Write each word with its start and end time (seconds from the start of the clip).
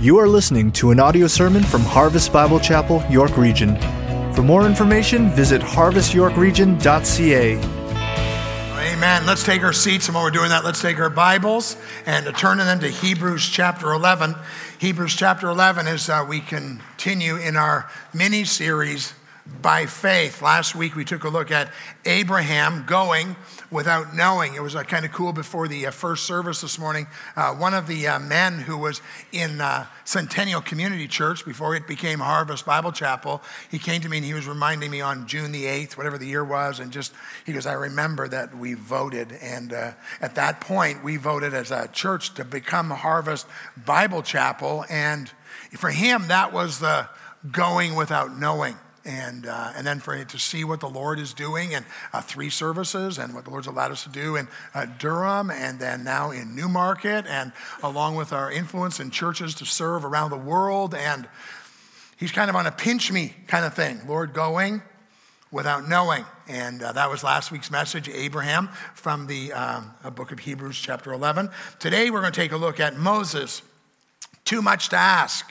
You 0.00 0.18
are 0.18 0.28
listening 0.28 0.70
to 0.72 0.92
an 0.92 1.00
audio 1.00 1.26
sermon 1.26 1.64
from 1.64 1.80
Harvest 1.80 2.32
Bible 2.32 2.60
Chapel, 2.60 3.02
York 3.10 3.36
Region. 3.36 3.74
For 4.32 4.44
more 4.44 4.64
information, 4.64 5.28
visit 5.30 5.60
harvestyorkregion.ca. 5.60 7.56
Amen. 8.92 9.26
Let's 9.26 9.42
take 9.42 9.64
our 9.64 9.72
seats, 9.72 10.06
and 10.06 10.14
while 10.14 10.22
we're 10.22 10.30
doing 10.30 10.50
that, 10.50 10.64
let's 10.64 10.80
take 10.80 11.00
our 11.00 11.10
Bibles 11.10 11.76
and 12.06 12.32
turn 12.36 12.58
them 12.58 12.78
to 12.78 12.88
Hebrews 12.88 13.48
chapter 13.48 13.92
11. 13.92 14.36
Hebrews 14.78 15.16
chapter 15.16 15.48
11 15.48 15.88
is 15.88 16.08
uh, 16.08 16.24
we 16.28 16.38
continue 16.42 17.34
in 17.34 17.56
our 17.56 17.90
mini 18.14 18.44
series 18.44 19.14
by 19.62 19.86
faith. 19.86 20.42
Last 20.42 20.74
week 20.74 20.94
we 20.94 21.04
took 21.04 21.24
a 21.24 21.28
look 21.28 21.50
at 21.50 21.72
Abraham 22.04 22.84
going 22.86 23.34
without 23.70 24.14
knowing. 24.14 24.54
It 24.54 24.62
was 24.62 24.76
uh, 24.76 24.84
kind 24.84 25.04
of 25.04 25.12
cool 25.12 25.32
before 25.32 25.68
the 25.68 25.86
uh, 25.86 25.90
first 25.90 26.24
service 26.26 26.60
this 26.60 26.78
morning. 26.78 27.06
Uh, 27.34 27.54
one 27.54 27.74
of 27.74 27.86
the 27.86 28.06
uh, 28.06 28.18
men 28.18 28.58
who 28.58 28.78
was 28.78 29.00
in 29.32 29.60
uh, 29.60 29.86
Centennial 30.04 30.60
Community 30.60 31.08
Church 31.08 31.44
before 31.44 31.74
it 31.74 31.86
became 31.86 32.20
Harvest 32.20 32.66
Bible 32.66 32.92
Chapel, 32.92 33.42
he 33.70 33.78
came 33.78 34.00
to 34.02 34.08
me 34.08 34.18
and 34.18 34.26
he 34.26 34.34
was 34.34 34.46
reminding 34.46 34.90
me 34.90 35.00
on 35.00 35.26
June 35.26 35.50
the 35.50 35.64
8th, 35.64 35.96
whatever 35.96 36.18
the 36.18 36.26
year 36.26 36.44
was, 36.44 36.78
and 36.78 36.92
just, 36.92 37.12
he 37.44 37.52
goes, 37.52 37.66
I 37.66 37.72
remember 37.72 38.28
that 38.28 38.56
we 38.56 38.74
voted. 38.74 39.32
And 39.40 39.72
uh, 39.72 39.92
at 40.20 40.34
that 40.36 40.60
point, 40.60 41.02
we 41.02 41.16
voted 41.16 41.54
as 41.54 41.70
a 41.70 41.88
church 41.88 42.34
to 42.34 42.44
become 42.44 42.90
Harvest 42.90 43.46
Bible 43.76 44.22
Chapel. 44.22 44.84
And 44.88 45.30
for 45.72 45.90
him, 45.90 46.28
that 46.28 46.52
was 46.52 46.78
the 46.78 47.08
going 47.50 47.94
without 47.94 48.36
knowing 48.36 48.76
and, 49.08 49.46
uh, 49.46 49.72
and 49.74 49.86
then 49.86 50.00
for 50.00 50.22
to 50.22 50.38
see 50.38 50.64
what 50.64 50.80
the 50.80 50.88
Lord 50.88 51.18
is 51.18 51.32
doing 51.32 51.74
and 51.74 51.86
uh, 52.12 52.20
three 52.20 52.50
services 52.50 53.18
and 53.18 53.34
what 53.34 53.44
the 53.44 53.50
Lord's 53.50 53.66
allowed 53.66 53.90
us 53.90 54.02
to 54.04 54.10
do 54.10 54.36
in 54.36 54.48
uh, 54.74 54.84
Durham 54.84 55.50
and 55.50 55.80
then 55.80 56.04
now 56.04 56.30
in 56.30 56.54
Newmarket 56.54 57.26
and 57.26 57.52
along 57.82 58.16
with 58.16 58.32
our 58.32 58.52
influence 58.52 59.00
in 59.00 59.10
churches 59.10 59.54
to 59.56 59.64
serve 59.64 60.04
around 60.04 60.30
the 60.30 60.36
world. 60.36 60.94
And 60.94 61.26
he's 62.18 62.32
kind 62.32 62.50
of 62.50 62.56
on 62.56 62.66
a 62.66 62.70
pinch 62.70 63.10
me 63.10 63.34
kind 63.46 63.64
of 63.64 63.72
thing. 63.72 64.00
Lord 64.06 64.34
going 64.34 64.82
without 65.50 65.88
knowing. 65.88 66.26
And 66.46 66.82
uh, 66.82 66.92
that 66.92 67.08
was 67.08 67.24
last 67.24 67.50
week's 67.50 67.70
message, 67.70 68.10
Abraham, 68.10 68.68
from 68.94 69.26
the 69.26 69.52
um, 69.54 69.94
book 70.14 70.32
of 70.32 70.38
Hebrews, 70.38 70.78
chapter 70.78 71.14
11. 71.14 71.48
Today 71.78 72.10
we're 72.10 72.20
going 72.20 72.32
to 72.32 72.40
take 72.40 72.52
a 72.52 72.58
look 72.58 72.78
at 72.78 72.96
Moses. 72.96 73.62
Too 74.44 74.60
much 74.60 74.90
to 74.90 74.96
ask. 74.96 75.50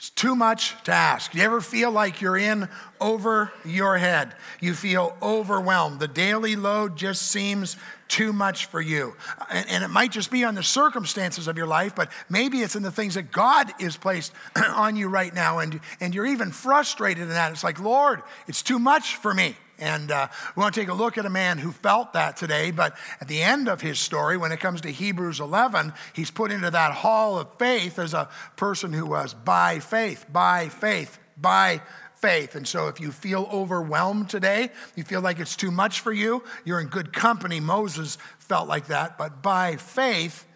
It's 0.00 0.08
too 0.08 0.34
much 0.34 0.82
to 0.84 0.92
ask. 0.92 1.34
You 1.34 1.42
ever 1.42 1.60
feel 1.60 1.90
like 1.90 2.22
you're 2.22 2.38
in 2.38 2.70
over 3.02 3.52
your 3.66 3.98
head? 3.98 4.34
You 4.58 4.72
feel 4.72 5.14
overwhelmed. 5.20 6.00
The 6.00 6.08
daily 6.08 6.56
load 6.56 6.96
just 6.96 7.20
seems 7.30 7.76
too 8.08 8.32
much 8.32 8.64
for 8.64 8.80
you. 8.80 9.14
And, 9.50 9.68
and, 9.68 9.84
it 9.84 9.88
might 9.88 10.10
just 10.10 10.30
be 10.30 10.42
on 10.42 10.54
the 10.54 10.62
circumstances 10.62 11.48
of 11.48 11.58
your 11.58 11.66
life, 11.66 11.94
but 11.94 12.10
maybe 12.30 12.62
it's 12.62 12.76
in 12.76 12.82
the 12.82 12.90
things 12.90 13.12
that 13.16 13.30
God 13.30 13.74
is 13.78 13.98
placed 13.98 14.32
on 14.56 14.96
you 14.96 15.10
right 15.10 15.34
now. 15.34 15.58
And, 15.58 15.78
and 16.00 16.14
you're 16.14 16.24
even 16.24 16.50
frustrated 16.50 17.24
in 17.24 17.28
that. 17.28 17.52
It's 17.52 17.62
like, 17.62 17.78
Lord, 17.78 18.22
it's 18.48 18.62
too 18.62 18.78
much 18.78 19.16
for 19.16 19.34
me. 19.34 19.54
And 19.80 20.10
uh, 20.10 20.28
we 20.54 20.60
want 20.60 20.74
to 20.74 20.80
take 20.80 20.90
a 20.90 20.94
look 20.94 21.16
at 21.18 21.26
a 21.26 21.30
man 21.30 21.58
who 21.58 21.72
felt 21.72 22.12
that 22.12 22.36
today, 22.36 22.70
but 22.70 22.96
at 23.20 23.28
the 23.28 23.42
end 23.42 23.68
of 23.68 23.80
his 23.80 23.98
story, 23.98 24.36
when 24.36 24.52
it 24.52 24.60
comes 24.60 24.82
to 24.82 24.90
Hebrews 24.90 25.40
11, 25.40 25.92
he's 26.12 26.30
put 26.30 26.52
into 26.52 26.70
that 26.70 26.92
hall 26.92 27.38
of 27.38 27.48
faith 27.58 27.98
as 27.98 28.14
a 28.14 28.28
person 28.56 28.92
who 28.92 29.06
was 29.06 29.32
by 29.32 29.80
faith, 29.80 30.26
by 30.30 30.68
faith, 30.68 31.18
by 31.36 31.80
faith. 32.16 32.54
And 32.54 32.68
so 32.68 32.88
if 32.88 33.00
you 33.00 33.10
feel 33.10 33.48
overwhelmed 33.50 34.28
today, 34.28 34.70
you 34.94 35.04
feel 35.04 35.22
like 35.22 35.40
it's 35.40 35.56
too 35.56 35.70
much 35.70 36.00
for 36.00 36.12
you, 36.12 36.44
you're 36.64 36.80
in 36.80 36.88
good 36.88 37.12
company. 37.12 37.58
Moses 37.60 38.18
felt 38.38 38.68
like 38.68 38.88
that, 38.88 39.16
but 39.16 39.42
by 39.42 39.76
faith, 39.76 40.46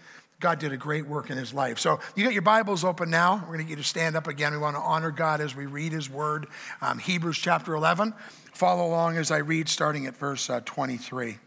God 0.40 0.58
did 0.58 0.72
a 0.72 0.76
great 0.76 1.06
work 1.06 1.30
in 1.30 1.38
his 1.38 1.54
life. 1.54 1.78
So 1.78 2.00
you 2.14 2.24
got 2.24 2.34
your 2.34 2.42
Bibles 2.42 2.84
open 2.84 3.08
now. 3.08 3.36
We're 3.36 3.54
going 3.54 3.58
to 3.60 3.64
get 3.64 3.70
you 3.70 3.76
to 3.76 3.82
stand 3.82 4.14
up 4.14 4.26
again. 4.26 4.52
We 4.52 4.58
want 4.58 4.76
to 4.76 4.82
honor 4.82 5.10
God 5.10 5.40
as 5.40 5.56
we 5.56 5.64
read 5.64 5.92
his 5.92 6.10
word. 6.10 6.48
Um, 6.82 6.98
Hebrews 6.98 7.38
chapter 7.38 7.72
11. 7.72 8.12
Follow 8.54 8.86
along 8.86 9.16
as 9.16 9.32
I 9.32 9.38
read, 9.38 9.68
starting 9.68 10.06
at 10.06 10.16
verse 10.16 10.48
uh, 10.48 10.60
23. 10.64 11.38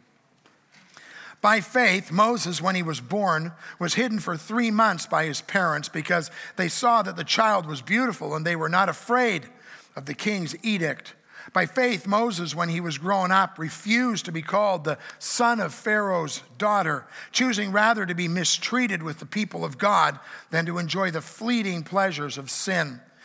By 1.39 1.61
faith, 1.61 2.11
Moses, 2.11 2.61
when 2.61 2.75
he 2.75 2.83
was 2.83 2.99
born, 2.99 3.53
was 3.79 3.93
hidden 3.93 4.19
for 4.19 4.35
three 4.35 4.71
months 4.71 5.05
by 5.05 5.25
his 5.25 5.39
parents 5.39 5.87
because 5.87 6.29
they 6.57 6.67
saw 6.67 7.01
that 7.03 7.15
the 7.15 7.23
child 7.23 7.65
was 7.65 7.81
beautiful 7.81 8.35
and 8.35 8.45
they 8.45 8.57
were 8.57 8.67
not 8.67 8.89
afraid 8.89 9.47
of 9.95 10.05
the 10.05 10.13
king's 10.13 10.55
edict. 10.65 11.13
By 11.53 11.65
faith, 11.65 12.05
Moses, 12.05 12.53
when 12.53 12.67
he 12.67 12.81
was 12.81 12.97
grown 12.97 13.31
up, 13.31 13.57
refused 13.57 14.25
to 14.25 14.33
be 14.33 14.41
called 14.41 14.83
the 14.83 14.97
son 15.17 15.61
of 15.61 15.73
Pharaoh's 15.73 16.43
daughter, 16.57 17.05
choosing 17.31 17.71
rather 17.71 18.05
to 18.05 18.15
be 18.15 18.27
mistreated 18.27 19.01
with 19.01 19.19
the 19.19 19.25
people 19.25 19.63
of 19.63 19.77
God 19.77 20.19
than 20.49 20.65
to 20.65 20.77
enjoy 20.77 21.11
the 21.11 21.21
fleeting 21.21 21.83
pleasures 21.83 22.37
of 22.37 22.51
sin. 22.51 22.99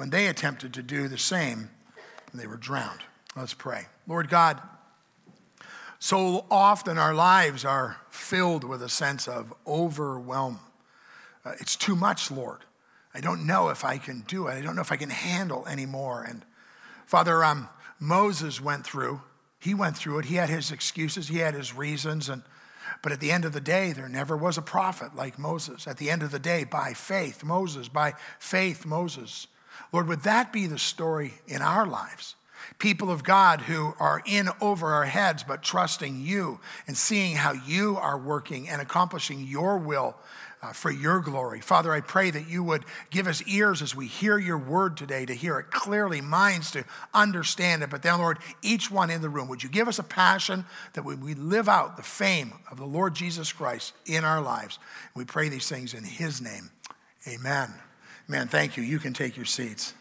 when 0.00 0.08
they 0.08 0.28
attempted 0.28 0.72
to 0.72 0.82
do 0.82 1.08
the 1.08 1.18
same, 1.18 1.68
they 2.32 2.46
were 2.46 2.56
drowned. 2.56 3.00
Let's 3.36 3.52
pray. 3.52 3.84
Lord 4.06 4.30
God, 4.30 4.58
so 5.98 6.46
often 6.50 6.96
our 6.96 7.12
lives 7.12 7.66
are 7.66 7.98
filled 8.08 8.64
with 8.64 8.82
a 8.82 8.88
sense 8.88 9.28
of 9.28 9.52
overwhelm. 9.66 10.60
Uh, 11.44 11.52
it's 11.60 11.76
too 11.76 11.94
much, 11.94 12.30
Lord. 12.30 12.60
I 13.12 13.20
don't 13.20 13.46
know 13.46 13.68
if 13.68 13.84
I 13.84 13.98
can 13.98 14.20
do 14.20 14.46
it. 14.46 14.52
I 14.52 14.62
don't 14.62 14.74
know 14.74 14.80
if 14.80 14.90
I 14.90 14.96
can 14.96 15.10
handle 15.10 15.68
anymore. 15.68 16.24
And 16.26 16.46
Father, 17.04 17.44
um, 17.44 17.68
Moses 17.98 18.58
went 18.58 18.86
through. 18.86 19.20
He 19.58 19.74
went 19.74 19.98
through 19.98 20.20
it. 20.20 20.24
He 20.24 20.36
had 20.36 20.48
his 20.48 20.72
excuses. 20.72 21.28
He 21.28 21.40
had 21.40 21.52
his 21.52 21.74
reasons. 21.74 22.30
And 22.30 22.40
but 23.02 23.12
at 23.12 23.20
the 23.20 23.30
end 23.32 23.44
of 23.44 23.52
the 23.52 23.60
day, 23.60 23.92
there 23.92 24.08
never 24.08 24.34
was 24.34 24.56
a 24.56 24.62
prophet 24.62 25.14
like 25.14 25.38
Moses. 25.38 25.86
At 25.86 25.98
the 25.98 26.10
end 26.10 26.22
of 26.22 26.30
the 26.30 26.38
day, 26.38 26.64
by 26.64 26.94
faith, 26.94 27.44
Moses, 27.44 27.88
by 27.88 28.14
faith, 28.38 28.86
Moses 28.86 29.46
Lord, 29.92 30.08
would 30.08 30.22
that 30.22 30.52
be 30.52 30.66
the 30.66 30.78
story 30.78 31.34
in 31.46 31.62
our 31.62 31.86
lives? 31.86 32.36
People 32.78 33.10
of 33.10 33.24
God 33.24 33.62
who 33.62 33.94
are 33.98 34.22
in 34.26 34.48
over 34.60 34.88
our 34.88 35.04
heads, 35.04 35.42
but 35.42 35.62
trusting 35.62 36.20
you 36.20 36.60
and 36.86 36.96
seeing 36.96 37.36
how 37.36 37.52
you 37.52 37.96
are 37.96 38.18
working 38.18 38.68
and 38.68 38.80
accomplishing 38.80 39.40
your 39.40 39.78
will 39.78 40.16
uh, 40.62 40.72
for 40.72 40.90
your 40.90 41.20
glory. 41.20 41.60
Father, 41.60 41.92
I 41.92 42.00
pray 42.00 42.30
that 42.30 42.48
you 42.48 42.62
would 42.62 42.84
give 43.10 43.26
us 43.26 43.42
ears 43.46 43.80
as 43.80 43.94
we 43.94 44.06
hear 44.06 44.38
your 44.38 44.58
word 44.58 44.96
today 44.96 45.24
to 45.24 45.34
hear 45.34 45.58
it 45.58 45.70
clearly, 45.70 46.20
minds 46.20 46.70
to 46.72 46.84
understand 47.14 47.82
it. 47.82 47.90
But 47.90 48.02
then, 48.02 48.18
Lord, 48.18 48.38
each 48.62 48.90
one 48.90 49.10
in 49.10 49.22
the 49.22 49.30
room, 49.30 49.48
would 49.48 49.62
you 49.62 49.68
give 49.68 49.88
us 49.88 49.98
a 49.98 50.04
passion 50.04 50.66
that 50.92 51.04
we, 51.04 51.14
we 51.14 51.34
live 51.34 51.68
out 51.68 51.96
the 51.96 52.02
fame 52.02 52.52
of 52.70 52.76
the 52.76 52.84
Lord 52.84 53.14
Jesus 53.14 53.52
Christ 53.52 53.94
in 54.06 54.24
our 54.24 54.42
lives? 54.42 54.78
We 55.14 55.24
pray 55.24 55.48
these 55.48 55.68
things 55.68 55.94
in 55.94 56.04
his 56.04 56.40
name. 56.40 56.70
Amen. 57.26 57.72
Man, 58.30 58.46
thank 58.46 58.76
you. 58.76 58.84
You 58.84 59.00
can 59.00 59.12
take 59.12 59.36
your 59.36 59.44
seats. 59.44 59.92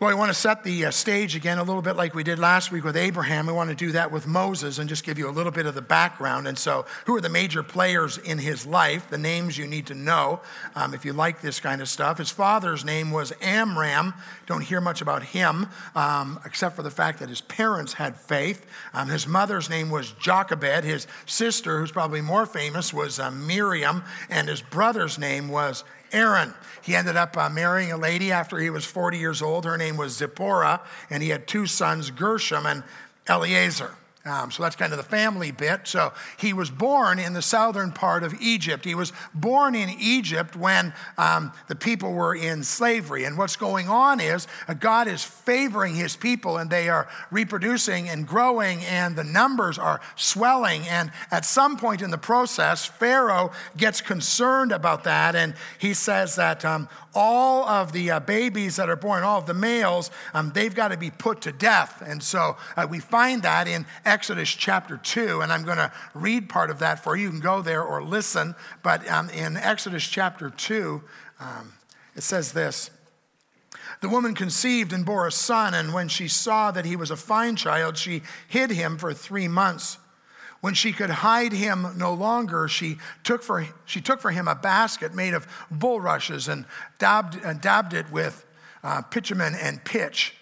Well, 0.00 0.08
we 0.08 0.16
want 0.16 0.30
to 0.30 0.34
set 0.34 0.64
the 0.64 0.86
uh, 0.86 0.90
stage 0.90 1.36
again 1.36 1.58
a 1.58 1.62
little 1.62 1.80
bit 1.80 1.94
like 1.94 2.12
we 2.12 2.24
did 2.24 2.40
last 2.40 2.72
week 2.72 2.82
with 2.82 2.96
Abraham. 2.96 3.46
We 3.46 3.52
want 3.52 3.70
to 3.70 3.76
do 3.76 3.92
that 3.92 4.10
with 4.10 4.26
Moses 4.26 4.80
and 4.80 4.88
just 4.88 5.04
give 5.04 5.16
you 5.16 5.28
a 5.28 5.30
little 5.30 5.52
bit 5.52 5.64
of 5.64 5.76
the 5.76 5.80
background. 5.80 6.48
And 6.48 6.58
so, 6.58 6.84
who 7.06 7.14
are 7.14 7.20
the 7.20 7.28
major 7.28 7.62
players 7.62 8.18
in 8.18 8.38
his 8.38 8.66
life? 8.66 9.08
The 9.10 9.16
names 9.16 9.56
you 9.56 9.68
need 9.68 9.86
to 9.86 9.94
know 9.94 10.40
um, 10.74 10.92
if 10.92 11.04
you 11.04 11.12
like 11.12 11.40
this 11.40 11.60
kind 11.60 11.80
of 11.80 11.88
stuff. 11.88 12.18
His 12.18 12.32
father's 12.32 12.84
name 12.84 13.12
was 13.12 13.32
Amram. 13.40 14.12
Don't 14.46 14.64
hear 14.64 14.80
much 14.80 15.02
about 15.02 15.22
him 15.22 15.68
um, 15.94 16.40
except 16.44 16.74
for 16.74 16.82
the 16.82 16.90
fact 16.90 17.20
that 17.20 17.28
his 17.28 17.42
parents 17.42 17.92
had 17.92 18.16
faith. 18.16 18.66
Um, 18.92 19.08
his 19.08 19.28
mother's 19.28 19.70
name 19.70 19.88
was 19.88 20.10
Jochebed. 20.18 20.82
His 20.82 21.06
sister, 21.26 21.78
who's 21.78 21.92
probably 21.92 22.22
more 22.22 22.44
famous, 22.44 22.92
was 22.92 23.20
uh, 23.20 23.30
Miriam. 23.30 24.02
And 24.28 24.48
his 24.48 24.62
brother's 24.62 25.16
name 25.16 25.46
was 25.46 25.84
Aaron. 26.12 26.54
He 26.82 26.94
ended 26.96 27.16
up 27.16 27.36
uh, 27.36 27.48
marrying 27.48 27.92
a 27.92 27.96
lady 27.96 28.32
after 28.32 28.58
he 28.58 28.70
was 28.70 28.84
40 28.84 29.18
years 29.18 29.40
old. 29.40 29.64
Her 29.64 29.78
name 29.78 29.96
was 29.96 30.16
Zipporah, 30.16 30.80
and 31.10 31.22
he 31.22 31.30
had 31.30 31.46
two 31.46 31.66
sons, 31.66 32.10
Gershom 32.10 32.66
and 32.66 32.82
Eleazar. 33.26 33.94
Um, 34.24 34.52
so 34.52 34.62
that's 34.62 34.76
kind 34.76 34.92
of 34.92 34.98
the 34.98 35.04
family 35.04 35.50
bit. 35.50 35.88
So 35.88 36.12
he 36.38 36.52
was 36.52 36.70
born 36.70 37.18
in 37.18 37.32
the 37.32 37.42
southern 37.42 37.90
part 37.90 38.22
of 38.22 38.32
Egypt. 38.40 38.84
He 38.84 38.94
was 38.94 39.12
born 39.34 39.74
in 39.74 39.90
Egypt 39.98 40.54
when 40.54 40.94
um, 41.18 41.52
the 41.66 41.74
people 41.74 42.12
were 42.12 42.32
in 42.32 42.62
slavery. 42.62 43.24
And 43.24 43.36
what's 43.36 43.56
going 43.56 43.88
on 43.88 44.20
is 44.20 44.46
uh, 44.68 44.74
God 44.74 45.08
is 45.08 45.24
favoring 45.24 45.96
his 45.96 46.14
people 46.14 46.56
and 46.56 46.70
they 46.70 46.88
are 46.88 47.08
reproducing 47.32 48.08
and 48.08 48.24
growing 48.24 48.84
and 48.84 49.16
the 49.16 49.24
numbers 49.24 49.76
are 49.76 50.00
swelling. 50.14 50.86
And 50.88 51.10
at 51.32 51.44
some 51.44 51.76
point 51.76 52.00
in 52.00 52.12
the 52.12 52.18
process, 52.18 52.84
Pharaoh 52.84 53.50
gets 53.76 54.00
concerned 54.00 54.70
about 54.70 55.02
that 55.02 55.34
and 55.34 55.54
he 55.80 55.94
says 55.94 56.36
that 56.36 56.64
um, 56.64 56.88
all 57.14 57.68
of 57.68 57.92
the 57.92 58.10
uh, 58.10 58.20
babies 58.20 58.76
that 58.76 58.88
are 58.88 58.96
born, 58.96 59.22
all 59.22 59.38
of 59.38 59.46
the 59.46 59.54
males, 59.54 60.10
um, 60.34 60.52
they've 60.54 60.74
got 60.74 60.88
to 60.88 60.96
be 60.96 61.10
put 61.10 61.42
to 61.42 61.52
death. 61.52 62.02
And 62.04 62.22
so 62.22 62.56
uh, 62.76 62.86
we 62.88 63.00
find 63.00 63.42
that 63.42 63.68
in 63.68 63.86
Exodus 64.04 64.50
chapter 64.50 64.96
2, 64.96 65.40
and 65.40 65.52
I'm 65.52 65.64
going 65.64 65.78
to 65.78 65.92
read 66.14 66.48
part 66.48 66.70
of 66.70 66.78
that 66.80 67.02
for 67.02 67.16
you. 67.16 67.24
You 67.24 67.30
can 67.30 67.40
go 67.40 67.62
there 67.62 67.82
or 67.82 68.02
listen. 68.02 68.54
But 68.82 69.08
um, 69.08 69.30
in 69.30 69.56
Exodus 69.56 70.06
chapter 70.06 70.50
2, 70.50 71.02
um, 71.40 71.74
it 72.16 72.22
says 72.22 72.52
this. 72.52 72.90
The 74.00 74.08
woman 74.08 74.34
conceived 74.34 74.92
and 74.92 75.06
bore 75.06 75.28
a 75.28 75.32
son, 75.32 75.74
and 75.74 75.94
when 75.94 76.08
she 76.08 76.26
saw 76.26 76.72
that 76.72 76.84
he 76.84 76.96
was 76.96 77.10
a 77.10 77.16
fine 77.16 77.54
child, 77.54 77.96
she 77.96 78.22
hid 78.48 78.70
him 78.70 78.98
for 78.98 79.14
three 79.14 79.46
months. 79.46 79.98
When 80.62 80.74
she 80.74 80.92
could 80.92 81.10
hide 81.10 81.52
him 81.52 81.88
no 81.96 82.14
longer, 82.14 82.68
she 82.68 82.98
took 83.24 83.42
for, 83.42 83.66
she 83.84 84.00
took 84.00 84.20
for 84.20 84.30
him 84.30 84.46
a 84.46 84.54
basket 84.54 85.12
made 85.12 85.34
of 85.34 85.48
bulrushes 85.72 86.46
and 86.46 86.66
dabbed, 87.00 87.34
and 87.44 87.60
dabbed 87.60 87.94
it 87.94 88.12
with 88.12 88.46
uh, 88.84 89.02
bitumen 89.10 89.56
and 89.56 89.84
pitch. 89.84 90.36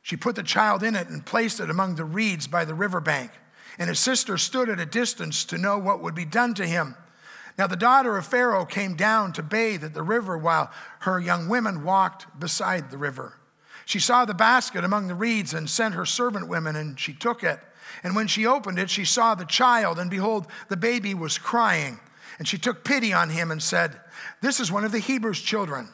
She 0.00 0.16
put 0.16 0.34
the 0.34 0.42
child 0.42 0.82
in 0.82 0.96
it 0.96 1.10
and 1.10 1.26
placed 1.26 1.60
it 1.60 1.68
among 1.68 1.96
the 1.96 2.06
reeds 2.06 2.46
by 2.46 2.64
the 2.64 2.72
riverbank. 2.72 3.32
And 3.78 3.90
his 3.90 3.98
sister 3.98 4.38
stood 4.38 4.70
at 4.70 4.80
a 4.80 4.86
distance 4.86 5.44
to 5.44 5.58
know 5.58 5.78
what 5.78 6.00
would 6.00 6.14
be 6.14 6.24
done 6.24 6.54
to 6.54 6.66
him. 6.66 6.96
Now, 7.58 7.66
the 7.66 7.76
daughter 7.76 8.16
of 8.16 8.24
Pharaoh 8.24 8.64
came 8.64 8.94
down 8.94 9.34
to 9.34 9.42
bathe 9.42 9.84
at 9.84 9.92
the 9.92 10.02
river 10.02 10.38
while 10.38 10.70
her 11.00 11.20
young 11.20 11.50
women 11.50 11.84
walked 11.84 12.40
beside 12.40 12.90
the 12.90 12.96
river. 12.96 13.34
She 13.84 14.00
saw 14.00 14.24
the 14.24 14.32
basket 14.32 14.84
among 14.84 15.08
the 15.08 15.14
reeds 15.14 15.52
and 15.52 15.68
sent 15.68 15.94
her 15.94 16.06
servant 16.06 16.48
women, 16.48 16.76
and 16.76 16.98
she 16.98 17.12
took 17.12 17.44
it. 17.44 17.60
And 18.02 18.16
when 18.16 18.26
she 18.26 18.46
opened 18.46 18.78
it, 18.78 18.90
she 18.90 19.04
saw 19.04 19.34
the 19.34 19.44
child, 19.44 19.98
and 19.98 20.10
behold, 20.10 20.46
the 20.68 20.76
baby 20.76 21.14
was 21.14 21.38
crying. 21.38 22.00
And 22.38 22.48
she 22.48 22.58
took 22.58 22.84
pity 22.84 23.12
on 23.12 23.30
him 23.30 23.50
and 23.50 23.62
said, 23.62 24.00
This 24.40 24.60
is 24.60 24.72
one 24.72 24.84
of 24.84 24.92
the 24.92 24.98
Hebrews' 24.98 25.42
children. 25.42 25.88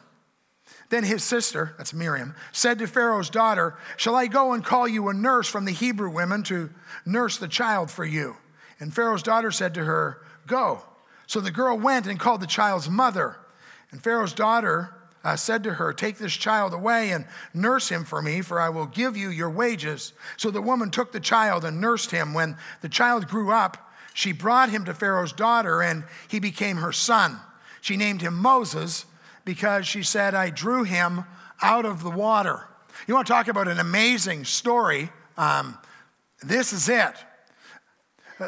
Then 0.89 1.03
his 1.03 1.23
sister, 1.23 1.75
that's 1.77 1.93
Miriam, 1.93 2.33
said 2.53 2.79
to 2.79 2.87
Pharaoh's 2.87 3.29
daughter, 3.29 3.75
Shall 3.97 4.15
I 4.15 4.27
go 4.27 4.53
and 4.53 4.63
call 4.63 4.87
you 4.87 5.09
a 5.09 5.13
nurse 5.13 5.49
from 5.49 5.65
the 5.65 5.73
Hebrew 5.73 6.09
women 6.09 6.43
to 6.43 6.69
nurse 7.05 7.37
the 7.37 7.49
child 7.49 7.91
for 7.91 8.05
you? 8.05 8.37
And 8.79 8.93
Pharaoh's 8.93 9.23
daughter 9.23 9.51
said 9.51 9.73
to 9.73 9.83
her, 9.83 10.21
Go. 10.45 10.81
So 11.25 11.41
the 11.41 11.51
girl 11.51 11.77
went 11.77 12.07
and 12.07 12.17
called 12.17 12.39
the 12.39 12.47
child's 12.47 12.89
mother. 12.89 13.35
And 13.91 14.01
Pharaoh's 14.01 14.33
daughter 14.33 14.93
uh, 15.27 15.35
said 15.35 15.61
to 15.61 15.73
her, 15.73 15.91
Take 15.91 16.19
this 16.19 16.33
child 16.33 16.73
away 16.73 17.11
and 17.11 17.25
nurse 17.53 17.89
him 17.89 18.05
for 18.05 18.21
me, 18.21 18.39
for 18.41 18.61
I 18.61 18.69
will 18.69 18.85
give 18.85 19.17
you 19.17 19.29
your 19.29 19.49
wages. 19.49 20.13
So 20.37 20.49
the 20.51 20.61
woman 20.61 20.89
took 20.89 21.11
the 21.11 21.19
child 21.19 21.65
and 21.65 21.81
nursed 21.81 22.11
him. 22.11 22.33
When 22.33 22.55
the 22.79 22.87
child 22.87 23.27
grew 23.27 23.51
up, 23.51 23.91
she 24.13 24.31
brought 24.31 24.69
him 24.69 24.85
to 24.85 24.93
Pharaoh's 24.93 25.33
daughter, 25.33 25.81
and 25.81 26.05
he 26.29 26.39
became 26.39 26.77
her 26.77 26.93
son. 26.93 27.41
She 27.81 27.97
named 27.97 28.21
him 28.21 28.35
Moses 28.35 29.05
because 29.43 29.85
she 29.85 30.01
said, 30.01 30.33
I 30.33 30.49
drew 30.49 30.83
him 30.83 31.25
out 31.61 31.83
of 31.85 32.03
the 32.03 32.09
water. 32.09 32.65
You 33.05 33.13
want 33.13 33.27
to 33.27 33.33
talk 33.33 33.49
about 33.49 33.67
an 33.67 33.79
amazing 33.79 34.45
story? 34.45 35.09
Um, 35.35 35.77
this 36.41 36.71
is 36.71 36.87
it. 36.87 37.15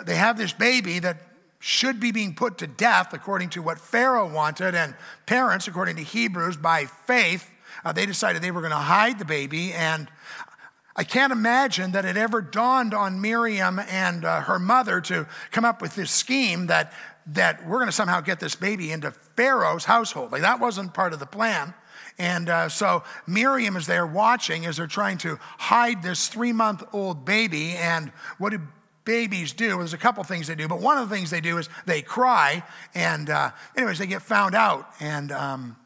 They 0.05 0.15
have 0.15 0.37
this 0.37 0.53
baby 0.53 0.99
that 0.99 1.17
should 1.59 1.99
be 1.99 2.11
being 2.11 2.33
put 2.33 2.57
to 2.59 2.67
death 2.67 3.13
according 3.13 3.49
to 3.49 3.61
what 3.61 3.79
Pharaoh 3.79 4.31
wanted, 4.31 4.75
and 4.75 4.95
parents, 5.25 5.67
according 5.67 5.97
to 5.97 6.03
Hebrews, 6.03 6.57
by 6.57 6.85
faith, 6.85 7.49
uh, 7.83 7.91
they 7.91 8.05
decided 8.05 8.41
they 8.41 8.51
were 8.51 8.61
going 8.61 8.71
to 8.71 8.77
hide 8.77 9.19
the 9.19 9.25
baby. 9.25 9.73
And 9.73 10.09
I 10.95 11.03
can't 11.03 11.31
imagine 11.31 11.91
that 11.91 12.05
it 12.05 12.17
ever 12.17 12.41
dawned 12.41 12.93
on 12.93 13.21
Miriam 13.21 13.79
and 13.79 14.25
uh, 14.25 14.41
her 14.41 14.59
mother 14.59 15.01
to 15.01 15.27
come 15.51 15.65
up 15.65 15.81
with 15.81 15.95
this 15.95 16.11
scheme 16.11 16.67
that, 16.67 16.93
that 17.27 17.65
we're 17.65 17.77
going 17.77 17.87
to 17.87 17.93
somehow 17.93 18.21
get 18.21 18.39
this 18.39 18.55
baby 18.55 18.91
into 18.91 19.11
Pharaoh's 19.11 19.85
household. 19.85 20.31
Like 20.31 20.41
that 20.41 20.59
wasn't 20.59 20.93
part 20.93 21.13
of 21.13 21.19
the 21.19 21.25
plan. 21.25 21.73
And 22.17 22.49
uh, 22.49 22.67
so 22.67 23.03
Miriam 23.25 23.77
is 23.77 23.87
there 23.87 24.05
watching 24.05 24.65
as 24.65 24.77
they're 24.77 24.87
trying 24.87 25.17
to 25.19 25.37
hide 25.57 26.03
this 26.03 26.27
three 26.27 26.51
month 26.51 26.83
old 26.91 27.23
baby. 27.23 27.71
And 27.77 28.11
what 28.37 28.49
did 28.49 28.61
babies 29.09 29.53
do. 29.53 29.79
There's 29.79 29.95
a 29.95 29.97
couple 29.97 30.23
things 30.23 30.45
they 30.45 30.53
do, 30.53 30.67
but 30.67 30.81
one 30.81 30.99
of 30.99 31.09
the 31.09 31.15
things 31.15 31.31
they 31.31 31.41
do 31.41 31.57
is 31.57 31.67
they 31.87 32.03
cry. 32.03 32.63
And, 32.93 33.27
uh, 33.27 33.49
anyways, 33.75 33.97
they 33.97 34.05
get 34.05 34.21
found 34.21 34.53
out. 34.53 34.87
And 34.99 35.31
um, 35.31 35.77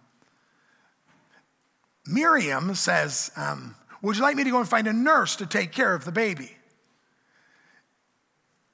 Miriam 2.05 2.75
says, 2.75 3.31
um, 3.37 3.75
Would 4.01 4.17
you 4.17 4.23
like 4.23 4.35
me 4.35 4.43
to 4.43 4.51
go 4.51 4.59
and 4.59 4.67
find 4.67 4.87
a 4.87 4.93
nurse 4.93 5.37
to 5.37 5.45
take 5.45 5.71
care 5.71 5.95
of 5.95 6.03
the 6.03 6.11
baby? 6.11 6.51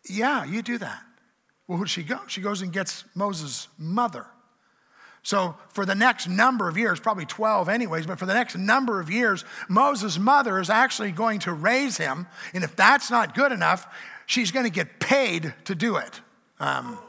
Yeah, 0.09 0.45
you 0.45 0.63
do 0.63 0.79
that. 0.79 1.03
Well, 1.67 1.77
who'd 1.77 1.87
she 1.87 2.01
go? 2.01 2.17
She 2.25 2.41
goes 2.41 2.63
and 2.63 2.73
gets 2.73 3.03
Moses' 3.13 3.67
mother. 3.77 4.25
So, 5.21 5.57
for 5.67 5.85
the 5.85 5.93
next 5.93 6.27
number 6.27 6.67
of 6.67 6.75
years, 6.75 6.99
probably 6.99 7.27
12 7.27 7.69
anyways, 7.69 8.07
but 8.07 8.17
for 8.17 8.25
the 8.25 8.33
next 8.33 8.55
number 8.55 8.99
of 8.99 9.11
years, 9.11 9.45
Moses' 9.67 10.17
mother 10.17 10.57
is 10.57 10.71
actually 10.71 11.11
going 11.11 11.37
to 11.41 11.53
raise 11.53 11.97
him. 11.97 12.25
And 12.55 12.63
if 12.63 12.75
that's 12.75 13.11
not 13.11 13.35
good 13.35 13.51
enough, 13.51 13.85
she's 14.29 14.51
going 14.51 14.65
to 14.65 14.71
get 14.71 14.99
paid 14.99 15.53
to 15.65 15.73
do 15.73 15.97
it. 15.97 16.21
Um, 16.59 16.99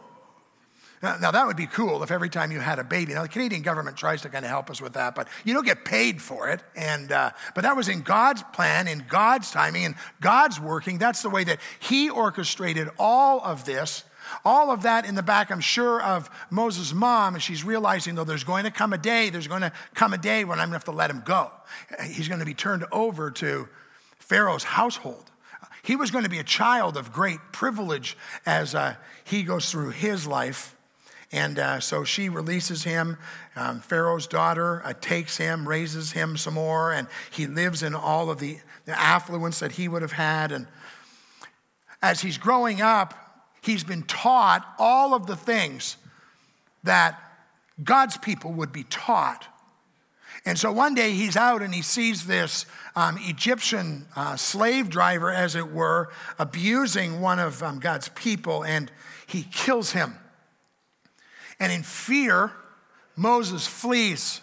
now, 1.03 1.31
that 1.31 1.47
would 1.47 1.57
be 1.57 1.67
cool 1.67 2.03
if 2.03 2.11
every 2.11 2.29
time 2.29 2.53
you 2.53 2.61
had 2.61 2.79
a 2.79 2.85
baby. 2.85 3.15
Now, 3.15 3.23
the 3.23 3.29
Canadian 3.29 3.63
government 3.63 3.97
tries 3.97 4.21
to 4.23 4.29
kind 4.29 4.45
of 4.45 4.51
help 4.51 4.69
us 4.69 4.83
with 4.83 4.95
that, 4.95 5.15
but 5.15 5.29
you 5.45 5.55
don't 5.55 5.65
get 5.65 5.85
paid 5.85 6.21
for 6.21 6.51
it. 6.51 6.63
And, 6.77 7.11
uh, 7.11 7.31
but 7.55 7.63
that 7.63 7.75
was 7.75 7.89
in 7.89 8.03
God's 8.03 8.43
plan, 8.53 8.87
in 8.87 9.07
God's 9.09 9.51
timing, 9.51 9.87
and 9.87 9.95
God's 10.21 10.61
working. 10.61 10.99
That's 10.99 11.23
the 11.23 11.31
way 11.31 11.45
that 11.45 11.59
He 11.79 12.11
orchestrated 12.11 12.89
all 12.99 13.41
of 13.41 13.65
this. 13.65 14.05
All 14.45 14.71
of 14.71 14.83
that 14.83 15.07
in 15.07 15.15
the 15.15 15.23
back, 15.23 15.51
I'm 15.51 15.61
sure, 15.61 16.03
of 16.03 16.31
Moses' 16.51 16.93
mom, 16.93 17.35
and 17.35 17.43
she's 17.43 17.65
realizing, 17.65 18.15
though, 18.15 18.25
there's 18.25 18.45
going 18.45 18.65
to 18.65 18.71
come 18.71 18.93
a 18.93 18.99
day, 18.99 19.31
there's 19.31 19.49
going 19.49 19.63
to 19.63 19.73
come 19.95 20.13
a 20.13 20.19
day 20.19 20.45
when 20.45 20.61
I'm 20.61 20.69
going 20.69 20.73
to 20.73 20.77
have 20.77 20.85
to 20.85 20.93
let 20.93 21.11
him 21.11 21.23
go. 21.25 21.51
He's 22.05 22.29
going 22.29 22.41
to 22.41 22.47
be 22.47 22.55
turned 22.55 22.85
over 22.93 23.31
to 23.33 23.69
Pharaoh's 24.19 24.65
household. 24.65 25.30
He 25.83 25.97
was 25.97 26.11
going 26.11 26.25
to 26.25 26.31
be 26.31 26.39
a 26.39 26.45
child 26.45 26.97
of 26.97 27.13
great 27.13 27.41
privilege 27.53 28.17
as 28.45 28.75
uh, 28.75 28.97
he 29.25 29.43
goes 29.43 29.71
through 29.71 29.91
his 29.91 30.27
life. 30.27 30.77
And 31.33 31.59
uh, 31.59 31.81
so 31.81 32.05
she 32.05 32.29
releases 32.29 32.85
him. 32.85 33.17
Um, 33.55 33.81
Pharaoh's 33.81 34.27
daughter 34.27 34.83
uh, 34.85 34.95
takes 35.01 35.37
him, 35.37 35.69
raises 35.69 36.13
him 36.13 36.37
some 36.37 36.55
more, 36.55 36.93
and 36.93 37.07
he 37.31 37.47
lives 37.47 37.83
in 37.83 37.95
all 37.95 38.31
of 38.31 38.41
the, 38.41 38.59
the 38.85 38.99
affluence 38.99 39.61
that 39.61 39.73
he 39.73 39.87
would 39.87 40.03
have 40.03 40.13
had. 40.13 40.51
And 40.51 40.67
as 42.03 42.21
he's 42.21 42.37
growing 42.37 42.83
up, 42.83 43.15
he's 43.63 43.85
been 43.85 44.03
taught 44.03 44.67
all 44.79 45.15
of 45.15 45.27
the 45.27 45.37
things 45.37 45.97
that 46.83 47.19
God's 47.83 48.17
people 48.17 48.53
would 48.53 48.73
be 48.73 48.85
taught 48.85 49.47
and 50.45 50.59
so 50.59 50.73
one 50.73 50.95
day 50.95 51.13
he's 51.13 51.37
out 51.37 51.63
and 51.63 51.75
he 51.75 51.83
sees 51.83 52.27
this 52.27 52.65
um, 52.97 53.19
Egyptian 53.21 54.07
uh, 54.17 54.37
slave 54.37 54.89
driver, 54.89 55.31
as 55.31 55.55
it 55.55 55.71
were, 55.71 56.11
abusing 56.39 57.21
one 57.21 57.39
of 57.39 57.63
um, 57.63 57.79
God's 57.79 58.09
people, 58.11 58.65
and 58.65 58.91
he 59.27 59.43
kills 59.43 59.93
him. 59.93 60.15
And 61.59 61.71
in 61.71 61.83
fear, 61.83 62.53
Moses 63.17 63.67
flees. 63.67 64.41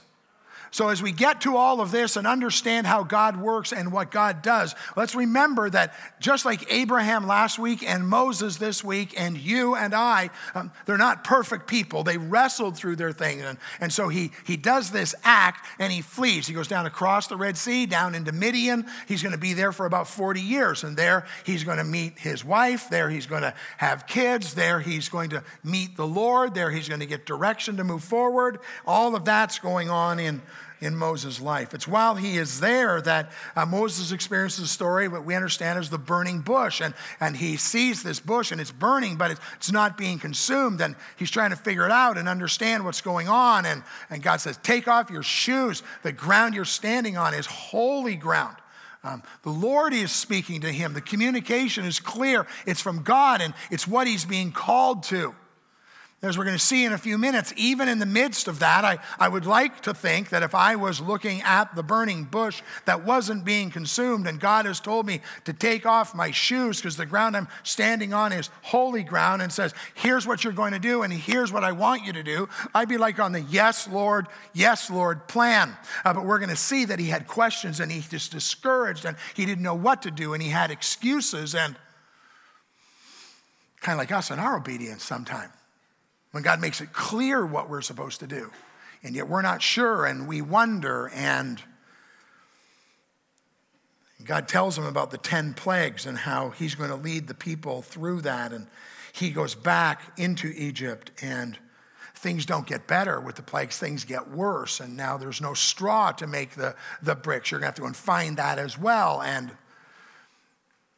So, 0.78 0.90
as 0.90 1.02
we 1.02 1.12
get 1.12 1.42
to 1.42 1.58
all 1.58 1.82
of 1.82 1.90
this 1.90 2.18
and 2.18 2.28
understand 2.28 2.86
how 2.86 3.02
God 3.02 3.36
works 3.36 3.74
and 3.74 3.92
what 3.92 4.12
God 4.12 4.44
does, 4.44 4.76
let's 4.96 5.16
remember 5.16 5.72
that 5.72 5.96
just 6.20 6.46
like 6.46 6.72
Abraham 6.72 7.26
last 7.26 7.58
week 7.58 7.82
and 7.82 8.08
Moses 8.08 8.58
this 8.58 8.84
week 8.84 9.20
and 9.20 9.36
you 9.40 9.74
and 9.74 9.96
I, 9.96 10.30
um, 10.54 10.72
they're 10.86 11.00
not 11.00 11.24
perfect 11.24 11.66
people. 11.66 12.04
They 12.04 12.20
wrestled 12.20 12.78
through 12.78 12.98
their 12.98 13.12
thing. 13.12 13.42
And, 13.42 13.58
and 13.82 13.92
so 13.92 14.08
he, 14.08 14.30
he 14.46 14.56
does 14.56 14.92
this 14.92 15.16
act 15.24 15.66
and 15.80 15.92
he 15.92 16.04
flees. 16.04 16.46
He 16.46 16.54
goes 16.54 16.68
down 16.68 16.86
across 16.86 17.26
the 17.26 17.38
Red 17.38 17.58
Sea, 17.58 17.88
down 17.88 18.14
into 18.14 18.32
Midian. 18.32 18.86
He's 19.08 19.24
going 19.24 19.34
to 19.34 19.40
be 19.40 19.54
there 19.54 19.72
for 19.72 19.88
about 19.88 20.08
40 20.08 20.42
years. 20.42 20.84
And 20.84 20.96
there 20.96 21.26
he's 21.44 21.64
going 21.64 21.80
to 21.80 21.86
meet 21.86 22.20
his 22.20 22.46
wife. 22.46 22.88
There 22.92 23.10
he's 23.10 23.26
going 23.26 23.42
to 23.42 23.56
have 23.78 24.06
kids. 24.06 24.54
There 24.54 24.80
he's 24.80 25.10
going 25.10 25.32
to 25.32 25.44
meet 25.64 25.98
the 25.98 26.06
Lord. 26.06 26.54
There 26.54 26.70
he's 26.70 26.88
going 26.88 27.00
to 27.00 27.08
get 27.08 27.26
direction 27.26 27.78
to 27.78 27.84
move 27.84 28.04
forward. 28.04 28.60
All 28.86 29.16
of 29.16 29.26
that's 29.26 29.58
going 29.58 29.90
on 29.90 30.20
in 30.20 30.44
in 30.80 30.96
Moses' 30.96 31.42
life. 31.42 31.74
It's 31.74 31.88
while 31.88 32.16
he 32.16 32.38
is 32.38 32.60
there 32.60 33.02
that 33.02 33.32
uh, 33.56 33.66
Moses 33.66 34.12
experiences 34.12 34.66
a 34.66 34.68
story, 34.68 35.08
what 35.08 35.26
we 35.26 35.36
understand 35.36 35.80
is 35.80 35.90
the 35.90 35.98
burning 35.98 36.42
bush. 36.42 36.82
And, 36.82 36.94
and 37.20 37.36
he 37.38 37.58
sees 37.58 38.04
this 38.04 38.20
bush 38.20 38.52
and 38.52 38.62
it's 38.62 38.72
burning, 38.72 39.16
but 39.16 39.32
it's, 39.32 39.42
it's 39.56 39.72
not 39.72 39.98
being 39.98 40.20
consumed. 40.20 40.82
And 40.82 40.96
he's 41.16 41.32
trying 41.32 41.50
to 41.50 41.56
figure 41.56 41.86
it 41.86 41.92
out 41.92 42.18
and 42.18 42.30
understand 42.30 42.86
what's 42.86 43.02
going 43.02 43.28
on. 43.28 43.66
And, 43.66 43.84
and 44.10 44.22
God 44.22 44.38
says, 44.42 44.58
Take 44.58 44.88
off 44.88 45.10
your 45.10 45.24
shoes. 45.24 45.84
The 46.04 46.12
ground 46.12 46.54
you're 46.54 46.66
standing 46.66 47.18
on 47.18 47.34
is 47.34 47.46
holy 47.46 48.16
ground. 48.16 48.58
Um, 49.04 49.24
the 49.44 49.52
Lord 49.52 49.94
is 49.94 50.12
speaking 50.12 50.62
to 50.62 50.72
him. 50.72 50.94
The 50.94 51.02
communication 51.02 51.86
is 51.86 52.00
clear. 52.00 52.46
It's 52.66 52.82
from 52.82 53.04
God 53.04 53.42
and 53.42 53.54
it's 53.72 53.88
what 53.88 54.08
he's 54.08 54.26
being 54.26 54.52
called 54.52 55.04
to. 55.04 55.34
As 56.24 56.36
we're 56.36 56.46
going 56.46 56.58
to 56.58 56.64
see 56.64 56.84
in 56.84 56.94
a 56.94 56.98
few 56.98 57.16
minutes, 57.16 57.54
even 57.58 57.88
in 57.88 58.00
the 58.00 58.06
midst 58.08 58.48
of 58.48 58.58
that, 58.58 58.84
I, 58.84 58.98
I 59.20 59.28
would 59.28 59.46
like 59.46 59.82
to 59.82 59.94
think 59.94 60.30
that 60.30 60.42
if 60.42 60.56
I 60.56 60.76
was 60.76 61.00
looking 61.00 61.44
at 61.44 61.76
the 61.76 61.84
burning 61.84 62.24
bush 62.24 62.64
that 62.86 63.06
wasn't 63.06 63.46
being 63.46 63.70
consumed, 63.70 64.26
and 64.26 64.40
God 64.40 64.66
has 64.66 64.80
told 64.80 65.06
me 65.06 65.22
to 65.46 65.54
take 65.54 65.86
off 65.86 66.16
my 66.16 66.32
shoes 66.32 66.78
because 66.78 66.98
the 66.98 67.06
ground 67.06 67.38
I'm 67.38 67.48
standing 67.62 68.14
on 68.14 68.34
is 68.34 68.50
holy 68.64 69.04
ground 69.04 69.44
and 69.44 69.54
says, 69.54 69.76
Here's 69.94 70.26
what 70.26 70.44
you're 70.44 70.54
going 70.54 70.74
to 70.74 70.80
do, 70.80 71.04
and 71.04 71.14
here's 71.14 71.54
what 71.54 71.64
I 71.64 71.72
want 71.72 72.04
you 72.04 72.14
to 72.14 72.24
do, 72.24 72.50
I'd 72.74 72.90
be 72.90 72.98
like 72.98 73.20
on 73.20 73.32
the 73.32 73.42
yes, 73.42 73.88
Lord, 73.88 74.26
yes, 74.54 74.90
Lord 74.90 75.28
plan. 75.28 75.78
Uh, 76.04 76.14
but 76.14 76.26
we're 76.26 76.40
going 76.40 76.50
to 76.50 76.56
see 76.56 76.86
that 76.86 76.98
he 76.98 77.10
had 77.10 77.28
questions 77.28 77.80
and 77.80 77.92
he 77.92 78.02
just 78.02 78.32
discouraged 78.32 79.06
and 79.06 79.18
he 79.36 79.46
didn't 79.46 79.64
know 79.64 79.76
what 79.76 80.02
to 80.02 80.10
do 80.10 80.34
and 80.34 80.42
he 80.42 80.50
had 80.50 80.72
excuses 80.72 81.54
and 81.54 81.76
kind 83.82 83.96
of 83.96 84.00
like 84.00 84.12
us 84.12 84.32
in 84.32 84.40
our 84.40 84.58
obedience 84.58 85.04
sometimes 85.04 85.52
when 86.32 86.44
God 86.44 86.60
makes 86.60 86.82
it 86.82 86.94
clear 86.94 87.46
what 87.46 87.70
we're 87.70 87.82
supposed 87.82 88.20
to 88.20 88.28
do. 88.28 88.52
And 89.04 89.16
yet 89.16 89.28
we're 89.28 89.42
not 89.42 89.62
sure 89.62 90.06
and 90.06 90.28
we 90.28 90.42
wonder 90.42 91.08
and 91.14 91.62
God 94.26 94.48
tells 94.48 94.78
him 94.78 94.86
about 94.86 95.12
the 95.12 95.18
10 95.18 95.54
plagues 95.54 96.06
and 96.06 96.18
how 96.18 96.50
he's 96.50 96.76
going 96.76 96.90
to 96.90 96.96
lead 96.96 97.28
the 97.28 97.34
people 97.34 97.82
through 97.82 98.22
that. 98.22 98.52
And 98.52 98.68
he 99.14 99.30
goes 99.30 99.56
back 99.56 100.02
into 100.18 100.52
Egypt 100.56 101.12
and 101.22 101.58
things 102.16 102.46
don't 102.46 102.66
get 102.66 102.88
better 102.88 103.22
with 103.22 103.36
the 103.36 103.44
plagues, 103.44 103.78
things 103.78 104.04
get 104.04 104.30
worse. 104.30 104.80
And 104.80 104.98
now 104.98 105.18
there's 105.18 105.40
no 105.40 105.54
straw 105.54 106.12
to 106.14 106.28
make 106.28 106.52
the, 106.52 106.76
the 107.02 107.16
bricks. 107.16 107.52
You're 107.52 107.60
going 107.60 107.66
to 107.66 107.68
have 107.68 107.76
to 107.76 107.82
go 107.82 107.88
and 107.88 107.96
find 107.96 108.38
that 108.38 108.60
as 108.60 108.78
well. 108.78 109.22
And 109.22 109.52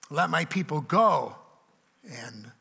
let 0.09 0.29
my 0.29 0.45
people 0.45 0.81
go. 0.81 1.35
And 2.09 2.51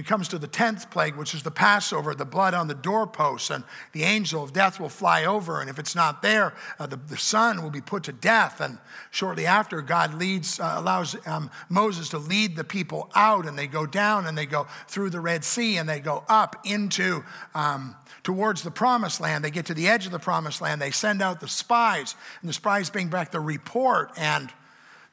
it 0.00 0.06
comes 0.06 0.28
to 0.28 0.38
the 0.38 0.48
10th 0.48 0.90
plague, 0.90 1.14
which 1.16 1.34
is 1.34 1.42
the 1.42 1.50
Passover, 1.50 2.14
the 2.14 2.24
blood 2.24 2.54
on 2.54 2.68
the 2.68 2.74
doorposts, 2.74 3.50
and 3.50 3.64
the 3.92 4.02
angel 4.04 4.42
of 4.42 4.54
death 4.54 4.80
will 4.80 4.88
fly 4.88 5.26
over. 5.26 5.60
And 5.60 5.68
if 5.68 5.78
it's 5.78 5.94
not 5.94 6.22
there, 6.22 6.54
uh, 6.78 6.86
the, 6.86 6.96
the 6.96 7.18
son 7.18 7.62
will 7.62 7.70
be 7.70 7.82
put 7.82 8.04
to 8.04 8.12
death. 8.12 8.62
And 8.62 8.78
shortly 9.10 9.44
after, 9.44 9.82
God 9.82 10.14
leads, 10.14 10.58
uh, 10.58 10.74
allows 10.78 11.14
um, 11.26 11.50
Moses 11.68 12.08
to 12.08 12.18
lead 12.18 12.56
the 12.56 12.64
people 12.64 13.10
out, 13.14 13.46
and 13.46 13.58
they 13.58 13.66
go 13.66 13.84
down 13.84 14.26
and 14.26 14.38
they 14.38 14.46
go 14.46 14.66
through 14.88 15.10
the 15.10 15.20
Red 15.20 15.44
Sea 15.44 15.76
and 15.76 15.86
they 15.86 16.00
go 16.00 16.24
up 16.28 16.56
into. 16.64 17.22
Um, 17.54 17.94
towards 18.22 18.62
the 18.62 18.70
promised 18.70 19.18
land. 19.18 19.42
They 19.42 19.50
get 19.50 19.64
to 19.66 19.74
the 19.74 19.88
edge 19.88 20.04
of 20.04 20.12
the 20.12 20.18
promised 20.18 20.60
land. 20.60 20.82
They 20.82 20.90
send 20.90 21.22
out 21.22 21.40
the 21.40 21.48
spies, 21.48 22.14
and 22.42 22.50
the 22.50 22.52
spies 22.52 22.90
bring 22.90 23.08
back 23.08 23.30
the 23.30 23.40
report. 23.40 24.12
And 24.18 24.52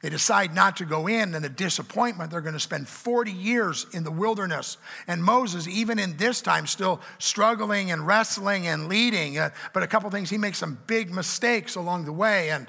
they 0.00 0.10
decide 0.10 0.54
not 0.54 0.76
to 0.76 0.84
go 0.84 1.08
in, 1.08 1.34
and 1.34 1.44
the 1.44 1.48
disappointment, 1.48 2.30
they're 2.30 2.40
going 2.40 2.54
to 2.54 2.60
spend 2.60 2.88
40 2.88 3.32
years 3.32 3.86
in 3.92 4.04
the 4.04 4.12
wilderness. 4.12 4.76
And 5.08 5.24
Moses, 5.24 5.66
even 5.66 5.98
in 5.98 6.16
this 6.16 6.40
time, 6.40 6.68
still 6.68 7.00
struggling 7.18 7.90
and 7.90 8.06
wrestling 8.06 8.68
and 8.68 8.88
leading. 8.88 9.38
Uh, 9.38 9.50
but 9.72 9.82
a 9.82 9.88
couple 9.88 10.08
things, 10.10 10.30
he 10.30 10.38
makes 10.38 10.58
some 10.58 10.78
big 10.86 11.10
mistakes 11.10 11.74
along 11.74 12.04
the 12.04 12.12
way. 12.12 12.50
And 12.50 12.68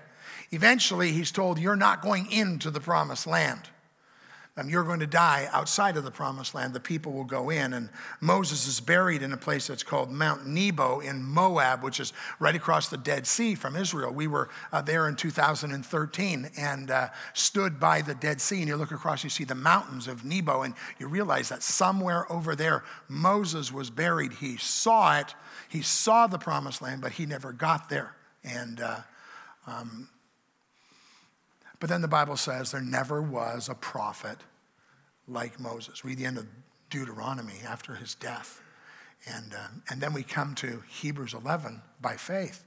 eventually, 0.50 1.12
he's 1.12 1.32
told, 1.32 1.60
You're 1.60 1.76
not 1.76 2.02
going 2.02 2.32
into 2.32 2.72
the 2.72 2.80
promised 2.80 3.28
land. 3.28 3.62
Um, 4.60 4.70
you're 4.70 4.84
going 4.84 5.00
to 5.00 5.08
die 5.08 5.48
outside 5.54 5.96
of 5.96 6.04
the 6.04 6.12
promised 6.12 6.54
land. 6.54 6.74
The 6.74 6.82
people 6.82 7.14
will 7.14 7.24
go 7.24 7.50
in. 7.50 7.74
And 7.74 7.90
Moses 8.20 8.68
is 8.68 8.82
buried 8.82 9.22
in 9.22 9.32
a 9.32 9.38
place 9.38 9.68
that's 9.68 9.84
called 9.84 10.12
Mount 10.12 10.46
Nebo 10.46 11.00
in 11.00 11.24
Moab, 11.24 11.82
which 11.82 12.00
is 12.00 12.12
right 12.40 12.56
across 12.56 12.90
the 12.90 12.98
Dead 12.98 13.26
Sea 13.26 13.56
from 13.56 13.78
Israel. 13.78 14.12
We 14.12 14.28
were 14.28 14.50
uh, 14.74 14.82
there 14.82 15.08
in 15.08 15.16
2013 15.16 16.50
and 16.58 16.92
uh, 16.92 17.08
stood 17.34 17.80
by 17.80 18.02
the 18.02 18.16
Dead 18.16 18.42
Sea. 18.42 18.60
And 18.60 18.68
you 18.68 18.76
look 18.76 18.92
across, 18.92 19.24
you 19.24 19.30
see 19.30 19.46
the 19.46 19.56
mountains 19.56 20.08
of 20.08 20.26
Nebo, 20.26 20.64
and 20.64 20.74
you 21.00 21.08
realize 21.08 21.48
that 21.50 21.64
somewhere 21.64 22.30
over 22.32 22.54
there, 22.54 22.84
Moses 23.08 23.72
was 23.72 23.90
buried. 23.90 24.34
He 24.34 24.58
saw 24.58 25.20
it, 25.20 25.36
he 25.70 25.82
saw 25.82 26.28
the 26.28 26.40
promised 26.40 26.82
land, 26.82 27.02
but 27.02 27.14
he 27.14 27.26
never 27.26 27.54
got 27.54 27.88
there. 27.88 28.14
And 28.44 28.82
uh, 28.82 29.00
um, 29.68 30.10
but 31.80 31.88
then 31.90 32.02
the 32.02 32.10
Bible 32.10 32.36
says 32.36 32.72
there 32.72 32.82
never 32.82 33.22
was 33.22 33.70
a 33.70 33.76
prophet 33.76 34.40
like 35.30 35.60
Moses. 35.60 36.04
Read 36.04 36.18
the 36.18 36.26
end 36.26 36.38
of 36.38 36.48
Deuteronomy 36.90 37.56
after 37.68 37.96
his 37.96 38.16
death. 38.16 38.62
And, 39.28 39.54
uh, 39.54 39.68
and 39.90 40.02
then 40.02 40.14
we 40.14 40.24
come 40.24 40.56
to 40.56 40.84
Hebrews 40.88 41.34
11 41.34 41.82
by 42.02 42.16
faith, 42.16 42.64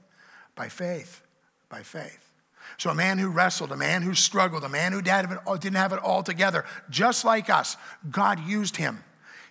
by 0.55 0.69
faith, 0.69 1.21
by 1.69 1.81
faith. 1.81 2.29
So, 2.77 2.89
a 2.89 2.95
man 2.95 3.17
who 3.17 3.29
wrestled, 3.29 3.71
a 3.71 3.77
man 3.77 4.03
who 4.03 4.13
struggled, 4.13 4.63
a 4.63 4.69
man 4.69 4.93
who 4.93 5.01
didn't 5.01 5.73
have 5.73 5.91
it 5.91 5.99
all 5.99 6.23
together, 6.23 6.63
just 6.89 7.25
like 7.25 7.49
us, 7.49 7.75
God 8.09 8.39
used 8.39 8.77
him. 8.77 9.03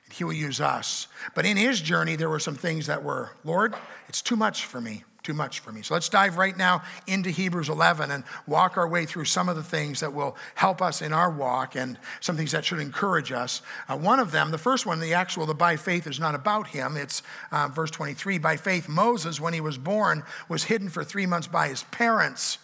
And 0.05 0.13
he 0.15 0.25
will 0.25 0.33
use 0.33 0.61
us. 0.61 1.09
But 1.35 1.45
in 1.45 1.57
his 1.57 1.81
journey, 1.81 2.17
there 2.17 2.31
were 2.31 2.39
some 2.39 2.55
things 2.55 2.87
that 2.87 3.03
were, 3.03 3.33
Lord, 3.45 3.75
it's 4.09 4.23
too 4.23 4.37
much 4.37 4.65
for 4.65 4.81
me 4.81 5.05
too 5.23 5.35
much 5.35 5.61
for 5.61 5.71
me. 5.71 5.83
So 5.83 5.95
let's 5.95 6.09
dive 6.09 6.37
right 6.37 6.57
now 6.57 6.83
into 7.07 7.31
Hebrews 7.31 7.69
11 7.69 8.11
and 8.11 8.25
walk 8.47 8.77
our 8.77 8.89
way 8.89 9.07
through 9.07 9.27
some 9.27 9.49
of 9.49 9.57
the 9.57 9.63
things 9.63 10.01
that 10.01 10.13
will 10.13 10.37
help 10.55 10.83
us 10.83 11.01
in 11.01 11.13
our 11.13 11.31
walk 11.31 11.77
and 11.77 11.99
some 12.21 12.37
things 12.37 12.53
that 12.53 12.65
should 12.65 12.81
encourage 12.81 13.31
us. 13.31 13.63
Uh, 13.89 13.97
one 13.97 14.19
of 14.19 14.33
them, 14.33 14.51
the 14.51 14.59
first 14.59 14.85
one, 14.85 15.01
the 15.01 15.15
actual, 15.15 15.47
the 15.47 15.55
by 15.55 15.77
faith 15.77 16.07
is 16.07 16.19
not 16.19 16.35
about 16.35 16.69
him. 16.69 16.97
It's 16.97 17.23
uh, 17.53 17.69
verse 17.69 17.91
23. 17.91 18.39
By 18.39 18.57
faith, 18.57 18.89
Moses, 18.89 19.41
when 19.41 19.55
he 19.55 19.61
was 19.61 19.79
born, 19.79 20.25
was 20.49 20.65
hidden 20.65 20.89
for 20.89 21.05
three 21.05 21.27
months 21.27 21.47
by 21.47 21.69
his 21.69 21.85
parents. 21.85 22.59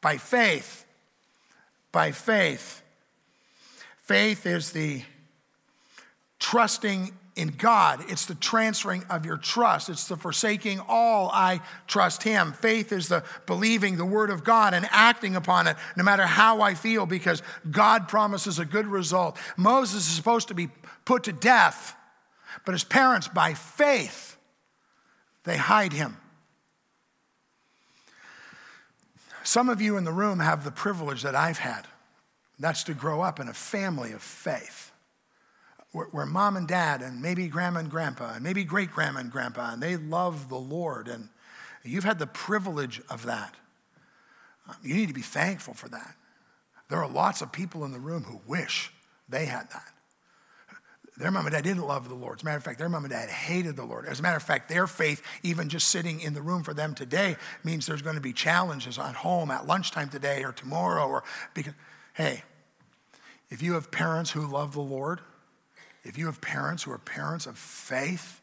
By 0.00 0.18
faith. 0.18 0.84
By 1.90 2.12
faith. 2.12 2.82
Faith 4.02 4.44
is 4.44 4.72
the 4.72 5.02
trusting 6.38 7.12
in 7.36 7.48
God. 7.48 8.04
It's 8.08 8.26
the 8.26 8.34
transferring 8.34 9.04
of 9.10 9.26
your 9.26 9.36
trust. 9.36 9.88
It's 9.88 10.06
the 10.06 10.16
forsaking 10.16 10.80
all, 10.88 11.30
I 11.32 11.60
trust 11.86 12.22
Him. 12.22 12.52
Faith 12.52 12.92
is 12.92 13.08
the 13.08 13.24
believing 13.46 13.96
the 13.96 14.04
Word 14.04 14.30
of 14.30 14.44
God 14.44 14.74
and 14.74 14.86
acting 14.90 15.34
upon 15.34 15.66
it 15.66 15.76
no 15.96 16.04
matter 16.04 16.26
how 16.26 16.60
I 16.60 16.74
feel 16.74 17.06
because 17.06 17.42
God 17.70 18.08
promises 18.08 18.58
a 18.58 18.64
good 18.64 18.86
result. 18.86 19.36
Moses 19.56 20.06
is 20.06 20.14
supposed 20.14 20.48
to 20.48 20.54
be 20.54 20.68
put 21.04 21.24
to 21.24 21.32
death, 21.32 21.96
but 22.64 22.72
his 22.72 22.84
parents, 22.84 23.28
by 23.28 23.54
faith, 23.54 24.36
they 25.42 25.56
hide 25.56 25.92
him. 25.92 26.16
Some 29.42 29.68
of 29.68 29.82
you 29.82 29.96
in 29.98 30.04
the 30.04 30.12
room 30.12 30.38
have 30.38 30.64
the 30.64 30.70
privilege 30.70 31.22
that 31.22 31.34
I've 31.34 31.58
had. 31.58 31.86
That's 32.58 32.84
to 32.84 32.94
grow 32.94 33.20
up 33.20 33.40
in 33.40 33.48
a 33.48 33.52
family 33.52 34.12
of 34.12 34.22
faith 34.22 34.92
where, 35.94 36.06
where 36.06 36.26
mom 36.26 36.56
and 36.56 36.66
dad 36.66 37.02
and 37.02 37.22
maybe 37.22 37.46
grandma 37.46 37.78
and 37.78 37.90
grandpa 37.90 38.34
and 38.34 38.42
maybe 38.42 38.64
great 38.64 38.90
grandma 38.90 39.20
and 39.20 39.30
grandpa 39.30 39.72
and 39.72 39.82
they 39.82 39.96
love 39.96 40.48
the 40.48 40.58
Lord 40.58 41.06
and 41.06 41.28
you've 41.84 42.04
had 42.04 42.18
the 42.18 42.26
privilege 42.26 43.00
of 43.08 43.24
that. 43.26 43.54
Um, 44.68 44.74
you 44.82 44.96
need 44.96 45.08
to 45.08 45.14
be 45.14 45.22
thankful 45.22 45.72
for 45.72 45.88
that. 45.90 46.16
There 46.88 46.98
are 46.98 47.08
lots 47.08 47.42
of 47.42 47.52
people 47.52 47.84
in 47.84 47.92
the 47.92 48.00
room 48.00 48.24
who 48.24 48.40
wish 48.46 48.92
they 49.28 49.46
had 49.46 49.70
that. 49.70 49.88
Their 51.16 51.30
mom 51.30 51.46
and 51.46 51.54
dad 51.54 51.62
didn't 51.62 51.86
love 51.86 52.08
the 52.08 52.14
Lord. 52.16 52.38
As 52.38 52.42
a 52.42 52.44
matter 52.46 52.56
of 52.56 52.64
fact, 52.64 52.80
their 52.80 52.88
mom 52.88 53.04
and 53.04 53.12
dad 53.12 53.28
hated 53.28 53.76
the 53.76 53.84
Lord. 53.84 54.06
As 54.06 54.18
a 54.18 54.22
matter 54.22 54.36
of 54.36 54.42
fact, 54.42 54.68
their 54.68 54.88
faith, 54.88 55.22
even 55.44 55.68
just 55.68 55.90
sitting 55.90 56.20
in 56.20 56.34
the 56.34 56.42
room 56.42 56.64
for 56.64 56.74
them 56.74 56.92
today, 56.92 57.36
means 57.62 57.86
there's 57.86 58.02
going 58.02 58.16
to 58.16 58.20
be 58.20 58.32
challenges 58.32 58.98
at 58.98 59.14
home 59.14 59.52
at 59.52 59.68
lunchtime 59.68 60.08
today 60.08 60.42
or 60.42 60.50
tomorrow. 60.50 61.06
Or 61.06 61.22
because, 61.54 61.74
hey, 62.14 62.42
if 63.48 63.62
you 63.62 63.74
have 63.74 63.92
parents 63.92 64.32
who 64.32 64.44
love 64.44 64.72
the 64.72 64.80
Lord, 64.80 65.20
if 66.04 66.18
you 66.18 66.26
have 66.26 66.40
parents 66.40 66.82
who 66.82 66.92
are 66.92 66.98
parents 66.98 67.46
of 67.46 67.56
faith, 67.58 68.40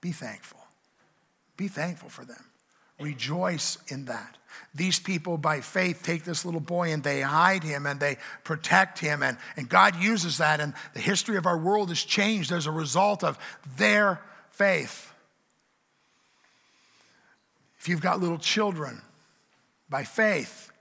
be 0.00 0.12
thankful. 0.12 0.60
Be 1.56 1.68
thankful 1.68 2.08
for 2.08 2.24
them. 2.24 2.44
Rejoice 2.98 3.78
in 3.88 4.06
that. 4.06 4.38
These 4.74 4.98
people, 4.98 5.36
by 5.38 5.60
faith, 5.60 6.02
take 6.02 6.24
this 6.24 6.44
little 6.44 6.60
boy 6.60 6.92
and 6.92 7.02
they 7.02 7.20
hide 7.20 7.62
him 7.62 7.86
and 7.86 8.00
they 8.00 8.16
protect 8.44 8.98
him. 8.98 9.22
And, 9.22 9.36
and 9.56 9.68
God 9.68 9.96
uses 9.96 10.38
that. 10.38 10.60
And 10.60 10.74
the 10.94 11.00
history 11.00 11.36
of 11.36 11.46
our 11.46 11.58
world 11.58 11.90
is 11.90 12.02
changed 12.02 12.52
as 12.52 12.66
a 12.66 12.70
result 12.70 13.22
of 13.22 13.38
their 13.76 14.20
faith. 14.50 15.12
If 17.78 17.88
you've 17.88 18.00
got 18.00 18.20
little 18.20 18.38
children, 18.38 19.02
by 19.92 20.04
faith, 20.04 20.71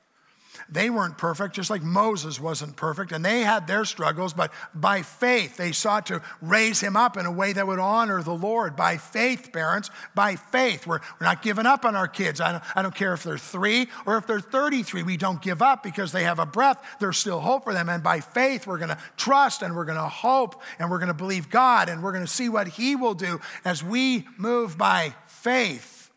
they 0.71 0.89
weren't 0.89 1.17
perfect, 1.17 1.53
just 1.53 1.69
like 1.69 1.83
Moses 1.83 2.39
wasn't 2.39 2.77
perfect, 2.77 3.11
and 3.11 3.25
they 3.25 3.41
had 3.41 3.67
their 3.67 3.83
struggles, 3.83 4.33
but 4.33 4.53
by 4.73 5.01
faith, 5.01 5.57
they 5.57 5.73
sought 5.73 6.05
to 6.05 6.21
raise 6.41 6.79
him 6.79 6.95
up 6.95 7.17
in 7.17 7.25
a 7.25 7.31
way 7.31 7.51
that 7.51 7.67
would 7.67 7.77
honor 7.77 8.23
the 8.23 8.33
Lord. 8.33 8.77
By 8.77 8.95
faith, 8.95 9.51
parents, 9.51 9.89
by 10.15 10.37
faith. 10.37 10.87
We're, 10.87 11.01
we're 11.19 11.27
not 11.27 11.41
giving 11.41 11.65
up 11.65 11.83
on 11.83 11.97
our 11.97 12.07
kids. 12.07 12.39
I 12.39 12.53
don't, 12.53 12.63
I 12.73 12.81
don't 12.81 12.95
care 12.95 13.13
if 13.13 13.23
they're 13.23 13.37
three 13.37 13.89
or 14.05 14.15
if 14.17 14.25
they're 14.25 14.39
33. 14.39 15.03
We 15.03 15.17
don't 15.17 15.41
give 15.41 15.61
up 15.61 15.83
because 15.83 16.13
they 16.13 16.23
have 16.23 16.39
a 16.39 16.45
breath. 16.45 16.81
There's 17.01 17.17
still 17.17 17.41
hope 17.41 17.65
for 17.65 17.73
them. 17.73 17.89
And 17.89 18.01
by 18.01 18.21
faith, 18.21 18.65
we're 18.65 18.77
going 18.77 18.89
to 18.89 18.97
trust 19.17 19.61
and 19.63 19.75
we're 19.75 19.85
going 19.85 19.97
to 19.97 20.07
hope 20.07 20.61
and 20.79 20.89
we're 20.89 20.99
going 20.99 21.09
to 21.09 21.13
believe 21.13 21.49
God 21.49 21.89
and 21.89 22.01
we're 22.01 22.13
going 22.13 22.25
to 22.25 22.31
see 22.31 22.47
what 22.47 22.69
He 22.69 22.95
will 22.95 23.13
do 23.13 23.41
as 23.65 23.83
we 23.83 24.25
move 24.37 24.77
by 24.77 25.15
faith. 25.27 26.09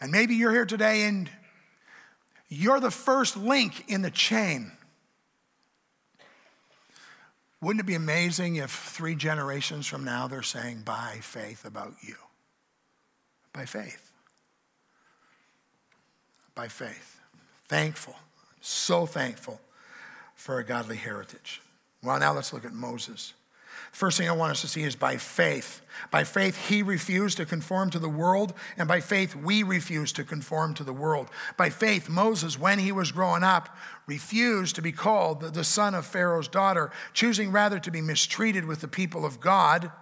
And 0.00 0.10
maybe 0.10 0.34
you're 0.34 0.50
here 0.50 0.66
today 0.66 1.02
and 1.02 1.30
You're 2.54 2.80
the 2.80 2.90
first 2.90 3.34
link 3.34 3.84
in 3.88 4.02
the 4.02 4.10
chain. 4.10 4.72
Wouldn't 7.62 7.80
it 7.80 7.86
be 7.86 7.94
amazing 7.94 8.56
if 8.56 8.70
three 8.70 9.14
generations 9.14 9.86
from 9.86 10.04
now 10.04 10.28
they're 10.28 10.42
saying, 10.42 10.82
by 10.84 11.20
faith 11.22 11.64
about 11.64 11.94
you? 12.02 12.16
By 13.54 13.64
faith. 13.64 14.10
By 16.54 16.68
faith. 16.68 17.20
Thankful. 17.68 18.16
So 18.60 19.06
thankful 19.06 19.58
for 20.34 20.58
a 20.58 20.64
godly 20.64 20.96
heritage. 20.96 21.62
Well, 22.02 22.18
now 22.18 22.34
let's 22.34 22.52
look 22.52 22.66
at 22.66 22.74
Moses. 22.74 23.32
First 23.92 24.16
thing 24.16 24.28
I 24.28 24.32
want 24.32 24.52
us 24.52 24.62
to 24.62 24.68
see 24.68 24.82
is 24.82 24.96
by 24.96 25.16
faith. 25.18 25.82
By 26.10 26.24
faith, 26.24 26.68
he 26.68 26.82
refused 26.82 27.36
to 27.36 27.44
conform 27.44 27.90
to 27.90 27.98
the 27.98 28.08
world, 28.08 28.54
and 28.78 28.88
by 28.88 29.00
faith, 29.00 29.36
we 29.36 29.62
refuse 29.62 30.12
to 30.14 30.24
conform 30.24 30.74
to 30.74 30.84
the 30.84 30.92
world. 30.92 31.28
By 31.56 31.68
faith, 31.68 32.08
Moses, 32.08 32.58
when 32.58 32.78
he 32.78 32.90
was 32.90 33.12
growing 33.12 33.42
up, 33.42 33.76
refused 34.06 34.76
to 34.76 34.82
be 34.82 34.92
called 34.92 35.40
the 35.54 35.64
son 35.64 35.94
of 35.94 36.06
Pharaoh's 36.06 36.48
daughter, 36.48 36.90
choosing 37.12 37.52
rather 37.52 37.78
to 37.80 37.90
be 37.90 38.00
mistreated 38.00 38.64
with 38.64 38.80
the 38.80 38.88
people 38.88 39.26
of 39.26 39.40
God 39.40 39.92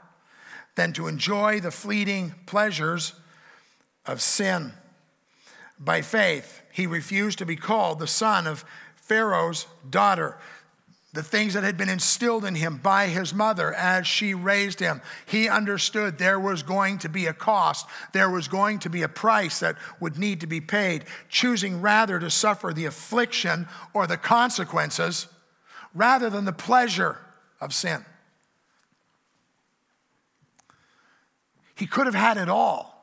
than 0.76 0.92
to 0.92 1.08
enjoy 1.08 1.58
the 1.60 1.72
fleeting 1.72 2.34
pleasures 2.46 3.14
of 4.06 4.22
sin. 4.22 4.72
By 5.78 6.02
faith, 6.02 6.62
he 6.72 6.86
refused 6.86 7.38
to 7.38 7.46
be 7.46 7.56
called 7.56 7.98
the 7.98 8.06
son 8.06 8.46
of 8.46 8.64
Pharaoh's 8.94 9.66
daughter 9.88 10.38
the 11.12 11.22
things 11.22 11.54
that 11.54 11.64
had 11.64 11.76
been 11.76 11.88
instilled 11.88 12.44
in 12.44 12.54
him 12.54 12.76
by 12.76 13.08
his 13.08 13.34
mother 13.34 13.74
as 13.74 14.06
she 14.06 14.32
raised 14.32 14.78
him. 14.78 15.00
He 15.26 15.48
understood 15.48 16.18
there 16.18 16.38
was 16.38 16.62
going 16.62 16.98
to 16.98 17.08
be 17.08 17.26
a 17.26 17.32
cost, 17.32 17.86
there 18.12 18.30
was 18.30 18.46
going 18.46 18.78
to 18.80 18.90
be 18.90 19.02
a 19.02 19.08
price 19.08 19.58
that 19.58 19.76
would 19.98 20.18
need 20.18 20.40
to 20.40 20.46
be 20.46 20.60
paid, 20.60 21.04
choosing 21.28 21.80
rather 21.80 22.20
to 22.20 22.30
suffer 22.30 22.72
the 22.72 22.84
affliction 22.84 23.66
or 23.92 24.06
the 24.06 24.16
consequences 24.16 25.26
rather 25.94 26.30
than 26.30 26.44
the 26.44 26.52
pleasure 26.52 27.18
of 27.60 27.74
sin. 27.74 28.04
He 31.74 31.86
could 31.86 32.06
have 32.06 32.14
had 32.14 32.36
it 32.36 32.48
all. 32.48 32.99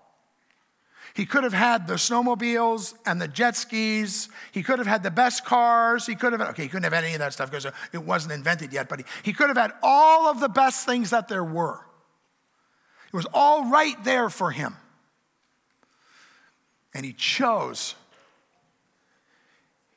He 1.18 1.26
could 1.26 1.44
have 1.44 1.54
had 1.54 1.88
the 1.88 1.96
snowmobiles 1.96 2.94
and 3.04 3.20
the 3.20 3.28
jet 3.28 3.56
skis. 3.56 4.30
He 4.52 4.62
could 4.62 4.78
have 4.78 4.88
had 4.88 5.02
the 5.02 5.10
best 5.10 5.44
cars. 5.44 6.06
He 6.06 6.14
could 6.14 6.32
have, 6.32 6.42
okay, 6.50 6.62
he 6.62 6.70
couldn't 6.70 6.84
have 6.84 6.94
had 6.94 7.06
any 7.06 7.14
of 7.14 7.20
that 7.22 7.34
stuff 7.34 7.50
because 7.50 7.66
it 7.92 8.04
wasn't 8.04 8.34
invented 8.34 8.72
yet, 8.72 8.88
but 8.88 9.00
he, 9.00 9.06
he 9.24 9.34
could 9.34 9.48
have 9.48 9.58
had 9.58 9.72
all 9.82 10.28
of 10.28 10.40
the 10.40 10.48
best 10.48 10.86
things 10.86 11.10
that 11.10 11.28
there 11.28 11.44
were. 11.44 11.80
It 13.08 13.16
was 13.16 13.26
all 13.34 13.72
right 13.72 13.96
there 14.04 14.30
for 14.30 14.52
him. 14.52 14.76
And 16.94 17.04
he 17.04 17.14
chose. 17.14 17.96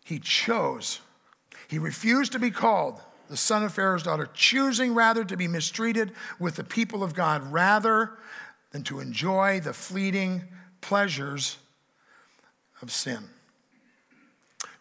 He 0.06 0.20
chose. 0.20 1.00
He 1.68 1.78
refused 1.78 2.32
to 2.32 2.38
be 2.38 2.50
called 2.50 2.98
the 3.28 3.36
son 3.36 3.62
of 3.62 3.74
Pharaoh's 3.74 4.04
daughter, 4.04 4.30
choosing 4.32 4.94
rather 4.94 5.22
to 5.24 5.36
be 5.36 5.48
mistreated 5.48 6.12
with 6.38 6.56
the 6.56 6.64
people 6.64 7.02
of 7.02 7.12
God 7.12 7.52
rather 7.52 8.12
than 8.70 8.84
to 8.84 9.00
enjoy 9.00 9.60
the 9.60 9.74
fleeting 9.74 10.44
pleasures 10.80 11.58
of 12.82 12.90
sin. 12.90 13.28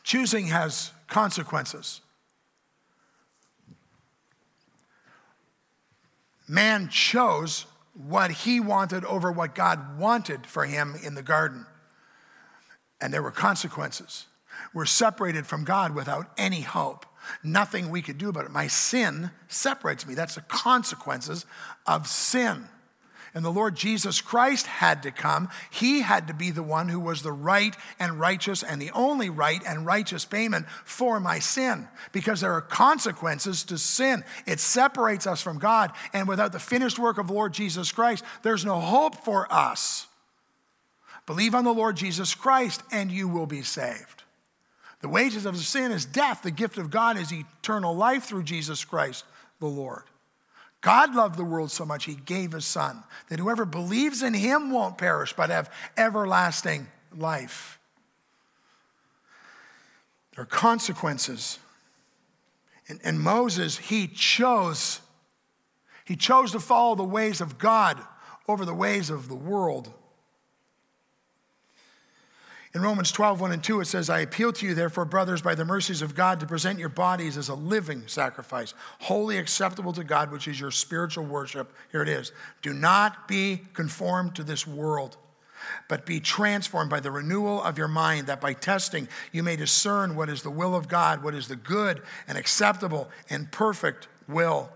Choosing 0.03 0.47
has 0.47 0.91
consequences. 1.07 2.01
Man 6.47 6.89
chose 6.89 7.65
what 7.93 8.31
he 8.31 8.59
wanted 8.59 9.05
over 9.05 9.31
what 9.31 9.53
God 9.53 9.99
wanted 9.99 10.47
for 10.47 10.65
him 10.65 10.95
in 11.03 11.13
the 11.13 11.21
garden. 11.21 11.65
And 13.01 13.13
there 13.13 13.21
were 13.21 13.31
consequences. 13.31 14.25
We're 14.73 14.85
separated 14.85 15.45
from 15.45 15.63
God 15.63 15.93
without 15.93 16.31
any 16.37 16.61
hope. 16.61 17.05
Nothing 17.43 17.89
we 17.89 18.01
could 18.01 18.17
do 18.17 18.29
about 18.29 18.45
it. 18.45 18.51
My 18.51 18.67
sin 18.67 19.31
separates 19.47 20.07
me. 20.07 20.15
That's 20.15 20.35
the 20.35 20.41
consequences 20.41 21.45
of 21.85 22.07
sin 22.07 22.67
and 23.33 23.45
the 23.45 23.51
Lord 23.51 23.75
Jesus 23.75 24.21
Christ 24.21 24.65
had 24.65 25.03
to 25.03 25.11
come. 25.11 25.49
He 25.69 26.01
had 26.01 26.27
to 26.27 26.33
be 26.33 26.51
the 26.51 26.63
one 26.63 26.89
who 26.89 26.99
was 26.99 27.21
the 27.21 27.31
right 27.31 27.75
and 27.99 28.19
righteous 28.19 28.63
and 28.63 28.81
the 28.81 28.91
only 28.91 29.29
right 29.29 29.61
and 29.67 29.85
righteous 29.85 30.25
payment 30.25 30.67
for 30.83 31.19
my 31.19 31.39
sin 31.39 31.87
because 32.11 32.41
there 32.41 32.53
are 32.53 32.61
consequences 32.61 33.63
to 33.65 33.77
sin. 33.77 34.23
It 34.47 34.59
separates 34.59 35.27
us 35.27 35.41
from 35.41 35.59
God. 35.59 35.91
And 36.13 36.27
without 36.27 36.51
the 36.51 36.59
finished 36.59 36.97
work 36.97 37.17
of 37.17 37.29
Lord 37.29 37.53
Jesus 37.53 37.91
Christ, 37.91 38.23
there's 38.41 38.65
no 38.65 38.79
hope 38.79 39.15
for 39.15 39.51
us. 39.51 40.07
Believe 41.25 41.53
on 41.53 41.63
the 41.63 41.73
Lord 41.73 41.95
Jesus 41.95 42.33
Christ 42.33 42.81
and 42.91 43.11
you 43.11 43.27
will 43.27 43.45
be 43.45 43.61
saved. 43.61 44.23
The 45.01 45.09
wages 45.09 45.45
of 45.45 45.55
sin 45.57 45.91
is 45.91 46.03
death. 46.03 46.41
The 46.41 46.51
gift 46.51 46.77
of 46.77 46.89
God 46.89 47.17
is 47.17 47.31
eternal 47.31 47.95
life 47.95 48.23
through 48.23 48.43
Jesus 48.43 48.83
Christ 48.83 49.23
the 49.59 49.67
Lord. 49.67 50.08
God 50.81 51.13
loved 51.13 51.37
the 51.37 51.43
world 51.43 51.71
so 51.71 51.85
much, 51.85 52.05
he 52.05 52.15
gave 52.15 52.53
his 52.53 52.65
son, 52.65 53.03
that 53.29 53.39
whoever 53.39 53.65
believes 53.65 54.23
in 54.23 54.33
him 54.33 54.71
won't 54.71 54.97
perish, 54.97 55.33
but 55.33 55.49
have 55.49 55.71
everlasting 55.97 56.87
life. 57.15 57.79
There 60.35 60.43
are 60.43 60.47
consequences. 60.47 61.59
And, 62.87 62.99
and 63.03 63.19
Moses, 63.19 63.77
he 63.77 64.07
chose. 64.07 65.01
He 66.05 66.15
chose 66.15 66.53
to 66.53 66.59
follow 66.59 66.95
the 66.95 67.03
ways 67.03 67.41
of 67.41 67.57
God 67.57 67.99
over 68.47 68.63
the 68.63 68.73
ways 68.73 69.09
of 69.09 69.27
the 69.27 69.35
world. 69.35 69.93
In 72.75 72.83
Romans 72.83 73.11
12, 73.11 73.41
1 73.41 73.51
and 73.51 73.63
2, 73.63 73.81
it 73.81 73.85
says, 73.85 74.11
I 74.11 74.19
appeal 74.19 74.53
to 74.53 74.65
you, 74.65 74.75
therefore, 74.75 75.05
brothers, 75.05 75.41
by 75.41 75.55
the 75.55 75.65
mercies 75.65 76.03
of 76.03 76.13
God, 76.13 76.39
to 76.39 76.45
present 76.45 76.77
your 76.77 76.89
bodies 76.89 77.35
as 77.35 77.49
a 77.49 77.55
living 77.55 78.03
sacrifice, 78.05 78.75
wholly 78.99 79.39
acceptable 79.39 79.91
to 79.93 80.03
God, 80.03 80.31
which 80.31 80.47
is 80.47 80.59
your 80.59 80.69
spiritual 80.69 81.25
worship. 81.25 81.73
Here 81.91 82.03
it 82.03 82.09
is. 82.09 82.31
Do 82.61 82.71
not 82.71 83.27
be 83.27 83.61
conformed 83.73 84.35
to 84.35 84.43
this 84.43 84.67
world, 84.67 85.17
but 85.87 86.05
be 86.05 86.19
transformed 86.19 86.91
by 86.91 86.99
the 86.99 87.09
renewal 87.09 87.63
of 87.63 87.79
your 87.79 87.87
mind, 87.87 88.27
that 88.27 88.39
by 88.39 88.53
testing 88.53 89.07
you 89.31 89.41
may 89.41 89.55
discern 89.55 90.15
what 90.15 90.29
is 90.29 90.43
the 90.43 90.51
will 90.51 90.75
of 90.75 90.87
God, 90.87 91.23
what 91.23 91.33
is 91.33 91.47
the 91.47 91.55
good 91.55 92.03
and 92.27 92.37
acceptable 92.37 93.09
and 93.31 93.51
perfect 93.51 94.07
will. 94.27 94.69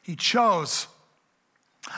He 0.00 0.14
chose 0.14 0.86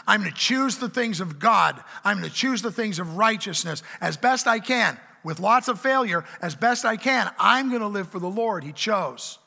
I'm 0.06 0.20
going 0.20 0.32
to 0.32 0.38
choose 0.38 0.78
the 0.78 0.88
things 0.88 1.20
of 1.20 1.38
God. 1.38 1.82
I'm 2.04 2.18
going 2.18 2.28
to 2.28 2.34
choose 2.34 2.62
the 2.62 2.72
things 2.72 2.98
of 2.98 3.16
righteousness 3.16 3.82
as 4.00 4.16
best 4.16 4.46
I 4.46 4.60
can, 4.60 4.98
with 5.24 5.40
lots 5.40 5.68
of 5.68 5.80
failure, 5.80 6.24
as 6.40 6.54
best 6.54 6.84
I 6.84 6.96
can. 6.96 7.30
I'm 7.38 7.68
going 7.68 7.80
to 7.80 7.88
live 7.88 8.08
for 8.08 8.18
the 8.18 8.28
Lord. 8.28 8.64
He 8.64 8.72
chose. 8.72 9.38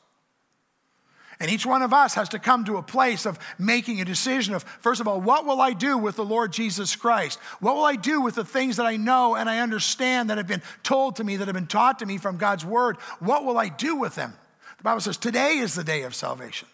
And 1.38 1.50
each 1.50 1.66
one 1.66 1.82
of 1.82 1.92
us 1.92 2.14
has 2.14 2.30
to 2.30 2.38
come 2.38 2.64
to 2.64 2.78
a 2.78 2.82
place 2.82 3.26
of 3.26 3.38
making 3.58 4.00
a 4.00 4.06
decision 4.06 4.54
of, 4.54 4.62
first 4.80 5.02
of 5.02 5.08
all, 5.08 5.20
what 5.20 5.44
will 5.44 5.60
I 5.60 5.72
do 5.74 5.98
with 5.98 6.16
the 6.16 6.24
Lord 6.24 6.52
Jesus 6.52 6.96
Christ? 6.96 7.38
What 7.60 7.76
will 7.76 7.84
I 7.84 7.96
do 7.96 8.22
with 8.22 8.36
the 8.36 8.44
things 8.44 8.76
that 8.76 8.86
I 8.86 8.96
know 8.96 9.36
and 9.36 9.48
I 9.48 9.58
understand 9.58 10.30
that 10.30 10.38
have 10.38 10.46
been 10.46 10.62
told 10.82 11.16
to 11.16 11.24
me, 11.24 11.36
that 11.36 11.46
have 11.46 11.54
been 11.54 11.66
taught 11.66 11.98
to 11.98 12.06
me 12.06 12.16
from 12.16 12.38
God's 12.38 12.64
word? 12.64 12.96
What 13.20 13.44
will 13.44 13.58
I 13.58 13.68
do 13.68 13.96
with 13.96 14.14
them? 14.14 14.32
The 14.78 14.82
Bible 14.82 15.00
says 15.00 15.18
today 15.18 15.58
is 15.58 15.74
the 15.74 15.84
day 15.84 16.02
of 16.02 16.14
salvation. 16.14 16.68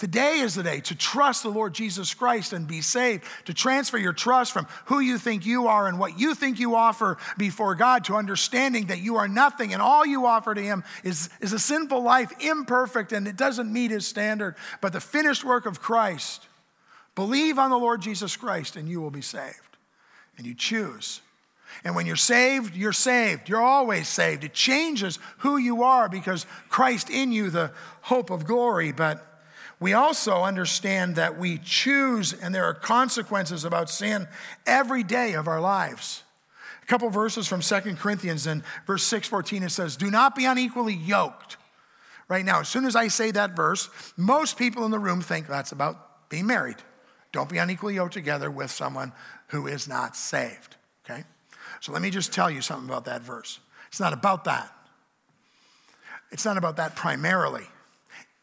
Today 0.00 0.38
is 0.38 0.54
the 0.54 0.62
day 0.62 0.80
to 0.80 0.94
trust 0.94 1.42
the 1.42 1.50
Lord 1.50 1.74
Jesus 1.74 2.14
Christ 2.14 2.54
and 2.54 2.66
be 2.66 2.80
saved, 2.80 3.22
to 3.44 3.52
transfer 3.52 3.98
your 3.98 4.14
trust 4.14 4.50
from 4.50 4.66
who 4.86 4.98
you 4.98 5.18
think 5.18 5.44
you 5.44 5.66
are 5.66 5.88
and 5.88 5.98
what 5.98 6.18
you 6.18 6.34
think 6.34 6.58
you 6.58 6.74
offer 6.74 7.18
before 7.36 7.74
God 7.74 8.06
to 8.06 8.16
understanding 8.16 8.86
that 8.86 9.02
you 9.02 9.16
are 9.16 9.28
nothing 9.28 9.74
and 9.74 9.82
all 9.82 10.06
you 10.06 10.24
offer 10.24 10.54
to 10.54 10.62
Him 10.62 10.84
is, 11.04 11.28
is 11.42 11.52
a 11.52 11.58
sinful 11.58 12.02
life, 12.02 12.32
imperfect, 12.40 13.12
and 13.12 13.28
it 13.28 13.36
doesn't 13.36 13.70
meet 13.70 13.90
His 13.90 14.06
standard. 14.06 14.56
But 14.80 14.94
the 14.94 15.02
finished 15.02 15.44
work 15.44 15.66
of 15.66 15.82
Christ, 15.82 16.46
believe 17.14 17.58
on 17.58 17.68
the 17.68 17.76
Lord 17.76 18.00
Jesus 18.00 18.38
Christ 18.38 18.76
and 18.76 18.88
you 18.88 19.02
will 19.02 19.10
be 19.10 19.20
saved. 19.20 19.76
And 20.38 20.46
you 20.46 20.54
choose. 20.54 21.20
And 21.84 21.94
when 21.94 22.06
you're 22.06 22.16
saved, 22.16 22.74
you're 22.74 22.94
saved. 22.94 23.50
You're 23.50 23.60
always 23.60 24.08
saved. 24.08 24.44
It 24.44 24.54
changes 24.54 25.18
who 25.40 25.58
you 25.58 25.82
are 25.82 26.08
because 26.08 26.46
Christ 26.70 27.10
in 27.10 27.32
you, 27.32 27.50
the 27.50 27.72
hope 28.00 28.30
of 28.30 28.46
glory. 28.46 28.92
But 28.92 29.26
we 29.80 29.94
also 29.94 30.42
understand 30.42 31.16
that 31.16 31.38
we 31.38 31.58
choose 31.58 32.34
and 32.34 32.54
there 32.54 32.64
are 32.64 32.74
consequences 32.74 33.64
about 33.64 33.88
sin 33.88 34.28
every 34.66 35.02
day 35.02 35.32
of 35.32 35.48
our 35.48 35.60
lives. 35.60 36.22
A 36.82 36.86
couple 36.86 37.08
verses 37.08 37.48
from 37.48 37.62
Second 37.62 37.98
Corinthians 37.98 38.46
in 38.46 38.62
verse 38.86 39.02
6 39.04 39.26
14, 39.28 39.62
it 39.62 39.70
says, 39.70 39.96
Do 39.96 40.10
not 40.10 40.36
be 40.36 40.44
unequally 40.44 40.94
yoked. 40.94 41.56
Right 42.28 42.44
now, 42.44 42.60
as 42.60 42.68
soon 42.68 42.84
as 42.84 42.94
I 42.94 43.08
say 43.08 43.30
that 43.32 43.56
verse, 43.56 43.88
most 44.16 44.56
people 44.56 44.84
in 44.84 44.90
the 44.90 44.98
room 44.98 45.20
think 45.20 45.48
that's 45.48 45.72
about 45.72 46.28
being 46.28 46.46
married. 46.46 46.76
Don't 47.32 47.48
be 47.48 47.58
unequally 47.58 47.94
yoked 47.94 48.12
together 48.12 48.50
with 48.50 48.70
someone 48.70 49.12
who 49.48 49.66
is 49.66 49.88
not 49.88 50.14
saved. 50.14 50.76
Okay? 51.04 51.24
So 51.80 51.92
let 51.92 52.02
me 52.02 52.10
just 52.10 52.32
tell 52.32 52.50
you 52.50 52.60
something 52.60 52.88
about 52.88 53.06
that 53.06 53.22
verse. 53.22 53.58
It's 53.88 53.98
not 53.98 54.12
about 54.12 54.44
that. 54.44 54.72
It's 56.30 56.44
not 56.44 56.56
about 56.56 56.76
that 56.76 56.94
primarily. 56.94 57.64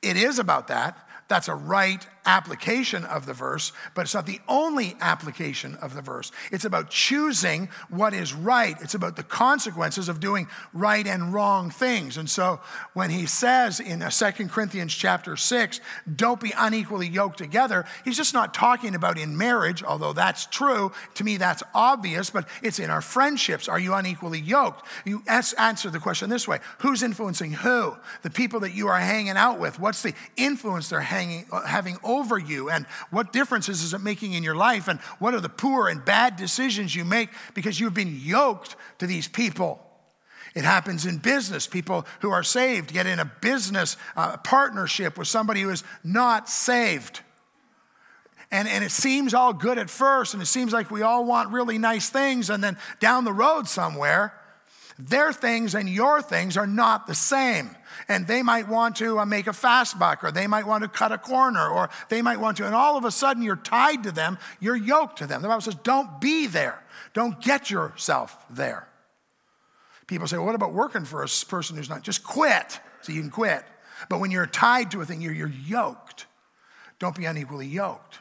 It 0.02 0.18
is 0.18 0.40
about 0.40 0.68
that, 0.68 1.07
that's 1.28 1.48
a 1.48 1.56
right 1.56 2.06
application 2.28 3.06
of 3.06 3.26
the 3.26 3.34
verse, 3.34 3.72
but 3.96 4.02
it's 4.02 4.14
not 4.14 4.26
the 4.26 4.42
only 4.48 4.96
application 5.00 5.76
of 5.76 5.96
the 5.96 6.02
verse. 6.02 6.32
It's 6.52 6.66
about 6.66 6.90
choosing 6.90 7.70
what 7.90 8.14
is 8.14 8.34
right. 8.34 8.76
It's 8.82 8.94
about 8.94 9.16
the 9.16 9.24
consequences 9.24 10.10
of 10.10 10.20
doing 10.20 10.48
right 10.74 11.08
and 11.08 11.34
wrong 11.34 11.72
things. 11.72 12.18
And 12.18 12.30
so 12.30 12.60
when 12.94 13.10
he 13.10 13.26
says 13.26 13.80
in 13.80 14.02
2 14.02 14.48
Corinthians 14.50 14.94
chapter 14.94 15.38
6, 15.38 15.80
don't 16.14 16.42
be 16.42 16.54
unequally 16.56 17.08
yoked 17.08 17.38
together, 17.38 17.86
he's 18.04 18.18
just 18.18 18.34
not 18.34 18.54
talking 18.54 18.94
about 18.94 19.18
in 19.18 19.38
marriage, 19.38 19.82
although 19.82 20.14
that's 20.14 20.46
true. 20.48 20.92
To 21.16 21.24
me, 21.24 21.38
that's 21.38 21.64
obvious, 21.74 22.30
but 22.30 22.48
it's 22.62 22.80
in 22.80 22.90
our 22.90 23.02
friendships. 23.02 23.70
Are 23.70 23.80
you 23.80 23.94
unequally 23.94 24.42
yoked? 24.42 24.86
You 25.06 25.24
answer 25.28 25.90
the 25.90 26.00
question 26.00 26.30
this 26.30 26.48
way 26.48 26.60
Who's 26.80 27.04
influencing 27.04 27.54
who? 27.54 27.96
The 28.22 28.30
people 28.30 28.60
that 28.60 28.74
you 28.74 28.90
are 28.90 29.00
hanging 29.00 29.38
out 29.38 29.60
with. 29.60 29.80
What's 29.80 30.02
the 30.02 30.14
influence 30.36 30.90
they're 30.90 31.00
hanging, 31.00 31.46
uh, 31.52 31.66
having 31.66 31.98
over 32.04 32.17
you? 32.40 32.70
And 32.70 32.86
what 33.10 33.34
differences 33.34 33.84
is 33.84 33.94
it 33.94 34.02
making 34.02 34.34
in 34.34 34.44
your 34.44 34.56
life? 34.56 34.88
And 34.88 35.00
what 35.20 35.34
are 35.34 35.42
the 35.42 35.50
poor 35.50 35.88
and 35.88 36.04
bad 36.04 36.36
decisions 36.36 36.96
you 36.96 37.06
make 37.06 37.30
because 37.54 37.80
you've 37.80 37.94
been 37.94 38.20
yoked 38.22 38.76
to 39.00 39.08
these 39.08 39.28
people? 39.28 39.84
It 40.56 40.64
happens 40.64 41.06
in 41.06 41.18
business. 41.18 41.68
People 41.68 42.06
who 42.22 42.32
are 42.32 42.44
saved 42.44 42.94
get 42.94 43.06
in 43.06 43.20
a 43.20 43.26
business 43.26 43.98
uh, 44.16 44.38
partnership 44.38 45.18
with 45.18 45.28
somebody 45.28 45.62
who 45.62 45.70
is 45.70 45.84
not 46.04 46.50
saved. 46.50 47.22
And, 48.50 48.68
and 48.68 48.84
it 48.84 48.92
seems 48.92 49.34
all 49.34 49.54
good 49.54 49.78
at 49.78 49.90
first, 49.90 50.34
and 50.34 50.42
it 50.42 50.48
seems 50.48 50.72
like 50.72 50.90
we 50.90 51.02
all 51.02 51.26
want 51.26 51.52
really 51.52 51.78
nice 51.78 52.10
things, 52.10 52.50
and 52.50 52.64
then 52.64 52.78
down 53.00 53.26
the 53.26 53.34
road 53.34 53.68
somewhere, 53.68 54.34
their 55.00 55.32
things 55.32 55.76
and 55.76 55.88
your 55.88 56.22
things 56.22 56.58
are 56.58 56.68
not 56.68 57.08
the 57.08 57.16
same. 57.16 57.76
And 58.08 58.28
they 58.28 58.42
might 58.42 58.68
want 58.68 58.96
to 58.98 59.20
uh, 59.20 59.26
make 59.26 59.48
a 59.48 59.54
fast 59.54 60.00
buck, 60.00 60.24
or 60.24 60.32
they 60.32 60.48
might 60.48 60.66
want 60.66 60.84
to 60.84 60.90
cut 60.90 61.12
a 61.12 61.18
corner, 61.18 61.68
or 61.68 61.90
they 62.10 62.22
might 62.22 62.40
want 62.40 62.58
to, 62.58 62.66
and 62.66 62.76
all 62.76 62.98
of 62.98 63.06
a 63.06 63.12
sudden 63.12 63.44
you're 63.44 63.56
tied 63.56 64.04
to 64.04 64.12
them, 64.12 64.38
you're 64.60 64.76
yoked 64.76 65.20
to 65.20 65.28
them. 65.28 65.42
The 65.42 65.48
Bible 65.48 65.62
says, 65.62 65.76
don't 65.84 66.20
be 66.22 66.48
there, 66.48 66.82
don't 67.14 67.40
get 67.42 67.70
yourself 67.70 68.46
there. 68.50 68.88
People 70.08 70.28
say, 70.28 70.38
well, 70.38 70.46
what 70.46 70.56
about 70.56 70.74
working 70.74 71.06
for 71.06 71.24
a 71.24 71.28
person 71.48 71.76
who's 71.76 71.90
not? 71.90 72.02
Just 72.02 72.24
quit 72.24 72.80
so 73.02 73.12
you 73.12 73.22
can 73.22 73.30
quit. 73.30 73.64
But 74.10 74.20
when 74.20 74.32
you're 74.32 74.46
tied 74.46 74.92
to 74.92 75.02
a 75.02 75.06
thing, 75.06 75.22
you're, 75.22 75.34
you're 75.34 75.54
yoked. 75.66 76.28
Don't 77.00 77.16
be 77.16 77.26
unequally 77.26 77.68
yoked. 77.68 78.20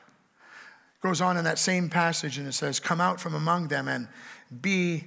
Goes 1.01 1.21
on 1.21 1.37
in 1.37 1.45
that 1.45 1.59
same 1.59 1.89
passage 1.89 2.39
and 2.39 2.49
it 2.49 2.53
says, 2.53 2.81
Come 2.81 3.01
out 3.01 3.21
from 3.21 3.35
among 3.35 3.69
them 3.69 3.87
and 3.87 4.09
be 4.61 5.05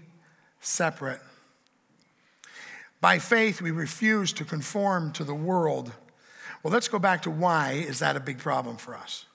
separate. 0.62 1.19
By 3.02 3.20
faith, 3.20 3.62
we 3.62 3.72
refuse 3.72 4.34
to 4.34 4.46
conform 4.46 5.12
to 5.14 5.24
the 5.24 5.34
world. 5.34 5.92
Well, 6.64 6.74
let's 6.74 6.90
go 6.90 7.00
back 7.00 7.22
to 7.24 7.32
why 7.32 7.72
is 7.72 8.00
that 8.00 8.16
a 8.16 8.20
big 8.20 8.40
problem 8.40 8.78
for 8.78 8.96
us? 8.96 9.26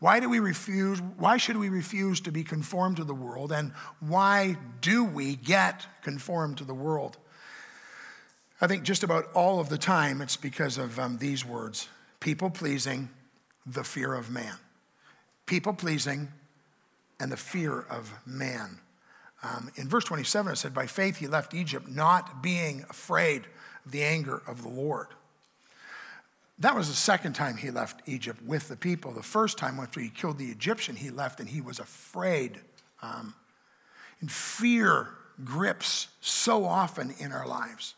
Why 0.00 0.18
do 0.20 0.28
we 0.28 0.38
refuse? 0.38 1.00
Why 1.00 1.36
should 1.36 1.56
we 1.56 1.68
refuse 1.68 2.20
to 2.22 2.32
be 2.32 2.42
conformed 2.42 2.96
to 2.96 3.04
the 3.04 3.14
world? 3.14 3.52
And 3.52 3.72
why 4.00 4.56
do 4.80 5.04
we 5.04 5.36
get 5.36 5.86
conformed 6.02 6.58
to 6.58 6.64
the 6.64 6.74
world? 6.74 7.18
I 8.62 8.66
think 8.66 8.82
just 8.82 9.02
about 9.02 9.30
all 9.34 9.60
of 9.60 9.68
the 9.70 9.78
time 9.78 10.20
it's 10.20 10.36
because 10.36 10.76
of 10.76 10.98
um, 10.98 11.18
these 11.18 11.44
words 11.44 11.88
people 12.18 12.50
pleasing, 12.50 13.08
the 13.64 13.84
fear 13.84 14.14
of 14.14 14.30
man. 14.30 14.54
People 15.46 15.72
pleasing, 15.72 16.28
and 17.18 17.32
the 17.32 17.36
fear 17.36 17.80
of 17.80 18.12
man. 18.26 18.78
Um, 19.42 19.70
in 19.76 19.88
verse 19.88 20.04
27, 20.04 20.52
it 20.52 20.56
said, 20.56 20.74
By 20.74 20.86
faith 20.86 21.16
he 21.16 21.26
left 21.26 21.54
Egypt, 21.54 21.88
not 21.88 22.42
being 22.42 22.84
afraid 22.90 23.46
of 23.84 23.92
the 23.92 24.02
anger 24.02 24.42
of 24.46 24.62
the 24.62 24.68
Lord. 24.68 25.08
That 26.58 26.76
was 26.76 26.88
the 26.88 26.94
second 26.94 27.32
time 27.32 27.56
he 27.56 27.70
left 27.70 28.02
Egypt 28.06 28.42
with 28.42 28.68
the 28.68 28.76
people. 28.76 29.12
The 29.12 29.22
first 29.22 29.56
time, 29.56 29.80
after 29.80 29.98
he 29.98 30.10
killed 30.10 30.36
the 30.36 30.50
Egyptian, 30.50 30.94
he 30.94 31.08
left 31.08 31.40
and 31.40 31.48
he 31.48 31.62
was 31.62 31.78
afraid. 31.78 32.60
Um, 33.00 33.34
and 34.20 34.30
fear 34.30 35.08
grips 35.42 36.08
so 36.20 36.66
often 36.66 37.14
in 37.18 37.32
our 37.32 37.46
lives. 37.46 37.94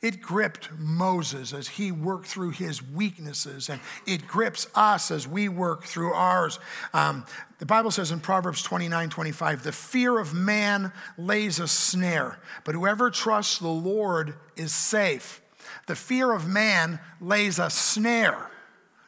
It 0.00 0.22
gripped 0.22 0.70
Moses 0.78 1.52
as 1.52 1.66
he 1.66 1.90
worked 1.90 2.26
through 2.26 2.50
his 2.50 2.80
weaknesses, 2.82 3.68
and 3.68 3.80
it 4.06 4.28
grips 4.28 4.68
us 4.74 5.10
as 5.10 5.26
we 5.26 5.48
work 5.48 5.84
through 5.84 6.12
ours. 6.12 6.60
Um, 6.94 7.26
the 7.58 7.66
Bible 7.66 7.90
says 7.90 8.12
in 8.12 8.20
Proverbs 8.20 8.62
29 8.62 9.10
25, 9.10 9.64
the 9.64 9.72
fear 9.72 10.20
of 10.20 10.32
man 10.34 10.92
lays 11.16 11.58
a 11.58 11.66
snare, 11.66 12.38
but 12.64 12.76
whoever 12.76 13.10
trusts 13.10 13.58
the 13.58 13.66
Lord 13.66 14.34
is 14.56 14.72
safe. 14.72 15.42
The 15.88 15.96
fear 15.96 16.32
of 16.32 16.46
man 16.46 17.00
lays 17.20 17.58
a 17.58 17.68
snare. 17.68 18.50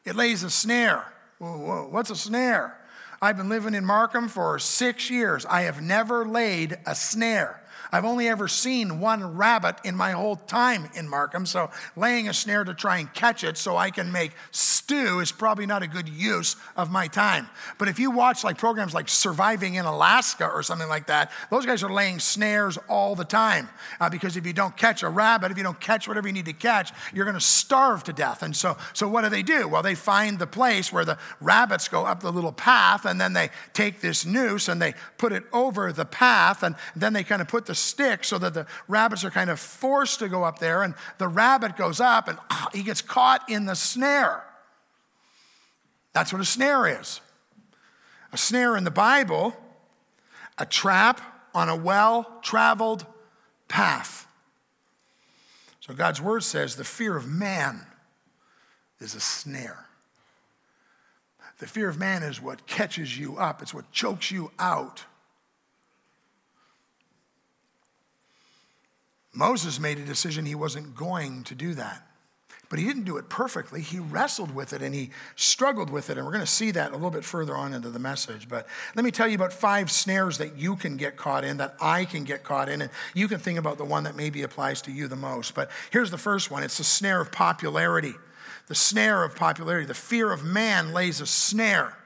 It 0.05 0.16
lays 0.16 0.42
a 0.42 0.50
snare. 0.50 1.12
Whoa, 1.38 1.57
whoa, 1.57 1.88
what's 1.88 2.11
a 2.11 2.16
snare? 2.16 2.76
I've 3.22 3.37
been 3.37 3.48
living 3.48 3.74
in 3.74 3.85
Markham 3.85 4.29
for 4.29 4.59
six 4.59 5.09
years. 5.09 5.46
I 5.46 5.62
have 5.62 5.81
never 5.81 6.26
laid 6.26 6.79
a 6.87 6.94
snare. 6.94 7.62
I've 7.92 8.05
only 8.05 8.29
ever 8.29 8.48
seen 8.48 9.00
one 9.00 9.37
rabbit 9.37 9.76
in 9.85 9.96
my 9.96 10.12
whole 10.12 10.37
time 10.37 10.88
in 10.94 11.09
Markham, 11.09 11.46
so 11.46 11.70
laying 11.96 12.29
a 12.29 12.35
snare 12.35 12.64
to 12.64 12.74
try 12.74 12.98
and 12.98 13.12
catch 13.12 13.44
it 13.44 13.57
so 13.57 13.76
I 13.76 13.90
can 13.90 14.12
make 14.12 14.33
stew 14.50 15.20
is 15.20 15.33
probably 15.33 15.66
not 15.66 15.83
a 15.83 15.87
good 15.87 16.09
use 16.09 16.57
of 16.76 16.90
my 16.90 17.07
time. 17.07 17.48
But 17.79 17.88
if 17.88 17.98
you 17.98 18.11
watch 18.11 18.44
like 18.44 18.59
programs 18.59 18.94
like 18.94 19.09
Surviving 19.09 19.74
in 19.74 19.85
Alaska 19.85 20.46
or 20.46 20.62
something 20.62 20.88
like 20.88 21.07
that, 21.07 21.31
those 21.50 21.66
guys 21.66 21.83
are 21.83 21.92
laying 21.92 22.18
snares 22.18 22.79
all 22.88 23.14
the 23.14 23.24
time 23.24 23.68
uh, 24.00 24.09
because 24.09 24.37
if 24.37 24.46
you 24.46 24.53
don't 24.53 24.76
catch 24.76 25.03
a 25.03 25.09
rabbit, 25.09 25.50
if 25.50 25.59
you 25.59 25.64
don't 25.64 25.81
catch 25.81 26.09
whatever 26.09 26.26
you 26.26 26.35
need 26.35 26.46
to 26.46 26.53
catch, 26.53 26.92
you're 27.14 27.24
going 27.24 27.35
to 27.35 27.40
starve 27.40 28.05
to 28.05 28.12
death. 28.12 28.42
And 28.42 28.57
so, 28.57 28.76
so 28.92 29.09
what 29.09 29.22
do 29.22 29.29
they 29.29 29.42
do? 29.42 29.68
Well, 29.68 29.83
they 29.83 29.94
find 29.94 30.38
the 30.38 30.46
place 30.46 30.92
where 30.92 31.05
the 31.05 31.18
rabbits 31.40 31.88
go 31.88 32.05
up 32.05 32.20
the 32.20 32.33
little 32.33 32.53
path, 32.53 33.05
and 33.05 33.20
then 33.20 33.33
they 33.33 33.50
take 33.72 34.00
this 34.00 34.24
noose 34.24 34.68
and 34.68 34.81
they 34.81 34.94
put 35.18 35.33
it 35.33 35.44
over 35.53 35.92
the 35.92 36.05
path, 36.05 36.62
and 36.62 36.74
then 36.96 37.12
they 37.12 37.24
kind 37.24 37.42
of 37.42 37.48
put 37.48 37.66
the 37.66 37.74
stick 37.81 38.25
so 38.25 38.38
that 38.38 38.55
the 38.55 38.66
rabbits 38.88 39.25
are 39.25 39.31
kind 39.31 39.51
of 39.51 39.59
forced 39.59 40.19
to 40.21 40.29
go 40.29 40.45
up 40.45 40.59
there, 40.59 40.83
and 40.83 40.95
the 41.19 41.29
rabbit 41.29 41.77
goes 41.77 42.01
up 42.01 42.29
and 42.29 42.38
he 42.73 42.83
gets 42.83 43.03
caught 43.03 43.49
in 43.49 43.66
the 43.66 43.75
snare. 43.75 44.45
That's 46.12 46.33
what 46.33 46.43
a 46.43 46.45
snare 46.45 47.01
is. 47.01 47.21
A 48.33 48.37
snare 48.37 48.77
in 48.77 48.85
the 48.85 48.90
Bible, 48.90 49.57
a 50.59 50.66
trap 50.66 51.21
on 51.55 51.69
a 51.69 51.77
well 51.77 52.38
traveled 52.43 53.07
path. 53.69 54.27
So 55.81 55.95
God's 55.95 56.21
word 56.21 56.45
says 56.45 56.77
the 56.77 56.85
fear 56.85 57.16
of 57.16 57.27
man 57.27 57.87
is 59.01 59.14
a 59.14 59.21
snare. 59.21 59.87
The 61.59 61.66
fear 61.66 61.88
of 61.88 61.99
man 61.99 62.23
is 62.23 62.40
what 62.40 62.66
catches 62.66 63.19
you 63.19 63.37
up, 63.37 63.61
it's 63.62 63.75
what 63.75 63.90
chokes 63.90 64.31
you 64.31 64.51
out. 64.59 65.05
Moses 69.33 69.79
made 69.79 69.99
a 69.99 70.05
decision 70.05 70.45
he 70.45 70.55
wasn't 70.55 70.95
going 70.95 71.45
to 71.45 71.55
do 71.55 71.75
that. 71.75 72.07
But 72.69 72.79
he 72.79 72.85
didn't 72.85 73.03
do 73.03 73.16
it 73.16 73.29
perfectly. 73.29 73.81
He 73.81 73.99
wrestled 73.99 74.55
with 74.55 74.73
it 74.73 74.81
and 74.81 74.95
he 74.95 75.11
struggled 75.35 75.90
with 75.90 76.09
it. 76.09 76.16
And 76.16 76.25
we're 76.25 76.33
going 76.33 76.45
to 76.45 76.51
see 76.51 76.71
that 76.71 76.90
a 76.90 76.95
little 76.95 77.11
bit 77.11 77.25
further 77.25 77.57
on 77.57 77.75
into 77.75 77.90
the 77.90 77.99
message. 77.99 78.49
But 78.49 78.69
let 78.95 79.05
me 79.05 79.11
tell 79.11 79.27
you 79.27 79.35
about 79.35 79.53
five 79.53 79.90
snares 79.90 80.38
that 80.38 80.57
you 80.57 80.77
can 80.77 80.97
get 80.97 81.16
caught 81.16 81.45
in, 81.45 81.57
that 81.57 81.75
I 81.81 82.05
can 82.05 82.23
get 82.23 82.45
caught 82.45 82.69
in. 82.69 82.81
And 82.81 82.90
you 83.12 83.27
can 83.27 83.40
think 83.40 83.59
about 83.59 83.77
the 83.77 83.85
one 83.85 84.05
that 84.05 84.14
maybe 84.14 84.43
applies 84.43 84.83
to 84.83 84.93
you 84.93 85.09
the 85.09 85.16
most. 85.16 85.53
But 85.53 85.69
here's 85.90 86.12
the 86.12 86.19
first 86.19 86.53
one 86.53 86.62
it's 86.62 86.79
the 86.79 86.85
snare 86.85 87.21
of 87.21 87.33
popularity. 87.33 88.14
The 88.69 88.77
snare 88.77 89.25
of 89.25 89.35
popularity. 89.35 89.87
The 89.87 89.95
fear 89.95 90.31
of 90.31 90.45
man 90.45 90.93
lays 90.93 91.21
a 91.21 91.27
snare 91.27 91.97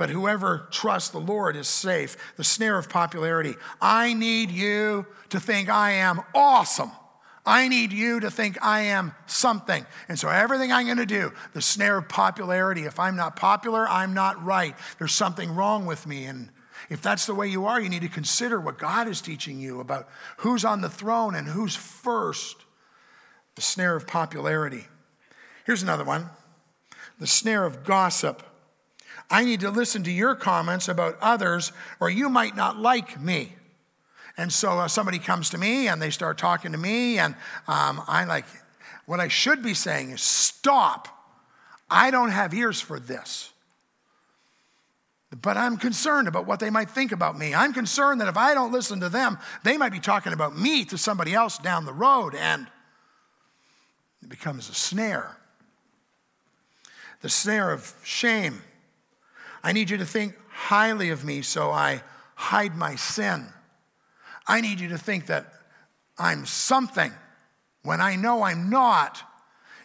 but 0.00 0.08
whoever 0.08 0.66
trusts 0.70 1.10
the 1.10 1.18
Lord 1.18 1.56
is 1.56 1.68
safe. 1.68 2.16
The 2.38 2.42
snare 2.42 2.78
of 2.78 2.88
popularity. 2.88 3.56
I 3.82 4.14
need 4.14 4.50
you 4.50 5.04
to 5.28 5.38
think 5.38 5.68
I 5.68 5.90
am 5.90 6.22
awesome. 6.34 6.90
I 7.44 7.68
need 7.68 7.92
you 7.92 8.18
to 8.20 8.30
think 8.30 8.56
I 8.64 8.80
am 8.80 9.14
something. 9.26 9.84
And 10.08 10.18
so 10.18 10.30
everything 10.30 10.72
I'm 10.72 10.86
going 10.86 10.96
to 10.96 11.04
do, 11.04 11.34
the 11.52 11.60
snare 11.60 11.98
of 11.98 12.08
popularity, 12.08 12.84
if 12.84 12.98
I'm 12.98 13.14
not 13.14 13.36
popular, 13.36 13.86
I'm 13.86 14.14
not 14.14 14.42
right. 14.42 14.74
There's 14.98 15.12
something 15.12 15.54
wrong 15.54 15.84
with 15.84 16.06
me. 16.06 16.24
And 16.24 16.48
if 16.88 17.02
that's 17.02 17.26
the 17.26 17.34
way 17.34 17.48
you 17.48 17.66
are, 17.66 17.78
you 17.78 17.90
need 17.90 18.00
to 18.00 18.08
consider 18.08 18.58
what 18.58 18.78
God 18.78 19.06
is 19.06 19.20
teaching 19.20 19.60
you 19.60 19.80
about 19.80 20.08
who's 20.38 20.64
on 20.64 20.80
the 20.80 20.88
throne 20.88 21.34
and 21.34 21.46
who's 21.46 21.76
first. 21.76 22.56
The 23.54 23.60
snare 23.60 23.96
of 23.96 24.06
popularity. 24.06 24.86
Here's 25.66 25.82
another 25.82 26.04
one 26.04 26.30
the 27.18 27.26
snare 27.26 27.66
of 27.66 27.84
gossip. 27.84 28.46
I 29.30 29.44
need 29.44 29.60
to 29.60 29.70
listen 29.70 30.02
to 30.04 30.10
your 30.10 30.34
comments 30.34 30.88
about 30.88 31.16
others, 31.20 31.72
or 32.00 32.10
you 32.10 32.28
might 32.28 32.56
not 32.56 32.76
like 32.76 33.20
me. 33.20 33.54
And 34.36 34.52
so 34.52 34.80
uh, 34.80 34.88
somebody 34.88 35.18
comes 35.18 35.50
to 35.50 35.58
me 35.58 35.86
and 35.86 36.02
they 36.02 36.10
start 36.10 36.38
talking 36.38 36.72
to 36.72 36.78
me, 36.78 37.18
and 37.18 37.34
um, 37.68 38.02
I'm 38.08 38.26
like, 38.26 38.46
what 39.06 39.20
I 39.20 39.28
should 39.28 39.62
be 39.62 39.74
saying 39.74 40.10
is, 40.10 40.20
stop. 40.20 41.08
I 41.88 42.10
don't 42.10 42.30
have 42.30 42.54
ears 42.54 42.80
for 42.80 42.98
this. 42.98 43.52
But 45.42 45.56
I'm 45.56 45.76
concerned 45.76 46.26
about 46.26 46.46
what 46.46 46.58
they 46.58 46.70
might 46.70 46.90
think 46.90 47.12
about 47.12 47.38
me. 47.38 47.54
I'm 47.54 47.72
concerned 47.72 48.20
that 48.20 48.28
if 48.28 48.36
I 48.36 48.52
don't 48.52 48.72
listen 48.72 48.98
to 49.00 49.08
them, 49.08 49.38
they 49.62 49.76
might 49.76 49.92
be 49.92 50.00
talking 50.00 50.32
about 50.32 50.58
me 50.58 50.84
to 50.86 50.98
somebody 50.98 51.34
else 51.34 51.58
down 51.58 51.84
the 51.84 51.92
road, 51.92 52.34
and 52.34 52.66
it 54.22 54.28
becomes 54.28 54.68
a 54.68 54.74
snare. 54.74 55.36
The 57.20 57.28
snare 57.28 57.70
of 57.70 57.94
shame 58.02 58.62
I 59.62 59.72
need 59.72 59.90
you 59.90 59.98
to 59.98 60.06
think 60.06 60.34
highly 60.48 61.10
of 61.10 61.24
me 61.24 61.42
so 61.42 61.70
I 61.70 62.02
hide 62.34 62.76
my 62.76 62.96
sin. 62.96 63.46
I 64.46 64.60
need 64.60 64.80
you 64.80 64.88
to 64.88 64.98
think 64.98 65.26
that 65.26 65.52
I'm 66.18 66.46
something 66.46 67.12
when 67.82 68.00
I 68.00 68.16
know 68.16 68.42
I'm 68.42 68.70
not. 68.70 69.22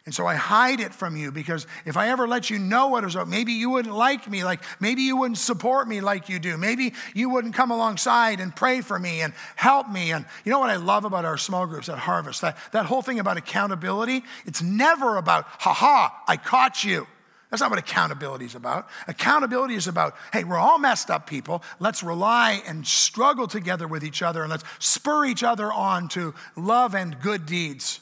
And 0.06 0.14
so 0.14 0.28
I 0.28 0.36
hide 0.36 0.80
it 0.80 0.94
from 0.94 1.18
you 1.18 1.32
because 1.32 1.66
if 1.84 1.98
I 1.98 2.10
ever 2.10 2.28
let 2.28 2.52
you 2.52 2.60
know 2.60 2.90
what 2.90 3.04
is 3.04 3.16
up, 3.16 3.28
maybe 3.28 3.54
you 3.54 3.72
wouldn't 3.72 3.96
like 3.96 4.30
me, 4.30 4.44
like 4.44 4.62
maybe 4.80 5.02
you 5.02 5.18
wouldn't 5.18 5.40
support 5.40 5.88
me 5.88 6.00
like 6.00 6.30
you 6.30 6.38
do. 6.38 6.58
Maybe 6.58 6.94
you 7.16 7.30
wouldn't 7.32 7.56
come 7.56 7.72
alongside 7.72 8.40
and 8.40 8.56
pray 8.56 8.82
for 8.82 9.00
me 9.00 9.22
and 9.22 9.34
help 9.56 9.90
me. 9.90 10.12
And 10.12 10.26
you 10.44 10.52
know 10.52 10.60
what 10.60 10.70
I 10.70 10.76
love 10.76 11.06
about 11.06 11.26
our 11.26 11.40
small 11.40 11.66
groups 11.66 11.90
at 11.90 11.98
Harvest? 11.98 12.42
That, 12.42 12.56
that 12.72 12.86
whole 12.86 13.02
thing 13.02 13.20
about 13.20 13.38
accountability, 13.38 14.24
it's 14.46 14.62
never 14.62 15.18
about, 15.18 15.46
ha 15.48 15.74
ha, 15.74 16.24
I 16.28 16.38
caught 16.38 16.84
you. 16.84 17.08
That's 17.56 17.62
not 17.62 17.70
what 17.70 17.80
accountability 17.80 18.44
is 18.44 18.54
about. 18.54 18.90
Accountability 19.08 19.76
is 19.76 19.88
about, 19.88 20.18
hey, 20.34 20.44
we're 20.44 20.58
all 20.58 20.78
messed 20.78 21.10
up 21.10 21.26
people. 21.26 21.64
Let's 21.80 22.04
rely 22.04 22.62
and 22.68 22.86
struggle 22.86 23.48
together 23.48 23.88
with 23.88 24.04
each 24.04 24.22
other 24.22 24.42
and 24.42 24.52
let's 24.52 24.66
spur 24.80 25.24
each 25.24 25.42
other 25.42 25.72
on 25.72 26.10
to 26.10 26.34
love 26.58 26.96
and 26.96 27.18
good 27.22 27.46
deeds. 27.46 28.02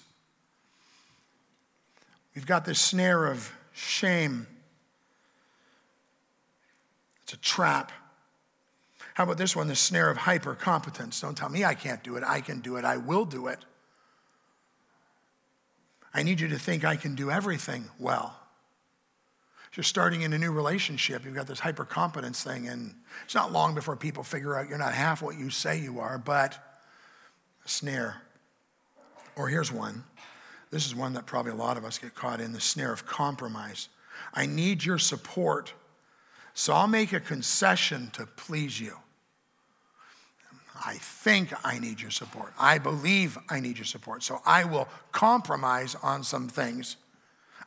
We've 2.34 2.48
got 2.48 2.66
this 2.66 2.82
snare 2.82 3.28
of 3.28 3.54
shame. 3.74 4.48
It's 7.22 7.34
a 7.34 7.38
trap. 7.38 7.92
How 9.14 9.26
about 9.26 9.38
this 9.38 9.56
one, 9.56 9.68
the 9.68 9.76
snare 9.76 10.10
of 10.10 10.18
hyper 10.18 10.56
competence? 10.56 11.22
Don't 11.22 11.38
tell 11.38 11.50
me 11.50 11.64
I 11.64 11.76
can't 11.76 12.04
do 12.04 12.16
it. 12.16 12.24
I 12.26 12.42
can 12.42 12.60
do 12.60 12.78
it. 12.78 12.86
I 12.86 12.98
will 12.98 13.26
do 13.26 13.46
it. 13.46 13.60
I 16.12 16.24
need 16.24 16.40
you 16.40 16.48
to 16.48 16.58
think 16.58 16.84
I 16.84 16.96
can 16.96 17.14
do 17.14 17.30
everything 17.30 17.92
well. 18.00 18.40
You're 19.76 19.84
starting 19.84 20.22
in 20.22 20.34
a 20.34 20.38
new 20.38 20.52
relationship, 20.52 21.26
you've 21.26 21.34
got 21.34 21.48
this 21.48 21.60
hyper 21.60 21.86
competence 21.86 22.44
thing, 22.44 22.68
and 22.68 22.94
it's 23.26 23.34
not 23.34 23.52
long 23.52 23.74
before 23.74 23.96
people 23.96 24.24
figure 24.24 24.56
out 24.56 24.70
you're 24.70 24.78
not 24.78 24.94
half 24.94 25.22
what 25.22 25.38
you 25.38 25.50
say 25.50 25.80
you 25.80 26.00
are, 26.00 26.18
but 26.20 26.58
a 27.66 27.70
snare. 27.70 28.22
Or 29.36 29.50
here's 29.50 29.72
one 29.72 30.04
this 30.70 30.88
is 30.88 30.96
one 30.96 31.14
that 31.14 31.28
probably 31.28 31.52
a 31.52 31.56
lot 31.56 31.78
of 31.78 31.86
us 31.86 32.00
get 32.00 32.16
caught 32.16 32.42
in 32.42 32.52
the 32.52 32.60
snare 32.60 32.92
of 32.92 33.06
compromise. 33.06 33.90
I 34.34 34.48
need 34.48 34.84
your 34.84 34.98
support, 34.98 35.74
so 36.56 36.74
I'll 36.74 36.88
make 36.88 37.14
a 37.14 37.20
concession 37.20 38.10
to 38.14 38.26
please 38.26 38.80
you. 38.80 38.98
I 40.86 40.96
think 40.96 41.54
I 41.64 41.78
need 41.78 42.02
your 42.02 42.12
support. 42.12 42.54
I 42.60 42.80
believe 42.80 43.38
I 43.50 43.60
need 43.60 43.78
your 43.78 43.86
support. 43.86 44.24
So 44.24 44.42
I 44.46 44.66
will 44.66 44.88
compromise 45.12 45.96
on 46.02 46.24
some 46.24 46.50
things. 46.50 46.98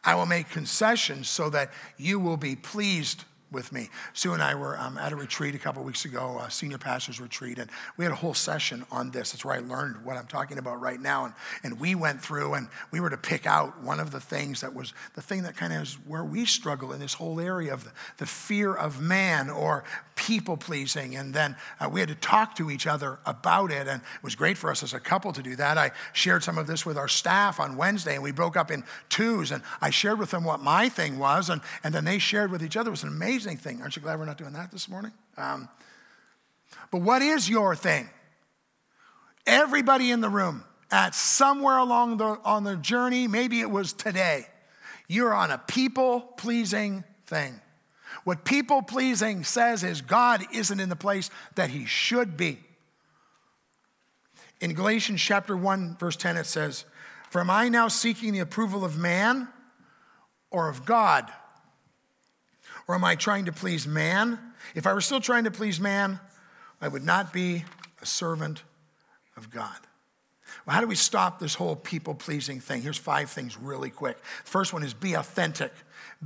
I 0.07 0.15
will 0.15 0.27
make 0.27 0.49
concessions 0.49 1.29
so 1.29 1.51
that 1.51 1.73
you 1.99 2.21
will 2.21 2.37
be 2.37 2.55
pleased 2.55 3.25
with 3.57 3.73
me. 3.73 3.89
Sue 4.13 4.35
and 4.35 4.43
I 4.43 4.55
were 4.55 4.79
um, 4.79 4.99
at 4.99 5.13
a 5.13 5.17
retreat 5.17 5.55
a 5.55 5.59
couple 5.59 5.83
weeks 5.83 6.05
ago, 6.05 6.39
a 6.47 6.51
senior 6.51 6.77
pastor's 6.77 7.23
retreat, 7.23 7.59
and 7.59 7.71
we 7.97 8.05
had 8.05 8.13
a 8.13 8.17
whole 8.17 8.35
session 8.35 8.85
on 8.91 9.11
this. 9.11 9.33
That's 9.33 9.47
where 9.47 9.55
I 9.55 9.61
learned 9.61 10.05
what 10.05 10.19
I'm 10.19 10.27
talking 10.27 10.59
about 10.59 10.79
right 10.79 11.01
now. 11.01 11.25
And, 11.25 11.35
and 11.65 11.81
we 11.81 11.95
went 11.95 12.21
through 12.21 12.53
and 12.53 12.69
we 12.91 13.01
were 13.01 13.09
to 13.09 13.17
pick 13.17 13.47
out 13.47 13.83
one 13.83 13.99
of 13.99 14.11
the 14.11 14.21
things 14.21 14.61
that 14.61 14.75
was 14.75 14.93
the 15.15 15.23
thing 15.23 15.43
that 15.45 15.57
kind 15.57 15.73
of 15.73 15.83
is 15.83 15.95
where 16.07 16.23
we 16.23 16.45
struggle 16.45 16.93
in 16.93 17.01
this 17.01 17.15
whole 17.15 17.41
area 17.41 17.73
of 17.73 17.85
the, 17.85 17.93
the 18.19 18.27
fear 18.27 18.75
of 18.75 19.01
man 19.01 19.49
or 19.49 19.85
people 20.17 20.57
pleasing. 20.57 21.15
And 21.15 21.33
then 21.33 21.57
uh, 21.79 21.89
we 21.89 22.01
had 22.01 22.09
to 22.09 22.15
talk 22.15 22.57
to 22.57 22.71
each 22.71 22.87
other 22.87 23.19
about 23.25 23.71
it. 23.71 23.87
And 23.87 24.01
it 24.01 24.23
was 24.23 24.35
great 24.35 24.59
for 24.59 24.71
us 24.71 24.83
as 24.83 24.93
a 24.95 25.01
couple 25.01 25.33
to 25.33 25.43
do 25.43 25.57
that. 25.57 25.79
I 25.79 25.93
shared 26.13 26.43
some 26.43 26.59
of 26.59 26.67
this 26.67 26.85
with 26.85 26.99
our 26.99 27.09
staff 27.09 27.61
on 27.61 27.77
Wednesday, 27.77 28.15
and 28.15 28.23
we 28.23 28.33
broke 28.33 28.57
up 28.57 28.71
in 28.71 28.83
twos. 29.09 29.53
And 29.53 29.63
I 29.81 29.91
shared 29.91 30.19
with 30.19 30.31
them 30.31 30.45
what 30.45 30.61
my 30.61 30.89
thing 30.89 31.19
was, 31.19 31.51
and, 31.51 31.61
and 31.85 31.95
then 31.95 32.05
they 32.05 32.19
shared 32.19 32.51
with 32.51 32.63
each 32.63 32.77
other. 32.77 32.89
It 32.89 32.93
was 32.93 33.03
an 33.03 33.11
amazing 33.11 33.46
thing. 33.55 33.81
Aren't 33.81 33.95
you 33.95 34.03
glad 34.03 34.19
we're 34.19 34.25
not 34.25 34.39
doing 34.39 34.55
that 34.55 34.73
this 34.73 34.89
morning? 34.89 35.13
Um, 35.37 35.69
but 36.91 37.03
what 37.03 37.23
is 37.23 37.49
your 37.49 37.77
thing? 37.77 38.09
Everybody 39.47 40.11
in 40.11 40.21
the 40.21 40.29
room, 40.29 40.65
at 40.91 41.15
somewhere 41.15 41.79
along 41.79 42.17
the, 42.17 42.39
on 42.45 42.65
the 42.65 42.77
journey, 42.77 43.29
maybe 43.29 43.61
it 43.61 43.71
was 43.71 43.93
today, 43.93 44.47
you're 45.09 45.35
on 45.35 45.51
a 45.51 45.59
people 45.59 46.21
pleasing 46.21 47.05
thing. 47.27 47.61
What 48.25 48.45
people 48.45 48.83
pleasing 48.83 49.45
says 49.45 49.85
is 49.85 50.01
God 50.01 50.43
isn't 50.53 50.81
in 50.81 50.89
the 50.89 50.97
place 50.97 51.31
that 51.55 51.71
he 51.71 51.85
should 51.85 52.37
be. 52.37 52.59
In 54.61 54.75
Galatians 54.75 55.21
chapter 55.21 55.57
1, 55.57 55.97
verse 55.99 56.17
10, 56.17 56.37
it 56.37 56.47
says, 56.47 56.87
For 57.31 57.41
am 57.41 57.51
I 57.51 57.69
now 57.69 57.89
seeking 57.89 58.33
the 58.33 58.41
approval 58.41 58.85
of 58.85 58.97
man 58.97 59.49
or 60.51 60.69
of 60.69 60.85
God? 60.85 61.31
Or 62.89 62.95
am 62.95 63.05
I 63.05 63.17
trying 63.17 63.47
to 63.47 63.53
please 63.53 63.87
man? 63.87 64.39
If 64.75 64.87
I 64.87 64.93
were 64.93 65.01
still 65.01 65.21
trying 65.21 65.45
to 65.45 65.51
please 65.51 65.81
man, 65.81 66.21
I 66.81 66.89
would 66.89 67.05
not 67.05 67.33
be 67.33 67.65
a 68.01 68.07
servant 68.07 68.63
of 69.37 69.51
God. 69.51 69.77
Well, 70.65 70.75
how 70.75 70.81
do 70.81 70.87
we 70.87 70.95
stop 70.95 71.39
this 71.39 71.55
whole 71.55 71.77
people 71.77 72.15
pleasing 72.15 72.61
thing? 72.61 72.83
Here's 72.83 72.99
five 72.99 73.31
things 73.31 73.57
really 73.57 73.91
quick. 73.91 74.19
First 74.45 74.73
one 74.73 74.83
is 74.83 74.95
be 74.95 75.15
authentic 75.15 75.73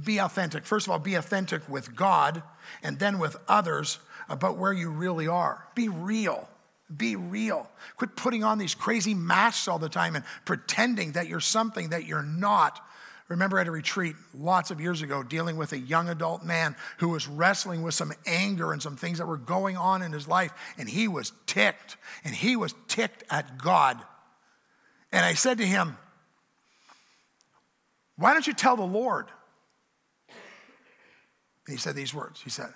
be 0.04 0.18
authentic. 0.18 0.64
First 0.64 0.86
of 0.86 0.92
all, 0.92 0.98
be 0.98 1.14
authentic 1.14 1.68
with 1.68 1.94
God 1.96 2.42
and 2.82 2.98
then 2.98 3.18
with 3.18 3.36
others 3.48 3.98
about 4.28 4.56
where 4.56 4.72
you 4.72 4.90
really 4.90 5.26
are. 5.26 5.66
Be 5.74 5.88
real. 5.88 6.48
Be 6.94 7.16
real. 7.16 7.70
Quit 7.96 8.16
putting 8.16 8.44
on 8.44 8.58
these 8.58 8.74
crazy 8.74 9.14
masks 9.14 9.68
all 9.68 9.78
the 9.78 9.88
time 9.88 10.16
and 10.16 10.24
pretending 10.44 11.12
that 11.12 11.28
you're 11.28 11.40
something 11.40 11.90
that 11.90 12.06
you're 12.06 12.22
not. 12.22 12.84
Remember 13.30 13.60
at 13.60 13.68
a 13.68 13.70
retreat 13.70 14.16
lots 14.34 14.72
of 14.72 14.80
years 14.80 15.02
ago, 15.02 15.22
dealing 15.22 15.56
with 15.56 15.72
a 15.72 15.78
young 15.78 16.08
adult 16.08 16.42
man 16.42 16.74
who 16.98 17.10
was 17.10 17.28
wrestling 17.28 17.80
with 17.82 17.94
some 17.94 18.12
anger 18.26 18.72
and 18.72 18.82
some 18.82 18.96
things 18.96 19.18
that 19.18 19.26
were 19.28 19.36
going 19.36 19.76
on 19.76 20.02
in 20.02 20.10
his 20.10 20.26
life, 20.26 20.52
and 20.76 20.88
he 20.88 21.06
was 21.06 21.32
ticked, 21.46 21.96
and 22.24 22.34
he 22.34 22.56
was 22.56 22.74
ticked 22.88 23.22
at 23.30 23.56
God. 23.56 24.02
And 25.12 25.24
I 25.24 25.34
said 25.34 25.58
to 25.58 25.64
him, 25.64 25.96
Why 28.16 28.32
don't 28.32 28.48
you 28.48 28.52
tell 28.52 28.74
the 28.74 28.82
Lord? 28.82 29.28
And 30.28 31.76
he 31.76 31.76
said 31.76 31.94
these 31.94 32.12
words 32.12 32.42
He 32.42 32.50
said, 32.50 32.74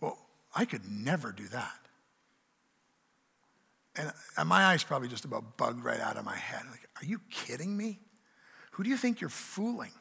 Well, 0.00 0.18
I 0.56 0.64
could 0.64 0.90
never 0.90 1.30
do 1.30 1.46
that. 1.48 1.78
And 4.36 4.48
my 4.48 4.64
eyes 4.64 4.82
probably 4.82 5.06
just 5.06 5.24
about 5.24 5.56
bugged 5.56 5.84
right 5.84 6.00
out 6.00 6.16
of 6.16 6.24
my 6.24 6.36
head. 6.36 6.62
Like, 6.68 6.88
are 7.00 7.06
you 7.06 7.20
kidding 7.30 7.76
me? 7.76 8.00
Who 8.72 8.84
do 8.84 8.90
you 8.90 8.96
think 8.96 9.20
you're 9.20 9.30
fooling? 9.30 9.92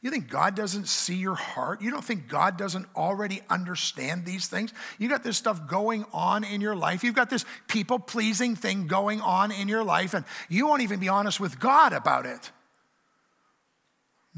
You 0.00 0.10
think 0.10 0.28
God 0.28 0.54
doesn't 0.54 0.86
see 0.86 1.14
your 1.14 1.34
heart? 1.34 1.80
You 1.80 1.90
don't 1.90 2.04
think 2.04 2.28
God 2.28 2.58
doesn't 2.58 2.86
already 2.94 3.40
understand 3.48 4.26
these 4.26 4.48
things? 4.48 4.72
You 4.98 5.08
got 5.08 5.22
this 5.22 5.38
stuff 5.38 5.66
going 5.66 6.04
on 6.12 6.44
in 6.44 6.60
your 6.60 6.76
life. 6.76 7.02
You've 7.02 7.14
got 7.14 7.30
this 7.30 7.46
people 7.68 7.98
pleasing 7.98 8.54
thing 8.54 8.86
going 8.86 9.22
on 9.22 9.50
in 9.50 9.66
your 9.66 9.82
life, 9.82 10.12
and 10.12 10.26
you 10.50 10.66
won't 10.66 10.82
even 10.82 11.00
be 11.00 11.08
honest 11.08 11.40
with 11.40 11.58
God 11.58 11.94
about 11.94 12.26
it. 12.26 12.50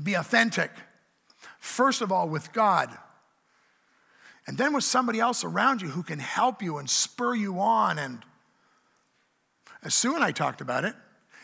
Be 0.00 0.14
authentic. 0.14 0.70
First 1.58 2.00
of 2.00 2.12
all, 2.12 2.28
with 2.28 2.52
God. 2.52 2.96
And 4.46 4.56
then 4.56 4.72
with 4.72 4.84
somebody 4.84 5.18
else 5.18 5.42
around 5.42 5.82
you 5.82 5.88
who 5.88 6.04
can 6.04 6.20
help 6.20 6.62
you 6.62 6.78
and 6.78 6.88
spur 6.88 7.34
you 7.34 7.58
on. 7.58 7.98
And 7.98 8.22
as 9.82 9.94
Sue 9.94 10.14
and 10.14 10.22
I 10.22 10.30
talked 10.30 10.60
about 10.60 10.84
it, 10.84 10.94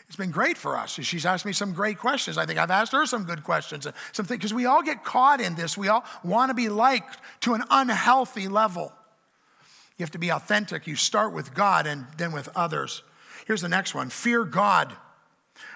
it's 0.07 0.15
been 0.15 0.31
great 0.31 0.57
for 0.57 0.77
us. 0.77 0.91
She's 0.91 1.25
asked 1.25 1.45
me 1.45 1.53
some 1.53 1.73
great 1.73 1.97
questions. 1.97 2.37
I 2.37 2.45
think 2.45 2.59
I've 2.59 2.71
asked 2.71 2.91
her 2.91 3.05
some 3.05 3.23
good 3.23 3.43
questions. 3.43 3.87
Something 4.11 4.37
because 4.37 4.53
we 4.53 4.65
all 4.65 4.83
get 4.83 5.03
caught 5.03 5.41
in 5.41 5.55
this. 5.55 5.77
We 5.77 5.87
all 5.87 6.03
want 6.23 6.49
to 6.49 6.53
be 6.53 6.69
liked 6.69 7.17
to 7.41 7.53
an 7.53 7.63
unhealthy 7.69 8.47
level. 8.47 8.93
You 9.97 10.03
have 10.03 10.11
to 10.11 10.19
be 10.19 10.31
authentic. 10.31 10.87
You 10.87 10.95
start 10.95 11.33
with 11.33 11.53
God 11.53 11.87
and 11.87 12.05
then 12.17 12.31
with 12.31 12.49
others. 12.55 13.03
Here's 13.47 13.61
the 13.61 13.69
next 13.69 13.95
one 13.95 14.09
fear 14.09 14.43
God 14.43 14.95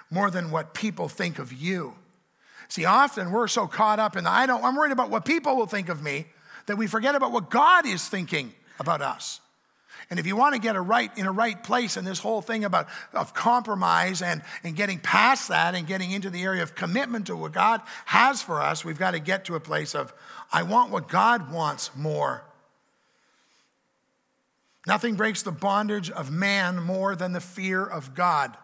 more 0.10 0.30
than 0.30 0.52
what 0.52 0.74
people 0.74 1.08
think 1.08 1.40
of 1.40 1.52
you. 1.52 1.96
See, 2.70 2.86
often 2.86 3.32
we're 3.32 3.48
so 3.48 3.68
caught 3.68 4.00
up 4.00 4.16
in 4.16 4.24
the, 4.24 4.30
I 4.30 4.46
don't, 4.46 4.64
I'm 4.64 4.76
worried 4.76 4.92
about 4.92 5.10
what 5.10 5.26
people 5.26 5.56
will 5.56 5.68
think 5.68 5.90
of 5.90 6.04
me 6.04 6.26
that 6.66 6.78
we 6.78 6.88
forget 6.88 7.16
about 7.16 7.32
what 7.32 7.50
God 7.50 7.86
is 7.86 8.08
thinking 8.08 8.54
about 8.80 9.02
us. 9.02 9.40
And 10.10 10.20
if 10.20 10.26
you 10.26 10.38
want 10.38 10.56
to 10.56 10.62
get 10.62 10.76
a 10.76 10.82
right 10.82 11.12
in 11.18 11.26
a 11.26 11.32
right 11.32 11.62
place 11.62 11.98
in 11.98 12.06
this 12.06 12.20
whole 12.20 12.42
thing 12.42 12.64
about 12.64 12.88
of 13.14 13.34
compromise 13.34 14.22
and, 14.22 14.42
and 14.64 14.76
getting 14.76 15.00
past 15.00 15.50
that 15.50 15.76
and 15.76 15.86
getting 15.86 16.12
into 16.12 16.30
the 16.30 16.44
area 16.44 16.64
of 16.64 16.76
commitment 16.76 17.28
to 17.28 17.36
what 17.36 17.52
God 17.52 17.82
has 18.06 18.42
for 18.42 18.62
us, 18.62 18.86
we've 18.86 19.00
got 19.00 19.12
to 19.12 19.20
get 19.20 19.46
to 19.46 19.56
a 19.56 19.60
place 19.60 19.94
of 19.94 20.14
I 20.52 20.64
want 20.64 20.92
what 20.92 21.10
God 21.10 21.52
wants 21.52 21.92
more. 21.96 22.44
Nothing 24.86 25.16
breaks 25.16 25.44
the 25.44 25.52
bondage 25.52 26.10
of 26.10 26.32
man 26.32 26.82
more 26.82 27.14
than 27.14 27.34
the 27.34 27.42
fear 27.42 27.84
of 27.86 28.16
God. 28.16 28.56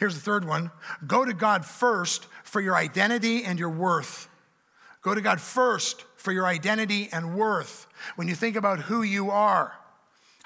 Here's 0.00 0.14
the 0.14 0.20
third 0.20 0.46
one 0.46 0.70
go 1.06 1.24
to 1.24 1.34
God 1.34 1.66
first 1.66 2.26
for 2.44 2.62
your 2.62 2.76
identity 2.76 3.44
and 3.44 3.58
your 3.58 3.70
worth. 3.70 4.28
Go 5.02 5.14
to 5.14 5.20
God 5.20 5.40
first 5.40 6.04
for 6.16 6.32
your 6.32 6.46
identity 6.46 7.08
and 7.12 7.36
worth. 7.36 7.86
When 8.16 8.26
you 8.26 8.34
think 8.34 8.56
about 8.56 8.80
who 8.80 9.02
you 9.02 9.30
are, 9.30 9.74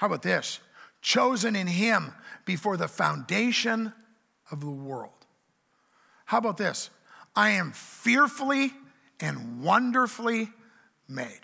how 0.03 0.07
about 0.07 0.21
this? 0.21 0.59
Chosen 1.01 1.55
in 1.55 1.65
Him 1.65 2.11
before 2.43 2.75
the 2.75 2.89
foundation 2.89 3.93
of 4.51 4.59
the 4.59 4.69
world. 4.69 5.13
How 6.25 6.39
about 6.39 6.57
this? 6.57 6.89
I 7.37 7.51
am 7.51 7.71
fearfully 7.71 8.73
and 9.21 9.63
wonderfully 9.63 10.49
made. 11.07 11.39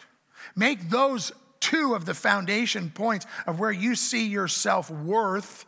Make 0.57 0.89
those 0.89 1.31
two 1.61 1.95
of 1.95 2.03
the 2.03 2.13
foundation 2.13 2.91
points 2.93 3.25
of 3.47 3.61
where 3.61 3.71
you 3.71 3.95
see 3.95 4.27
your 4.27 4.49
self 4.49 4.91
worth 4.91 5.65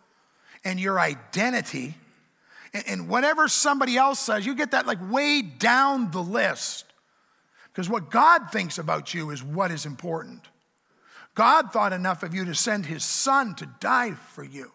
and 0.65 0.77
your 0.77 0.99
identity. 0.99 1.95
And 2.73 3.07
whatever 3.07 3.47
somebody 3.47 3.95
else 3.95 4.19
says, 4.19 4.45
you 4.45 4.53
get 4.53 4.71
that 4.71 4.85
like 4.85 4.99
way 5.09 5.41
down 5.41 6.11
the 6.11 6.21
list. 6.21 6.83
Because 7.71 7.89
what 7.89 8.11
God 8.11 8.51
thinks 8.51 8.77
about 8.77 9.13
you 9.13 9.29
is 9.29 9.41
what 9.41 9.71
is 9.71 9.85
important. 9.85 10.45
God 11.33 11.71
thought 11.71 11.93
enough 11.93 12.23
of 12.23 12.33
you 12.33 12.45
to 12.45 12.55
send 12.55 12.85
his 12.85 13.03
son 13.03 13.55
to 13.55 13.65
die 13.79 14.11
for 14.11 14.43
you. 14.43 14.71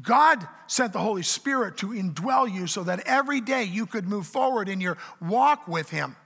God 0.00 0.46
sent 0.66 0.92
the 0.92 1.00
Holy 1.00 1.22
Spirit 1.22 1.76
to 1.78 1.88
indwell 1.88 2.52
you 2.52 2.66
so 2.66 2.84
that 2.84 3.02
every 3.06 3.40
day 3.40 3.64
you 3.64 3.86
could 3.86 4.06
move 4.06 4.26
forward 4.26 4.68
in 4.68 4.80
your 4.80 4.96
walk 5.20 5.66
with 5.66 5.90
him. 5.90 6.16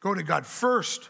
Go 0.00 0.14
to 0.14 0.22
God 0.22 0.46
first 0.46 1.08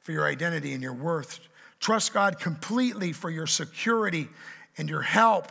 for 0.00 0.12
your 0.12 0.26
identity 0.26 0.72
and 0.72 0.82
your 0.82 0.94
worth. 0.94 1.40
Trust 1.80 2.12
God 2.12 2.38
completely 2.38 3.12
for 3.12 3.30
your 3.30 3.46
security 3.46 4.28
and 4.76 4.88
your 4.88 5.02
help. 5.02 5.50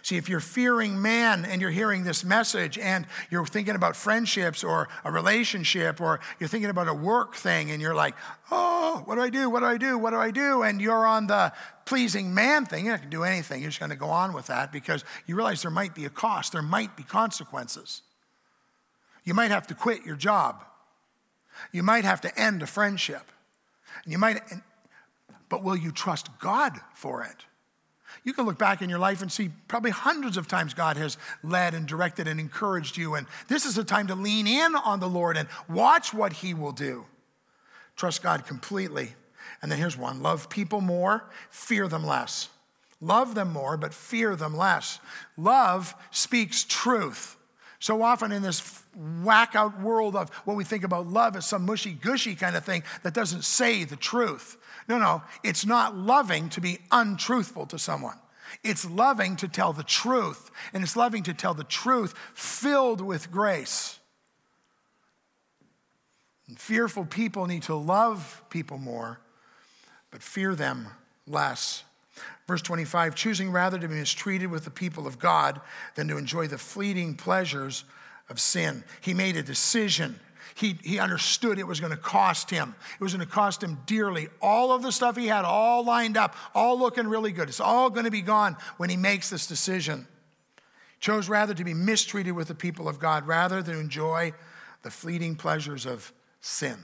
See, 0.00 0.16
if 0.16 0.28
you're 0.28 0.40
fearing 0.40 1.00
man 1.02 1.44
and 1.44 1.60
you're 1.60 1.70
hearing 1.70 2.04
this 2.04 2.24
message 2.24 2.78
and 2.78 3.06
you're 3.30 3.44
thinking 3.44 3.74
about 3.74 3.94
friendships 3.94 4.64
or 4.64 4.88
a 5.04 5.12
relationship 5.12 6.00
or 6.00 6.20
you're 6.40 6.48
thinking 6.48 6.70
about 6.70 6.88
a 6.88 6.94
work 6.94 7.34
thing 7.34 7.70
and 7.70 7.82
you're 7.82 7.94
like, 7.94 8.14
oh, 8.50 9.02
what 9.04 9.16
do 9.16 9.20
I 9.20 9.30
do? 9.30 9.50
What 9.50 9.60
do 9.60 9.66
I 9.66 9.76
do? 9.76 9.98
What 9.98 10.10
do 10.10 10.16
I 10.16 10.30
do? 10.30 10.62
And 10.62 10.80
you're 10.80 11.06
on 11.06 11.26
the 11.26 11.52
pleasing 11.84 12.32
man 12.32 12.64
thing, 12.64 12.84
you're 12.84 12.94
not 12.94 13.00
going 13.00 13.10
to 13.10 13.16
do 13.16 13.24
anything. 13.24 13.60
You're 13.60 13.70
just 13.70 13.80
going 13.80 13.90
to 13.90 13.96
go 13.96 14.06
on 14.06 14.32
with 14.32 14.46
that 14.46 14.72
because 14.72 15.04
you 15.26 15.34
realize 15.34 15.62
there 15.62 15.70
might 15.70 15.94
be 15.94 16.04
a 16.04 16.10
cost, 16.10 16.52
there 16.52 16.62
might 16.62 16.96
be 16.96 17.02
consequences. 17.02 18.02
You 19.24 19.34
might 19.34 19.50
have 19.50 19.66
to 19.68 19.74
quit 19.74 20.04
your 20.04 20.16
job. 20.16 20.64
You 21.70 21.82
might 21.82 22.04
have 22.04 22.20
to 22.22 22.40
end 22.40 22.62
a 22.62 22.66
friendship. 22.66 23.30
And 24.04 24.12
you 24.12 24.18
might, 24.18 24.40
but 25.48 25.62
will 25.62 25.76
you 25.76 25.92
trust 25.92 26.28
God 26.38 26.80
for 26.94 27.22
it? 27.22 27.44
You 28.24 28.32
can 28.32 28.46
look 28.46 28.58
back 28.58 28.82
in 28.82 28.88
your 28.88 29.00
life 29.00 29.20
and 29.20 29.32
see 29.32 29.50
probably 29.66 29.90
hundreds 29.90 30.36
of 30.36 30.46
times 30.46 30.74
God 30.74 30.96
has 30.96 31.16
led 31.42 31.74
and 31.74 31.86
directed 31.86 32.28
and 32.28 32.38
encouraged 32.38 32.96
you. 32.96 33.14
And 33.14 33.26
this 33.48 33.66
is 33.66 33.76
a 33.78 33.84
time 33.84 34.06
to 34.06 34.14
lean 34.14 34.46
in 34.46 34.76
on 34.76 35.00
the 35.00 35.08
Lord 35.08 35.36
and 35.36 35.48
watch 35.68 36.14
what 36.14 36.32
He 36.34 36.54
will 36.54 36.72
do. 36.72 37.06
Trust 37.96 38.22
God 38.22 38.46
completely. 38.46 39.14
And 39.60 39.70
then 39.70 39.78
here's 39.78 39.96
one 39.96 40.22
love 40.22 40.48
people 40.48 40.80
more, 40.80 41.24
fear 41.50 41.88
them 41.88 42.06
less. 42.06 42.48
Love 43.00 43.34
them 43.34 43.52
more, 43.52 43.76
but 43.76 43.92
fear 43.92 44.36
them 44.36 44.56
less. 44.56 45.00
Love 45.36 45.94
speaks 46.12 46.62
truth. 46.62 47.36
So 47.80 48.00
often 48.02 48.30
in 48.30 48.42
this 48.42 48.80
whack 49.24 49.56
out 49.56 49.80
world 49.80 50.14
of 50.14 50.30
what 50.44 50.56
we 50.56 50.62
think 50.62 50.84
about 50.84 51.08
love 51.08 51.34
as 51.34 51.44
some 51.44 51.66
mushy 51.66 51.90
gushy 51.90 52.36
kind 52.36 52.54
of 52.54 52.64
thing 52.64 52.84
that 53.02 53.12
doesn't 53.12 53.42
say 53.42 53.82
the 53.82 53.96
truth. 53.96 54.56
No, 54.88 54.98
no, 54.98 55.22
it's 55.42 55.64
not 55.64 55.96
loving 55.96 56.48
to 56.50 56.60
be 56.60 56.78
untruthful 56.90 57.66
to 57.66 57.78
someone. 57.78 58.18
It's 58.62 58.88
loving 58.88 59.36
to 59.36 59.48
tell 59.48 59.72
the 59.72 59.82
truth, 59.82 60.50
and 60.72 60.82
it's 60.82 60.96
loving 60.96 61.22
to 61.24 61.34
tell 61.34 61.54
the 61.54 61.64
truth 61.64 62.14
filled 62.34 63.00
with 63.00 63.30
grace. 63.30 63.98
And 66.48 66.58
fearful 66.58 67.06
people 67.06 67.46
need 67.46 67.62
to 67.64 67.74
love 67.74 68.42
people 68.50 68.78
more, 68.78 69.20
but 70.10 70.22
fear 70.22 70.54
them 70.54 70.88
less. 71.26 71.84
Verse 72.46 72.62
25, 72.62 73.14
choosing 73.14 73.50
rather 73.50 73.78
to 73.78 73.88
be 73.88 73.94
mistreated 73.94 74.50
with 74.50 74.64
the 74.64 74.70
people 74.70 75.06
of 75.06 75.18
God 75.18 75.60
than 75.94 76.08
to 76.08 76.18
enjoy 76.18 76.46
the 76.46 76.58
fleeting 76.58 77.14
pleasures 77.14 77.84
of 78.28 78.40
sin. 78.40 78.84
He 79.00 79.14
made 79.14 79.36
a 79.36 79.42
decision. 79.42 80.18
He, 80.54 80.78
he 80.82 80.98
understood 80.98 81.58
it 81.58 81.66
was 81.66 81.80
going 81.80 81.92
to 81.92 81.98
cost 81.98 82.50
him. 82.50 82.74
It 82.94 83.02
was 83.02 83.14
going 83.14 83.26
to 83.26 83.32
cost 83.32 83.62
him 83.62 83.78
dearly. 83.86 84.28
All 84.40 84.72
of 84.72 84.82
the 84.82 84.92
stuff 84.92 85.16
he 85.16 85.26
had, 85.26 85.44
all 85.44 85.84
lined 85.84 86.16
up, 86.16 86.34
all 86.54 86.78
looking 86.78 87.08
really 87.08 87.32
good. 87.32 87.48
It's 87.48 87.60
all 87.60 87.90
going 87.90 88.04
to 88.04 88.10
be 88.10 88.20
gone 88.20 88.56
when 88.76 88.90
he 88.90 88.96
makes 88.96 89.30
this 89.30 89.46
decision. 89.46 90.06
Chose 91.00 91.28
rather 91.28 91.54
to 91.54 91.64
be 91.64 91.74
mistreated 91.74 92.34
with 92.34 92.48
the 92.48 92.54
people 92.54 92.88
of 92.88 92.98
God 92.98 93.26
rather 93.26 93.62
than 93.62 93.76
enjoy 93.76 94.32
the 94.82 94.90
fleeting 94.90 95.36
pleasures 95.36 95.86
of 95.86 96.12
sin. 96.40 96.76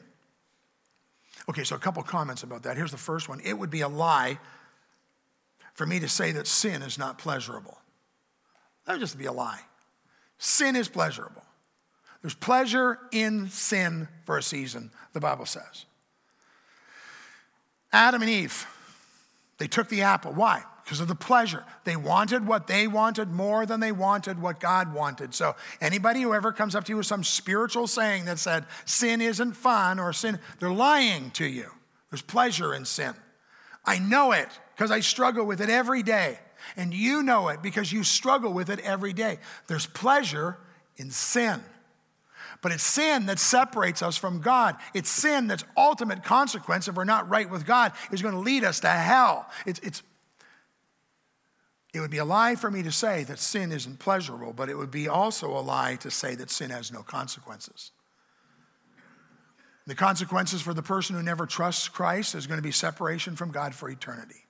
Okay, 1.48 1.64
so 1.64 1.76
a 1.76 1.78
couple 1.78 2.02
comments 2.02 2.42
about 2.42 2.64
that. 2.64 2.76
Here's 2.76 2.90
the 2.90 2.96
first 2.96 3.28
one 3.28 3.40
it 3.44 3.59
would 3.59 3.70
be 3.70 3.83
a 3.83 3.88
lie 3.88 4.38
for 5.74 5.87
me 5.87 6.00
to 6.00 6.09
say 6.09 6.33
that 6.33 6.46
sin 6.46 6.83
is 6.83 6.98
not 6.98 7.18
pleasurable. 7.18 7.78
That 8.87 8.94
would 8.94 9.00
just 9.00 9.18
be 9.18 9.26
a 9.26 9.33
lie. 9.33 9.61
Sin 10.38 10.74
is 10.74 10.88
pleasurable. 10.88 11.42
There's 12.29 12.37
pleasure 12.37 12.99
in 13.11 13.49
sin 13.49 14.07
for 14.27 14.37
a 14.37 14.43
season, 14.43 14.91
the 15.14 15.19
Bible 15.19 15.47
says. 15.47 15.87
Adam 17.91 18.21
and 18.21 18.31
Eve, 18.31 18.67
they 19.57 19.67
took 19.67 19.88
the 19.88 20.03
apple. 20.03 20.35
Why? 20.35 20.62
Because 20.85 21.01
of 21.01 21.09
the 21.09 21.14
pleasure. 21.14 21.64
They 21.85 21.97
wanted 21.97 22.47
what 22.47 22.67
they 22.67 22.87
wanted 22.87 23.31
more 23.31 23.64
than 23.64 23.81
they 23.81 23.93
wanted 23.93 24.43
what 24.43 24.61
God 24.61 24.93
wanted. 24.93 25.33
So, 25.33 25.57
anybody 25.81 26.21
who 26.21 26.35
ever 26.35 26.53
comes 26.53 26.75
up 26.75 26.85
to 26.85 26.93
you 26.93 26.99
with 26.99 27.07
some 27.07 27.25
spiritual 27.25 27.87
saying 27.87 28.27
that 28.27 28.38
said 28.38 28.67
sin 28.85 29.23
isn't 29.23 29.55
fun 29.55 29.99
or 29.99 30.12
sin, 30.12 30.38
they're 30.61 30.71
lying 30.71 31.31
to 31.31 31.47
you. 31.47 31.71
There's 32.11 32.21
pleasure 32.21 32.75
in 32.75 32.85
sin. 32.85 33.14
I 33.87 34.01
know 34.01 34.33
it 34.33 34.51
because 34.77 34.91
I 34.91 35.01
struggle 35.01 35.47
with 35.47 35.62
it 35.62 35.71
every 35.71 36.03
day. 36.03 36.41
And 36.77 36.93
you 36.93 37.23
know 37.23 37.49
it 37.49 37.62
because 37.62 37.91
you 37.91 38.05
struggle 38.05 38.53
with 38.53 38.69
it 38.69 38.81
every 38.81 39.14
day. 39.14 39.38
There's 39.67 39.87
pleasure 39.87 40.59
in 40.99 41.11
sin. 41.11 41.62
But 42.61 42.73
it's 42.73 42.83
sin 42.83 43.27
that 43.27 43.38
separates 43.38 44.03
us 44.03 44.16
from 44.16 44.40
God. 44.40 44.77
It's 44.92 45.09
sin 45.09 45.47
that's 45.47 45.64
ultimate 45.77 46.25
consequence 46.25 46.88
if 46.88 46.97
we're 46.97 47.05
not 47.05 47.29
right 47.29 47.49
with 47.49 47.66
God 47.66 47.92
is 48.11 48.23
going 48.23 48.35
to 48.35 48.40
lead 48.40 48.64
us 48.64 48.81
to 48.81 48.88
hell. 48.88 49.49
It's, 49.64 49.79
it's, 49.81 50.03
it 51.94 52.01
would 52.01 52.11
be 52.11 52.18
a 52.18 52.25
lie 52.25 52.57
for 52.57 52.71
me 52.71 52.83
to 52.83 52.90
say 52.90 53.25
that 53.25 53.38
sin 53.38 53.71
isn't 53.71 54.01
pleasurable, 54.01 54.53
but 54.53 54.68
it 54.68 54.77
would 54.77 54.90
be 54.90 55.09
also 55.09 55.57
a 55.57 55.61
lie 55.61 55.97
to 55.97 56.11
say 56.11 56.35
that 56.35 56.51
sin 56.51 56.71
has 56.71 56.92
no 56.92 57.03
consequences. 57.03 57.92
The 59.87 59.94
consequences 59.94 60.61
for 60.61 60.75
the 60.75 60.83
person 60.83 61.16
who 61.16 61.23
never 61.23 61.47
trusts 61.47 61.88
Christ 61.88 62.35
is 62.35 62.47
going 62.47 62.59
to 62.59 62.62
be 62.62 62.73
separation 62.73 63.37
from 63.37 63.53
God 63.53 63.75
for 63.75 63.88
eternity. 63.88 64.44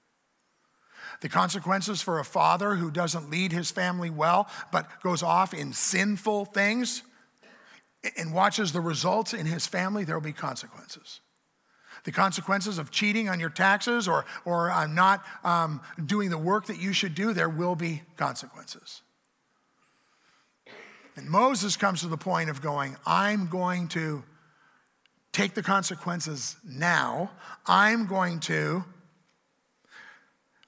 The 1.21 1.29
consequences 1.29 2.01
for 2.01 2.19
a 2.19 2.25
father 2.25 2.75
who 2.75 2.91
doesn't 2.91 3.31
lead 3.31 3.53
his 3.53 3.71
family 3.71 4.11
well, 4.11 4.49
but 4.73 4.89
goes 5.03 5.23
off 5.23 5.53
in 5.53 5.73
sinful 5.73 6.47
things 6.47 7.03
and 8.17 8.33
watches 8.33 8.73
the 8.73 8.81
results 8.81 9.35
in 9.35 9.47
his 9.47 9.67
family, 9.67 10.05
there 10.05 10.15
will 10.17 10.23
be 10.23 10.33
consequences. 10.33 11.21
The 12.05 12.13
consequences 12.13 12.79
of 12.79 12.91
cheating 12.91 13.29
on 13.29 13.41
your 13.41 13.51
taxes 13.51 14.07
or, 14.07 14.25
or 14.45 14.71
uh, 14.71 14.87
not 14.87 15.25
um, 15.45 15.81
doing 16.05 16.31
the 16.31 16.39
work 16.39 16.67
that 16.67 16.81
you 16.81 16.93
should 16.93 17.15
do, 17.15 17.33
there 17.33 17.49
will 17.49 17.75
be 17.75 18.03
consequences. 18.17 19.03
And 21.17 21.29
Moses 21.29 21.77
comes 21.77 22.03
to 22.03 22.07
the 22.07 22.17
point 22.17 22.49
of 22.49 22.63
going, 22.63 22.97
I'm 23.05 23.49
going 23.49 23.89
to 23.89 24.23
take 25.33 25.55
the 25.55 25.63
consequences 25.63 26.57
now. 26.65 27.33
I'm 27.67 28.07
going 28.07 28.39
to 28.41 28.85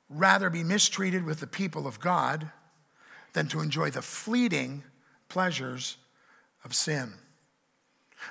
rather 0.09 0.51
be 0.51 0.65
mistreated 0.65 1.25
with 1.25 1.39
the 1.39 1.47
people 1.47 1.87
of 1.87 2.01
God 2.01 2.51
than 3.33 3.47
to 3.49 3.61
enjoy 3.61 3.91
the 3.91 4.03
fleeting 4.03 4.83
pleasures 5.29 5.97
of 6.65 6.75
sin. 6.75 7.13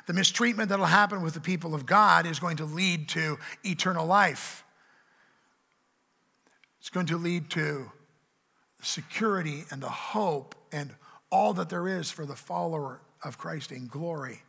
The 0.07 0.13
mistreatment 0.13 0.69
that'll 0.69 0.85
happen 0.85 1.21
with 1.21 1.33
the 1.33 1.41
people 1.41 1.73
of 1.73 1.85
God 1.85 2.25
is 2.25 2.39
going 2.39 2.57
to 2.57 2.65
lead 2.65 3.09
to 3.09 3.39
eternal 3.63 4.05
life. 4.05 4.63
It's 6.79 6.89
going 6.89 7.07
to 7.07 7.17
lead 7.17 7.49
to 7.51 7.91
security 8.81 9.65
and 9.71 9.81
the 9.81 9.89
hope 9.89 10.55
and 10.71 10.91
all 11.31 11.53
that 11.53 11.69
there 11.69 11.87
is 11.87 12.11
for 12.11 12.25
the 12.25 12.35
follower 12.35 13.01
of 13.23 13.37
Christ 13.37 13.71
in 13.71 13.87
glory. 13.87 14.43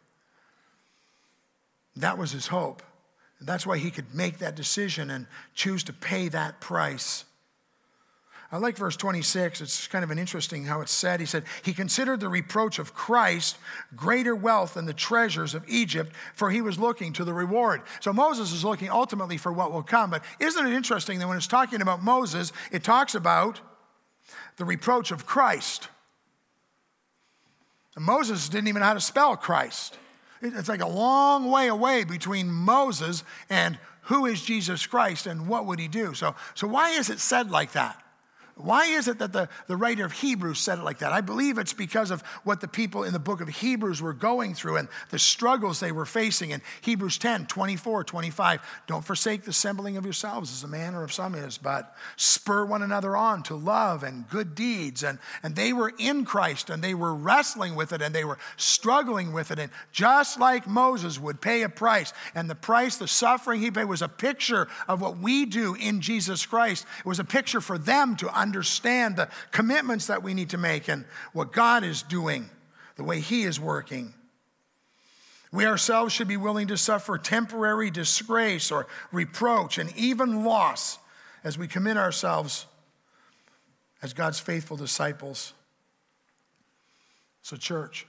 That 1.96 2.18
was 2.18 2.32
his 2.32 2.46
hope. 2.46 2.82
And 3.38 3.48
that's 3.48 3.66
why 3.66 3.78
he 3.78 3.90
could 3.90 4.14
make 4.14 4.38
that 4.38 4.54
decision 4.54 5.10
and 5.10 5.26
choose 5.54 5.82
to 5.84 5.92
pay 5.92 6.28
that 6.28 6.60
price. 6.60 7.24
I 8.52 8.56
like 8.56 8.76
verse 8.76 8.96
26. 8.96 9.60
It's 9.60 9.86
kind 9.86 10.02
of 10.02 10.10
an 10.10 10.18
interesting 10.18 10.64
how 10.64 10.80
it's 10.80 10.90
said. 10.90 11.20
He 11.20 11.26
said, 11.26 11.44
He 11.62 11.72
considered 11.72 12.18
the 12.18 12.28
reproach 12.28 12.80
of 12.80 12.94
Christ 12.94 13.58
greater 13.94 14.34
wealth 14.34 14.74
than 14.74 14.86
the 14.86 14.92
treasures 14.92 15.54
of 15.54 15.64
Egypt, 15.68 16.12
for 16.34 16.50
he 16.50 16.60
was 16.60 16.76
looking 16.76 17.12
to 17.12 17.24
the 17.24 17.32
reward. 17.32 17.82
So 18.00 18.12
Moses 18.12 18.52
is 18.52 18.64
looking 18.64 18.90
ultimately 18.90 19.36
for 19.36 19.52
what 19.52 19.72
will 19.72 19.84
come. 19.84 20.10
But 20.10 20.24
isn't 20.40 20.66
it 20.66 20.72
interesting 20.72 21.20
that 21.20 21.28
when 21.28 21.36
it's 21.36 21.46
talking 21.46 21.80
about 21.80 22.02
Moses, 22.02 22.52
it 22.72 22.82
talks 22.82 23.14
about 23.14 23.60
the 24.56 24.64
reproach 24.64 25.12
of 25.12 25.26
Christ? 25.26 25.88
And 27.94 28.04
Moses 28.04 28.48
didn't 28.48 28.66
even 28.66 28.80
know 28.80 28.86
how 28.86 28.94
to 28.94 29.00
spell 29.00 29.36
Christ. 29.36 29.96
It's 30.42 30.68
like 30.68 30.82
a 30.82 30.88
long 30.88 31.50
way 31.50 31.68
away 31.68 32.02
between 32.02 32.50
Moses 32.50 33.22
and 33.48 33.78
who 34.04 34.26
is 34.26 34.42
Jesus 34.42 34.86
Christ 34.86 35.28
and 35.28 35.46
what 35.46 35.66
would 35.66 35.78
he 35.78 35.86
do. 35.86 36.14
So, 36.14 36.34
so 36.56 36.66
why 36.66 36.90
is 36.90 37.10
it 37.10 37.20
said 37.20 37.52
like 37.52 37.72
that? 37.72 38.02
Why 38.64 38.86
is 38.86 39.08
it 39.08 39.18
that 39.18 39.32
the, 39.32 39.48
the 39.66 39.76
writer 39.76 40.04
of 40.04 40.12
Hebrews 40.12 40.58
said 40.58 40.78
it 40.78 40.84
like 40.84 40.98
that? 40.98 41.12
I 41.12 41.20
believe 41.20 41.58
it's 41.58 41.72
because 41.72 42.10
of 42.10 42.22
what 42.44 42.60
the 42.60 42.68
people 42.68 43.04
in 43.04 43.12
the 43.12 43.18
book 43.18 43.40
of 43.40 43.48
Hebrews 43.48 44.00
were 44.00 44.12
going 44.12 44.54
through 44.54 44.76
and 44.76 44.88
the 45.10 45.18
struggles 45.18 45.80
they 45.80 45.92
were 45.92 46.04
facing. 46.04 46.50
In 46.50 46.62
Hebrews 46.82 47.18
10, 47.18 47.46
24, 47.46 48.04
25, 48.04 48.60
don't 48.86 49.04
forsake 49.04 49.44
the 49.44 49.50
assembling 49.50 49.96
of 49.96 50.04
yourselves 50.04 50.52
as 50.52 50.62
a 50.64 50.68
manner 50.68 51.02
of 51.02 51.12
some 51.12 51.34
is, 51.34 51.58
but 51.58 51.94
spur 52.16 52.64
one 52.64 52.82
another 52.82 53.16
on 53.16 53.42
to 53.44 53.54
love 53.54 54.02
and 54.02 54.28
good 54.28 54.54
deeds. 54.54 55.02
And, 55.02 55.18
and 55.42 55.56
they 55.56 55.72
were 55.72 55.92
in 55.98 56.24
Christ 56.24 56.70
and 56.70 56.82
they 56.82 56.94
were 56.94 57.14
wrestling 57.14 57.74
with 57.74 57.92
it 57.92 58.02
and 58.02 58.14
they 58.14 58.24
were 58.24 58.38
struggling 58.56 59.32
with 59.32 59.50
it. 59.50 59.58
And 59.58 59.70
just 59.92 60.38
like 60.38 60.66
Moses 60.66 61.18
would 61.18 61.40
pay 61.40 61.62
a 61.62 61.68
price, 61.68 62.12
and 62.34 62.48
the 62.48 62.54
price, 62.54 62.96
the 62.96 63.08
suffering 63.08 63.60
he 63.60 63.70
paid, 63.70 63.84
was 63.84 64.02
a 64.02 64.08
picture 64.08 64.68
of 64.86 65.00
what 65.00 65.18
we 65.18 65.46
do 65.46 65.74
in 65.74 66.00
Jesus 66.00 66.46
Christ. 66.46 66.86
It 66.98 67.06
was 67.06 67.18
a 67.18 67.24
picture 67.24 67.60
for 67.60 67.78
them 67.78 68.16
to 68.16 68.28
understand 68.28 68.49
understand 68.50 69.14
the 69.14 69.28
commitments 69.52 70.08
that 70.08 70.24
we 70.24 70.34
need 70.34 70.50
to 70.50 70.58
make 70.58 70.88
and 70.88 71.04
what 71.32 71.52
God 71.52 71.84
is 71.84 72.02
doing, 72.02 72.50
the 72.96 73.04
way 73.04 73.20
He 73.20 73.44
is 73.44 73.60
working. 73.60 74.12
We 75.52 75.66
ourselves 75.66 76.12
should 76.12 76.26
be 76.26 76.36
willing 76.36 76.66
to 76.66 76.76
suffer 76.76 77.16
temporary 77.16 77.92
disgrace 77.92 78.72
or 78.72 78.88
reproach 79.12 79.78
and 79.78 79.96
even 79.96 80.44
loss 80.44 80.98
as 81.44 81.56
we 81.56 81.68
commit 81.68 81.96
ourselves 81.96 82.66
as 84.02 84.12
God's 84.12 84.40
faithful 84.40 84.76
disciples. 84.76 85.52
So, 87.42 87.56
church, 87.56 88.04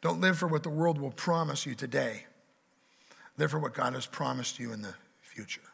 don't 0.00 0.20
live 0.20 0.38
for 0.38 0.48
what 0.48 0.64
the 0.64 0.70
world 0.70 1.00
will 1.00 1.12
promise 1.12 1.66
you 1.66 1.76
today. 1.76 2.26
Live 3.38 3.52
for 3.52 3.60
what 3.60 3.74
God 3.74 3.94
has 3.94 4.06
promised 4.06 4.58
you 4.58 4.72
in 4.72 4.82
the 4.82 4.94
future. 5.20 5.71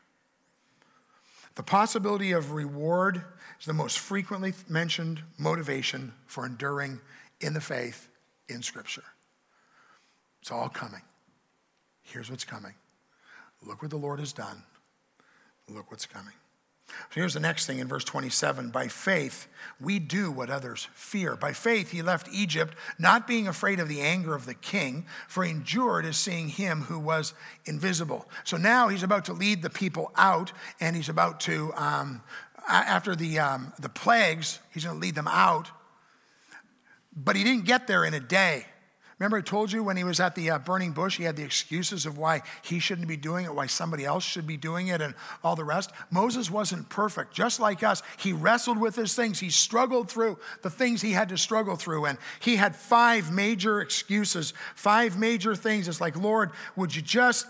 The 1.59 1.65
possibility 1.65 2.31
of 2.31 2.53
reward 2.53 3.21
is 3.59 3.67
the 3.67 3.73
most 3.73 3.99
frequently 3.99 4.55
mentioned 4.69 5.25
motivation 5.39 6.13
for 6.25 6.47
enduring 6.47 7.01
in 7.41 7.53
the 7.53 7.61
faith 7.61 8.09
in 8.49 8.63
Scripture. 8.63 9.03
It's 10.41 10.53
all 10.53 10.69
coming. 10.69 11.03
Here's 12.05 12.31
what's 12.31 12.45
coming. 12.45 12.75
Look 13.67 13.83
what 13.83 13.91
the 13.91 13.97
Lord 13.97 14.21
has 14.21 14.33
done. 14.33 14.63
Look 15.69 15.91
what's 15.91 16.07
coming. 16.07 16.35
So 16.89 17.21
here's 17.21 17.35
the 17.35 17.41
next 17.41 17.67
thing 17.67 17.79
in 17.79 17.89
verse 17.89 18.05
27 18.05 18.71
By 18.71 18.89
faith, 18.89 19.47
we 19.81 19.99
do 19.99 20.31
what 20.31 20.51
others 20.51 20.89
fear. 20.95 21.37
By 21.37 21.53
faith, 21.53 21.91
he 21.91 22.03
left 22.03 22.29
Egypt, 22.33 22.75
not 22.99 23.27
being 23.27 23.47
afraid 23.47 23.81
of 23.81 23.89
the 23.89 24.01
anger 24.01 24.35
of 24.35 24.47
the 24.47 24.55
king, 24.55 25.07
for 25.29 25.45
he 25.45 25.51
endured 25.51 26.05
as 26.05 26.17
seeing 26.17 26.49
him 26.49 26.83
who 26.83 26.99
was 26.99 27.35
invisible. 27.67 28.29
So 28.45 28.57
now 28.57 28.89
he's 28.89 29.03
about 29.03 29.27
to 29.27 29.33
lead 29.33 29.63
the 29.63 29.71
people 29.71 30.11
out, 30.17 30.53
and 30.81 30.97
he's 30.97 31.09
about 31.09 31.41
to, 31.41 31.73
um, 31.77 32.23
after 32.69 33.15
the, 33.15 33.39
um, 33.39 33.73
the 33.79 33.89
plagues, 33.89 34.59
he's 34.73 34.85
going 34.85 34.97
to 34.97 35.01
lead 35.01 35.15
them 35.15 35.29
out. 35.29 35.71
But 37.15 37.37
he 37.37 37.45
didn't 37.45 37.65
get 37.65 37.87
there 37.87 38.05
in 38.05 38.15
a 38.15 38.21
day. 38.21 38.67
Remember, 39.19 39.39
I 39.39 39.41
told 39.41 39.73
you 39.73 39.83
when 39.83 39.97
he 39.97 40.05
was 40.05 40.21
at 40.21 40.37
the 40.37 40.51
uh, 40.51 40.59
burning 40.61 40.93
bush, 40.93 41.17
he 41.17 41.25
had 41.25 41.35
the 41.35 41.43
excuses 41.43 42.07
of 42.07 42.19
why 42.19 42.43
he 42.63 42.79
shouldn't 42.79 43.09
be 43.09 43.17
doing 43.17 43.47
it, 43.47 43.55
why 43.55 43.67
somebody 43.67 44.05
else 44.05 44.23
should 44.23 44.47
be 44.47 44.57
doing 44.57 44.89
it, 44.89 45.01
and 45.01 45.13
all 45.43 45.57
the 45.57 45.65
rest. 45.65 45.91
Moses 46.11 46.51
wasn't 46.51 46.89
perfect. 46.89 47.35
Just 47.35 47.59
like 47.59 47.83
us, 47.83 48.03
he 48.19 48.33
wrestled 48.33 48.79
with 48.79 48.95
his 48.95 49.17
things. 49.17 49.41
He 49.41 49.51
struggled 49.51 50.09
through 50.09 50.39
the 50.63 50.71
things 50.71 51.03
he 51.03 51.13
had 51.13 51.31
to 51.31 51.39
struggle 51.39 51.75
through. 51.75 52.05
And 52.05 52.17
he 52.39 52.55
had 52.55 52.77
five 52.77 53.33
major 53.33 53.81
excuses, 53.81 54.55
five 54.77 55.19
major 55.19 55.57
things. 55.57 55.89
It's 55.89 56.01
like, 56.01 56.17
Lord, 56.17 56.53
would 56.77 56.95
you 56.95 57.03
just 57.03 57.47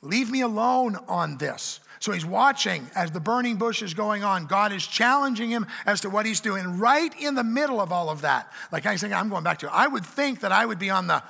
leave 0.00 0.32
me 0.32 0.40
alone 0.40 0.96
on 1.06 1.38
this? 1.38 1.78
So 2.02 2.10
he's 2.10 2.26
watching 2.26 2.90
as 2.96 3.12
the 3.12 3.20
burning 3.20 3.58
bush 3.58 3.80
is 3.80 3.94
going 3.94 4.24
on. 4.24 4.46
God 4.46 4.72
is 4.72 4.84
challenging 4.84 5.50
him 5.50 5.68
as 5.86 6.00
to 6.00 6.10
what 6.10 6.26
he's 6.26 6.40
doing. 6.40 6.80
Right 6.80 7.14
in 7.20 7.36
the 7.36 7.44
middle 7.44 7.80
of 7.80 7.92
all 7.92 8.10
of 8.10 8.22
that, 8.22 8.52
like 8.72 8.86
I 8.86 8.96
think 8.96 9.12
I'm 9.12 9.28
going 9.28 9.44
back 9.44 9.60
to, 9.60 9.72
I 9.72 9.86
would 9.86 10.04
think 10.04 10.40
that 10.40 10.50
I 10.50 10.66
would 10.66 10.80
be 10.80 10.90
on 10.90 11.06
the, 11.06 11.22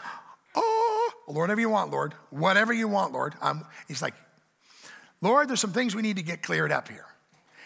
oh, 0.54 1.10
Lord, 1.28 1.42
whatever 1.42 1.60
you 1.60 1.68
want, 1.68 1.90
Lord, 1.90 2.14
whatever 2.30 2.72
you 2.72 2.88
want, 2.88 3.12
Lord. 3.12 3.34
Um, 3.42 3.66
he's 3.86 4.00
like, 4.00 4.14
Lord, 5.20 5.50
there's 5.50 5.60
some 5.60 5.74
things 5.74 5.94
we 5.94 6.00
need 6.00 6.16
to 6.16 6.22
get 6.22 6.42
cleared 6.42 6.72
up 6.72 6.88
here. 6.88 7.04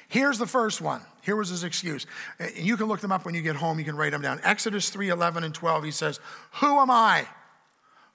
Here's 0.09 0.39
the 0.39 0.47
first 0.49 0.81
one. 0.81 1.01
Here 1.23 1.37
was 1.37 1.51
his 1.51 1.63
excuse. 1.63 2.07
And 2.41 2.57
you 2.57 2.77
can 2.77 2.87
look 2.87 2.99
them 2.99 3.13
up 3.13 3.25
when 3.25 3.37
you 3.37 3.43
get 3.43 3.55
home. 3.55 3.79
You 3.79 3.85
can 3.85 3.97
write 3.97 4.11
them 4.11 4.23
down. 4.23 4.41
Exodus 4.43 4.91
3 4.91 5.11
11 5.11 5.45
and 5.45 5.55
12, 5.55 5.85
he 5.85 5.93
says, 5.93 6.19
Who 6.55 6.81
am 6.81 6.91
I? 6.91 7.29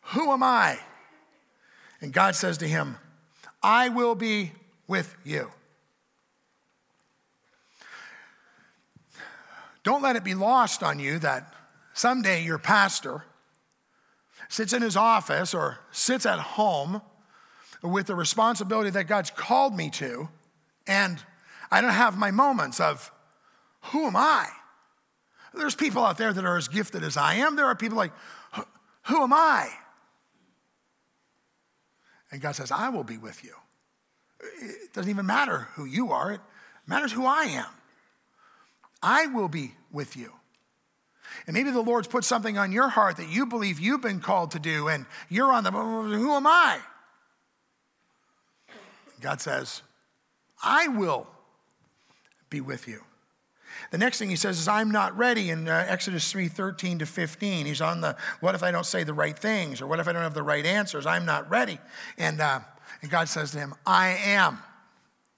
Who 0.08 0.34
am 0.34 0.44
I? 0.44 0.80
And 2.02 2.12
God 2.12 2.36
says 2.36 2.58
to 2.58 2.68
him, 2.68 2.98
I 3.64 3.88
will 3.88 4.16
be 4.16 4.52
with 4.92 5.16
you. 5.24 5.50
Don't 9.84 10.02
let 10.04 10.18
it 10.18 10.24
be 10.26 10.36
lost 10.36 10.84
on 10.84 11.00
you 11.00 11.18
that 11.20 11.54
someday 11.94 12.44
your 12.44 12.60
pastor 12.60 13.24
sits 14.50 14.74
in 14.74 14.82
his 14.82 14.98
office 14.98 15.54
or 15.54 15.80
sits 15.92 16.26
at 16.26 16.40
home 16.40 17.02
with 17.82 18.08
the 18.08 18.16
responsibility 18.16 18.90
that 18.90 19.06
God's 19.06 19.32
called 19.32 19.74
me 19.74 19.90
to, 19.92 20.28
and 20.86 21.24
I 21.72 21.80
don't 21.80 21.92
have 21.92 22.18
my 22.18 22.32
moments 22.32 22.82
of, 22.82 23.14
who 23.86 24.08
am 24.08 24.18
I? 24.18 24.50
There's 25.54 25.74
people 25.74 26.04
out 26.04 26.18
there 26.18 26.34
that 26.34 26.46
are 26.46 26.58
as 26.58 26.68
gifted 26.68 27.02
as 27.04 27.16
I 27.16 27.36
am. 27.36 27.56
There 27.56 27.66
are 27.66 27.76
people 27.76 27.98
like, 27.98 28.12
who 29.04 29.24
am 29.24 29.32
I? 29.32 29.70
And 32.30 32.42
God 32.42 32.56
says, 32.56 32.72
I 32.72 32.90
will 32.90 33.06
be 33.06 33.18
with 33.18 33.42
you. 33.42 33.54
It 34.62 34.94
doesn't 34.94 35.10
even 35.10 35.26
matter 35.26 35.68
who 35.76 35.86
you 35.86 36.12
are, 36.12 36.34
it 36.34 36.42
matters 36.88 37.12
who 37.12 37.26
I 37.26 37.44
am. 37.44 37.66
I 39.02 39.28
will 39.28 39.48
be 39.48 39.74
with 39.92 40.16
you. 40.16 40.32
And 41.48 41.54
maybe 41.54 41.72
the 41.72 41.82
Lord's 41.82 42.08
put 42.08 42.24
something 42.24 42.58
on 42.58 42.72
your 42.72 42.90
heart 42.90 43.18
that 43.18 43.30
you 43.30 43.46
believe 43.46 43.80
you've 43.80 44.02
been 44.02 44.20
called 44.20 44.52
to 44.52 44.60
do, 44.60 44.88
and 44.88 45.06
you're 45.30 45.52
on 45.52 45.64
the, 45.64 45.72
who 45.72 46.34
am 46.34 46.46
I? 46.46 46.80
God 49.22 49.40
says, 49.40 49.82
I 50.64 50.88
will 50.88 51.28
be 52.50 52.62
with 52.62 52.88
you. 52.88 53.04
The 53.92 53.98
next 53.98 54.20
thing 54.20 54.30
he 54.30 54.36
says 54.36 54.60
is, 54.60 54.68
I'm 54.68 54.92
not 54.92 55.18
ready 55.18 55.50
in 55.50 55.68
uh, 55.68 55.86
Exodus 55.88 56.30
3 56.32 56.48
13 56.48 57.00
to 57.00 57.06
15. 57.06 57.66
He's 57.66 57.82
on 57.82 58.02
the, 58.02 58.16
what 58.40 58.56
if 58.56 58.64
I 58.64 58.72
don't 58.72 58.86
say 58.86 59.04
the 59.04 59.14
right 59.14 59.38
things? 59.38 59.82
Or 59.82 59.88
what 59.88 60.00
if 60.00 60.08
I 60.08 60.12
don't 60.12 60.24
have 60.24 60.34
the 60.34 60.44
right 60.44 60.66
answers? 60.66 61.06
I'm 61.06 61.26
not 61.26 61.50
ready. 61.50 61.80
And 62.18 62.42
uh, 62.42 62.62
and 63.02 63.10
God 63.10 63.30
says 63.30 63.52
to 63.52 63.58
him, 63.58 63.74
I 63.86 64.10
am, 64.26 64.60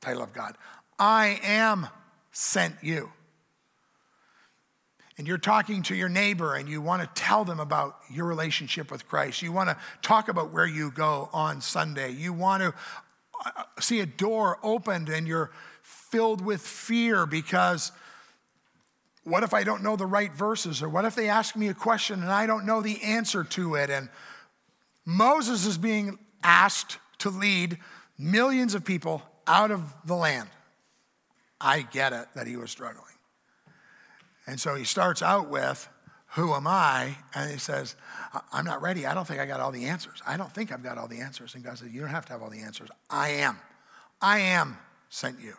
title 0.02 0.24
of 0.24 0.34
God, 0.34 0.56
I 1.00 1.40
am 1.44 1.88
sent 2.32 2.76
you. 2.82 3.12
And 5.18 5.28
you're 5.28 5.38
talking 5.38 5.84
to 5.84 5.96
your 5.96 6.10
neighbor 6.10 6.56
and 6.56 6.68
you 6.68 6.82
want 6.82 7.02
to 7.04 7.22
tell 7.22 7.46
them 7.46 7.60
about 7.60 7.98
your 8.12 8.26
relationship 8.26 8.90
with 8.90 9.08
Christ. 9.08 9.42
You 9.42 9.52
want 9.52 9.70
to 9.70 9.78
talk 10.02 10.28
about 10.28 10.52
where 10.52 10.66
you 10.66 10.90
go 10.90 11.30
on 11.32 11.62
Sunday. 11.62 12.12
You 12.12 12.34
want 12.34 12.64
to 12.64 12.74
uh, 13.46 13.64
see 13.80 14.00
a 14.00 14.08
door 14.08 14.58
opened 14.64 15.10
and 15.10 15.28
you're 15.28 15.52
filled 15.84 16.42
with 16.44 16.62
fear 16.62 17.28
because 17.28 17.92
what 19.24 19.44
if 19.44 19.54
I 19.54 19.64
don't 19.64 19.84
know 19.84 19.96
the 19.96 20.08
right 20.08 20.34
verses? 20.34 20.82
Or 20.82 20.90
what 20.90 21.06
if 21.06 21.14
they 21.14 21.30
ask 21.30 21.56
me 21.56 21.68
a 21.68 21.74
question 21.76 22.22
and 22.24 22.32
I 22.32 22.48
don't 22.48 22.66
know 22.66 22.82
the 22.82 23.02
answer 23.04 23.44
to 23.44 23.76
it? 23.76 23.92
And 23.92 24.10
Moses 25.06 25.66
is 25.66 25.78
being 25.78 26.18
asked 26.44 26.98
to 27.20 27.30
lead 27.30 27.78
millions 28.18 28.76
of 28.76 28.86
people 28.86 29.22
out 29.48 29.72
of 29.72 29.94
the 30.06 30.16
land. 30.16 30.50
I 31.60 31.82
get 31.82 32.14
it 32.14 32.28
that 32.36 32.48
he 32.48 32.56
was 32.58 32.72
struggling. 32.72 33.06
And 34.46 34.60
so 34.60 34.76
he 34.76 34.84
starts 34.84 35.22
out 35.22 35.50
with, 35.50 35.88
Who 36.36 36.54
am 36.54 36.68
I? 36.68 37.16
And 37.34 37.50
he 37.52 37.58
says, 37.58 37.96
I'm 38.52 38.66
not 38.66 38.82
ready. 38.82 39.06
I 39.06 39.14
don't 39.14 39.26
think 39.26 39.40
I 39.40 39.46
got 39.46 39.60
all 39.60 39.72
the 39.72 39.86
answers. 39.86 40.22
I 40.28 40.38
don't 40.38 40.52
think 40.52 40.72
I've 40.72 40.84
got 40.84 40.98
all 40.98 41.08
the 41.08 41.22
answers. 41.22 41.56
And 41.56 41.64
God 41.64 41.78
says, 41.78 41.90
You 41.92 42.02
don't 42.02 42.10
have 42.10 42.26
to 42.26 42.34
have 42.34 42.42
all 42.42 42.50
the 42.50 42.62
answers. 42.62 42.90
I 43.10 43.30
am. 43.30 43.58
I 44.22 44.40
am 44.40 44.78
sent 45.10 45.40
you. 45.40 45.54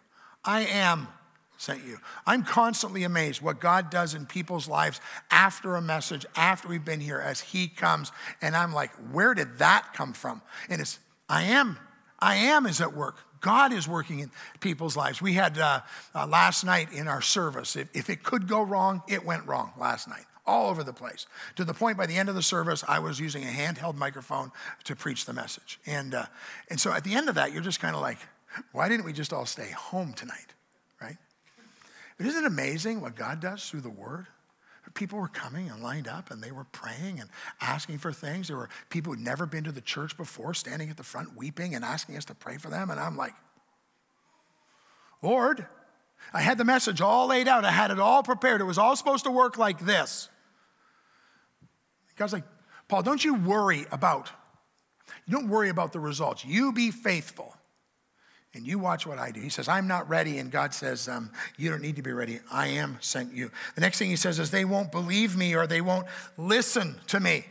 I 0.45 0.63
am 0.67 1.09
sent 1.57 1.85
you. 1.85 1.99
I'm 2.27 2.43
constantly 2.43 3.05
amazed 3.05 3.41
what 3.41 3.61
God 3.61 3.89
does 3.89 4.13
in 4.13 4.27
people's 4.27 4.69
lives 4.69 5.01
after 5.31 5.77
a 5.77 5.81
message, 5.81 6.27
after 6.37 6.69
we've 6.69 6.85
been 6.85 7.01
here, 7.01 7.21
as 7.21 7.41
He 7.41 7.69
comes. 7.69 8.13
And 8.43 8.55
I'm 8.55 8.75
like, 8.75 8.91
Where 9.13 9.33
did 9.33 9.59
that 9.59 9.95
come 9.95 10.13
from? 10.13 10.43
And 10.69 10.83
it's 10.83 10.99
I 11.29 11.45
am. 11.45 11.79
I 12.19 12.37
am 12.37 12.67
is 12.67 12.81
at 12.81 12.95
work. 12.95 13.17
God 13.41 13.73
is 13.73 13.87
working 13.87 14.21
in 14.21 14.31
people's 14.61 14.97
lives. 14.97 15.21
We 15.21 15.35
had 15.35 15.59
uh, 15.59 15.81
uh, 16.15 16.27
last 16.27 16.65
night 16.65 16.93
in 16.93 17.09
our 17.09 17.21
service, 17.21 17.77
if, 17.77 17.89
if 17.95 18.09
it 18.09 18.23
could 18.23 18.49
go 18.49 18.63
wrong, 18.63 19.03
it 19.07 19.25
went 19.25 19.47
wrong 19.47 19.73
last 19.79 20.09
night, 20.09 20.25
all 20.47 20.71
over 20.71 20.83
the 20.83 20.95
place. 20.95 21.27
To 21.57 21.65
the 21.65 21.75
point 21.75 21.99
by 21.99 22.07
the 22.07 22.17
end 22.17 22.31
of 22.31 22.35
the 22.35 22.43
service, 22.43 22.83
I 22.89 23.01
was 23.01 23.21
using 23.21 23.43
a 23.43 23.49
handheld 23.49 23.97
microphone 23.97 24.51
to 24.85 24.97
preach 24.97 25.27
the 25.27 25.35
message. 25.35 25.79
And, 25.85 26.15
uh, 26.15 26.25
and 26.71 26.81
so 26.81 26.93
at 26.93 27.05
the 27.05 27.15
end 27.15 27.29
of 27.29 27.35
that, 27.35 27.53
you're 27.53 27.63
just 27.63 27.81
kind 27.81 27.95
of 27.95 28.01
like, 28.01 28.19
why 28.73 28.89
didn't 28.89 29.05
we 29.05 29.13
just 29.13 29.35
all 29.35 29.45
stay 29.45 29.71
home 29.71 30.15
tonight, 30.15 30.55
right? 31.03 31.19
But 32.17 32.27
isn't 32.27 32.45
it 32.45 32.47
amazing 32.47 33.03
what 33.03 33.15
God 33.15 33.41
does 33.41 33.69
through 33.69 33.83
the 33.83 33.91
Word? 33.91 34.27
People 34.95 35.19
were 35.19 35.29
coming 35.29 35.69
and 35.69 35.83
lined 35.83 36.09
up 36.09 36.31
and 36.31 36.43
they 36.43 36.53
were 36.53 36.65
praying 36.65 37.21
and 37.21 37.29
asking 37.61 37.99
for 37.99 38.13
things. 38.13 38.49
There 38.49 38.57
were 38.57 38.69
people 38.91 39.13
who'd 39.13 39.25
never 39.25 39.45
been 39.45 39.65
to 39.65 39.73
the 39.73 39.81
church 39.81 40.17
before 40.17 40.55
standing 40.55 40.89
at 40.89 40.97
the 40.97 41.03
front 41.03 41.37
weeping 41.37 41.75
and 41.75 41.85
asking 41.85 42.17
us 42.17 42.25
to 42.27 42.35
pray 42.35 42.57
for 42.57 42.71
them. 42.71 42.91
And 42.91 42.99
I'm 42.99 43.17
like, 43.17 43.35
Lord, 45.21 45.67
I 46.33 46.41
had 46.41 46.59
the 46.59 46.65
message 46.65 47.01
all 47.01 47.27
laid 47.27 47.49
out. 47.49 47.65
I 47.65 47.71
had 47.71 47.91
it 47.91 47.99
all 47.99 48.23
prepared. 48.23 48.61
It 48.61 48.65
was 48.65 48.79
all 48.79 48.97
supposed 48.97 49.25
to 49.25 49.31
work 49.31 49.59
like 49.59 49.81
this. 49.81 50.29
God's 52.17 52.33
like, 52.33 52.45
Paul, 52.89 53.03
don't 53.03 53.25
you 53.25 53.35
worry 53.35 53.87
about, 53.91 54.31
you 55.27 55.33
don't 55.33 55.49
worry 55.49 55.69
about 55.69 55.93
the 55.93 56.01
results. 56.01 56.45
You 56.45 56.73
be 56.73 56.91
faithful 56.91 57.57
and 58.55 58.65
you 58.65 58.79
watch 58.79 59.05
what 59.05 59.19
I 59.19 59.33
do. 59.33 59.41
He 59.41 59.49
says, 59.49 59.69
I'm 59.69 59.89
not 59.89 60.09
ready. 60.09 60.39
And 60.39 60.51
God 60.51 60.73
says, 60.73 61.09
um, 61.09 61.31
You 61.57 61.71
don't 61.71 61.83
need 61.83 61.97
to 61.97 62.03
be 62.03 62.13
ready. 62.13 62.39
I 62.51 62.69
am 62.69 62.99
sent 63.01 63.35
you. 63.35 63.51
The 63.75 63.81
next 63.81 63.99
thing 63.99 64.11
he 64.11 64.17
says 64.17 64.39
is, 64.39 64.51
They 64.51 64.65
won't 64.65 64.93
believe 64.93 65.37
me 65.37 65.57
or 65.57 65.67
they 65.67 65.81
won't 65.81 66.07
listen 66.37 66.97
to 67.09 67.19
me. 67.19 67.47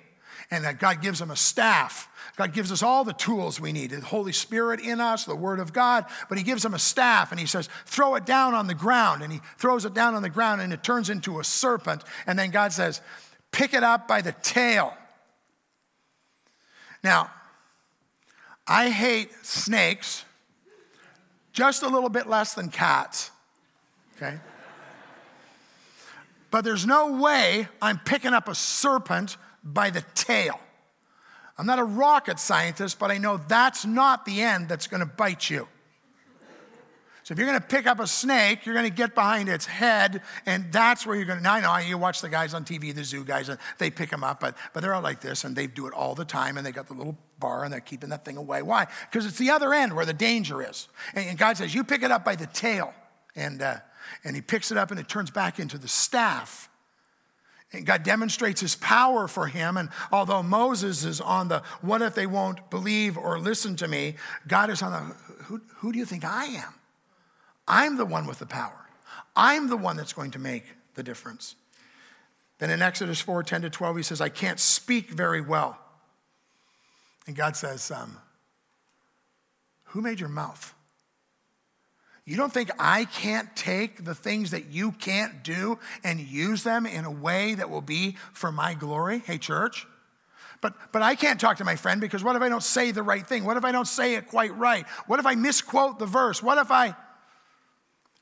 And 0.49 0.64
that 0.64 0.80
God 0.80 1.01
gives 1.01 1.20
them 1.20 1.32
a 1.32 1.36
staff. 1.36 2.08
God 2.38 2.54
gives 2.54 2.72
us 2.72 2.82
all 2.82 3.04
the 3.04 3.14
tools 3.14 3.60
we 3.60 3.72
need 3.72 3.91
the 3.91 4.01
Holy 4.01 4.32
Spirit 4.32 4.80
in 4.80 5.01
us, 5.01 5.26
the 5.26 5.36
Word 5.36 5.60
of 5.60 5.74
God, 5.74 6.06
but 6.30 6.38
He 6.38 6.43
gives 6.43 6.64
them 6.64 6.74
a 6.74 6.80
staff 6.80 7.32
and 7.32 7.39
He 7.39 7.47
says, 7.47 7.68
Throw 7.86 8.16
it 8.16 8.26
down 8.26 8.54
on 8.54 8.68
the 8.68 8.74
ground. 8.74 9.24
And 9.24 9.34
He 9.34 9.41
throws 9.58 9.84
it 9.84 9.93
down 9.93 10.16
on 10.16 10.22
the 10.22 10.30
ground 10.30 10.62
and 10.62 10.72
it 10.72 10.84
turns 10.84 11.10
into 11.10 11.39
a 11.39 11.43
serpent. 11.43 12.04
And 12.26 12.39
then 12.39 12.49
God 12.49 12.72
says, 12.72 13.01
Pick 13.51 13.74
it 13.74 13.84
up 13.84 14.08
by 14.08 14.22
the 14.22 14.32
tail. 14.32 14.93
Now, 17.04 17.30
I 18.66 18.89
hate 18.89 19.34
snakes 19.45 20.24
just 21.54 21.84
a 21.84 21.88
little 21.88 22.10
bit 22.10 22.28
less 22.28 22.54
than 22.54 22.70
cats, 22.70 23.32
okay? 24.18 24.39
But 26.51 26.64
there's 26.64 26.86
no 26.86 27.14
way 27.14 27.68
I'm 27.82 27.99
picking 27.99 28.34
up 28.34 28.47
a 28.47 28.56
serpent 28.56 29.38
by 29.64 29.89
the 29.89 30.04
tail. 30.14 30.60
I'm 31.58 31.66
not 31.66 31.80
a 31.80 31.84
rocket 31.84 32.39
scientist, 32.39 32.99
but 32.99 33.12
I 33.12 33.18
know 33.18 33.38
that's 33.38 33.86
not 33.86 34.26
the 34.26 34.41
end 34.41 34.68
that's 34.68 34.88
gonna 34.88 35.06
bite 35.06 35.49
you. 35.49 35.68
So 37.24 37.32
if 37.32 37.38
you're 37.38 37.47
going 37.47 37.60
to 37.60 37.66
pick 37.66 37.88
up 37.88 38.01
a 38.01 38.08
snake, 38.08 38.66
you're 38.66 38.76
going 38.76 38.89
to 38.89 38.95
get 38.95 39.16
behind 39.16 39.47
its 39.47 39.66
head, 39.66 40.22
and 40.45 40.72
that's 40.74 41.06
where 41.06 41.16
you're 41.16 41.26
going 41.26 41.39
to. 41.39 41.43
Now 41.43 41.54
I 41.54 41.62
know 41.62 41.78
you 41.78 41.97
watch 41.97 42.20
the 42.20 42.28
guys 42.28 42.54
on 42.54 42.66
TV, 42.66 42.93
the 42.93 43.06
zoo 43.06 43.24
guys, 43.24 43.47
and 43.47 43.58
they 43.78 43.89
pick 43.89 44.10
them 44.10 44.26
up, 44.26 44.41
but 44.41 44.58
but 44.74 44.82
they're 44.82 44.93
all 44.93 45.01
like 45.01 45.22
this, 45.22 45.45
and 45.45 45.56
they 45.56 45.66
do 45.66 45.88
it 45.88 45.93
all 45.93 46.16
the 46.16 46.26
time, 46.26 46.58
and 46.58 46.66
they 46.66 46.74
got 46.74 46.88
the 46.88 46.93
little 46.93 47.18
bar, 47.43 47.63
and 47.63 47.73
they're 47.73 47.81
keeping 47.81 48.09
that 48.09 48.23
thing 48.23 48.37
away. 48.37 48.61
Why? 48.61 48.87
Because 49.11 49.25
it's 49.25 49.37
the 49.37 49.49
other 49.49 49.73
end 49.73 49.93
where 49.93 50.05
the 50.05 50.13
danger 50.13 50.67
is. 50.67 50.87
And, 51.13 51.37
God 51.37 51.57
says, 51.57 51.75
you 51.75 51.83
pick 51.83 52.01
it 52.01 52.11
up 52.11 52.23
by 52.23 52.35
the 52.35 52.47
tail, 52.47 52.93
and 53.35 53.61
uh, 53.61 53.75
and 54.23 54.35
He 54.35 54.41
picks 54.41 54.71
it 54.71 54.77
up, 54.77 54.91
and 54.91 54.99
it 54.99 55.07
turns 55.09 55.29
back 55.29 55.59
into 55.59 55.77
the 55.77 55.87
staff. 55.87 56.69
And 57.73 57.85
God 57.85 58.03
demonstrates 58.03 58.61
his 58.61 58.75
power 58.75 59.27
for 59.27 59.47
him. 59.47 59.77
And 59.77 59.89
although 60.11 60.43
Moses 60.43 61.03
is 61.03 61.19
on 61.19 61.47
the 61.47 61.63
what 61.81 62.03
if 62.03 62.13
they 62.13 62.27
won't 62.27 62.69
believe 62.69 63.17
or 63.17 63.39
listen 63.39 63.75
to 63.77 63.87
me, 63.87 64.13
God 64.47 64.69
is 64.69 64.83
on 64.83 64.91
the 64.91 65.15
who, 65.45 65.59
who 65.77 65.91
do 65.91 65.97
you 65.97 66.05
think 66.05 66.23
I 66.23 66.45
am? 66.45 66.75
I'm 67.67 67.97
the 67.97 68.05
one 68.05 68.27
with 68.27 68.37
the 68.37 68.45
power. 68.45 68.87
I'm 69.35 69.69
the 69.69 69.77
one 69.77 69.97
that's 69.97 70.13
going 70.13 70.29
to 70.31 70.39
make 70.39 70.65
the 70.93 71.01
difference. 71.01 71.55
Then 72.59 72.69
in 72.69 72.83
Exodus 72.83 73.19
4 73.19 73.41
10 73.41 73.63
to 73.63 73.69
12, 73.71 73.97
he 73.97 74.03
says, 74.03 74.21
I 74.21 74.29
can't 74.29 74.59
speak 74.59 75.09
very 75.09 75.41
well. 75.41 75.79
And 77.28 77.36
God 77.36 77.55
says, 77.55 77.89
um, 77.91 78.17
Who 79.86 80.01
made 80.01 80.19
your 80.19 80.30
mouth? 80.30 80.74
You 82.26 82.38
don't 82.38 82.53
think 82.53 82.71
I 82.80 83.05
can't 83.05 83.53
take 83.55 84.05
the 84.05 84.15
things 84.15 84.51
that 84.51 84.67
you 84.67 84.93
can't 84.93 85.43
do 85.43 85.78
and 86.03 86.19
use 86.19 86.63
them 86.63 86.86
in 86.86 87.03
a 87.03 87.11
way 87.11 87.53
that 87.55 87.69
will 87.69 87.82
be 87.82 88.15
for 88.32 88.51
my 88.51 88.76
glory? 88.76 89.19
Hey, 89.19 89.38
church. 89.38 89.86
But, 90.61 90.76
but 90.93 91.01
I 91.01 91.15
can't 91.15 91.41
talk 91.41 91.57
to 91.57 91.65
my 91.65 91.76
friend 91.76 91.99
because 91.99 92.24
what 92.24 92.38
if 92.38 92.41
I 92.41 92.47
don't 92.47 92.63
say 92.63 92.91
the 92.91 93.03
right 93.03 93.28
thing? 93.28 93.43
What 93.43 93.57
if 93.57 93.65
I 93.65 93.74
don't 93.74 93.88
say 93.88 94.15
it 94.15 94.30
quite 94.30 94.57
right? 94.57 94.88
What 95.07 95.19
if 95.19 95.26
I 95.26 95.36
misquote 95.36 95.99
the 95.99 96.05
verse? 96.05 96.41
What 96.41 96.57
if 96.57 96.71
I. 96.71 96.95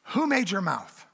Who 0.06 0.26
made 0.26 0.50
your 0.50 0.62
mouth? 0.62 1.06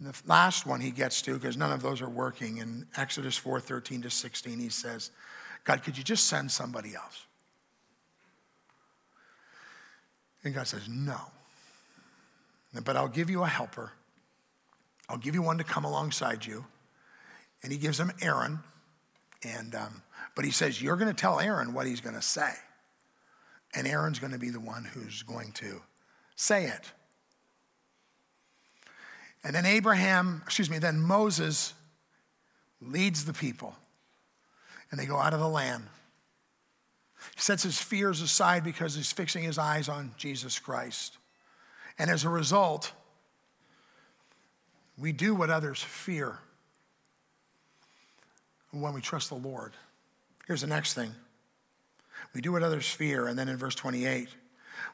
The 0.00 0.14
last 0.26 0.66
one 0.66 0.80
he 0.80 0.90
gets 0.90 1.20
to, 1.22 1.34
because 1.34 1.56
none 1.56 1.72
of 1.72 1.82
those 1.82 2.00
are 2.00 2.08
working, 2.08 2.58
in 2.58 2.86
Exodus 2.96 3.36
4 3.36 3.60
13 3.60 4.02
to 4.02 4.10
16, 4.10 4.58
he 4.58 4.68
says, 4.68 5.10
God, 5.64 5.82
could 5.82 5.98
you 5.98 6.04
just 6.04 6.26
send 6.26 6.50
somebody 6.50 6.94
else? 6.94 7.26
And 10.44 10.54
God 10.54 10.66
says, 10.66 10.88
No. 10.88 11.18
But 12.84 12.96
I'll 12.96 13.08
give 13.08 13.30
you 13.30 13.42
a 13.42 13.48
helper. 13.48 13.92
I'll 15.08 15.18
give 15.18 15.34
you 15.34 15.42
one 15.42 15.58
to 15.58 15.64
come 15.64 15.84
alongside 15.84 16.46
you. 16.46 16.64
And 17.62 17.72
he 17.72 17.78
gives 17.78 17.98
him 17.98 18.12
Aaron. 18.22 18.60
And, 19.42 19.74
um, 19.74 20.02
but 20.34 20.44
he 20.44 20.50
says, 20.50 20.80
You're 20.80 20.96
going 20.96 21.12
to 21.12 21.20
tell 21.20 21.40
Aaron 21.40 21.74
what 21.74 21.86
he's 21.86 22.00
going 22.00 22.14
to 22.14 22.22
say. 22.22 22.52
And 23.74 23.86
Aaron's 23.86 24.18
going 24.18 24.32
to 24.32 24.38
be 24.38 24.50
the 24.50 24.60
one 24.60 24.84
who's 24.84 25.22
going 25.22 25.52
to 25.52 25.82
say 26.36 26.66
it. 26.66 26.92
And 29.42 29.54
then 29.54 29.64
Abraham, 29.64 30.42
excuse 30.44 30.68
me, 30.68 30.78
then 30.78 31.00
Moses 31.00 31.72
leads 32.80 33.24
the 33.24 33.32
people. 33.32 33.74
And 34.90 34.98
they 34.98 35.06
go 35.06 35.16
out 35.16 35.32
of 35.32 35.40
the 35.40 35.48
land. 35.48 35.84
He 37.34 37.40
sets 37.40 37.62
his 37.62 37.78
fears 37.78 38.20
aside 38.20 38.64
because 38.64 38.94
he's 38.94 39.12
fixing 39.12 39.44
his 39.44 39.58
eyes 39.58 39.88
on 39.88 40.12
Jesus 40.16 40.58
Christ. 40.58 41.16
And 41.98 42.10
as 42.10 42.24
a 42.24 42.28
result, 42.28 42.92
we 44.98 45.12
do 45.12 45.34
what 45.34 45.50
others 45.50 45.82
fear 45.82 46.38
when 48.72 48.94
we 48.94 49.00
trust 49.00 49.28
the 49.28 49.34
Lord. 49.34 49.72
Here's 50.46 50.60
the 50.60 50.66
next 50.66 50.94
thing 50.94 51.14
we 52.34 52.40
do 52.40 52.52
what 52.52 52.62
others 52.62 52.88
fear. 52.88 53.26
And 53.26 53.38
then 53.38 53.48
in 53.48 53.56
verse 53.56 53.74
28, 53.74 54.28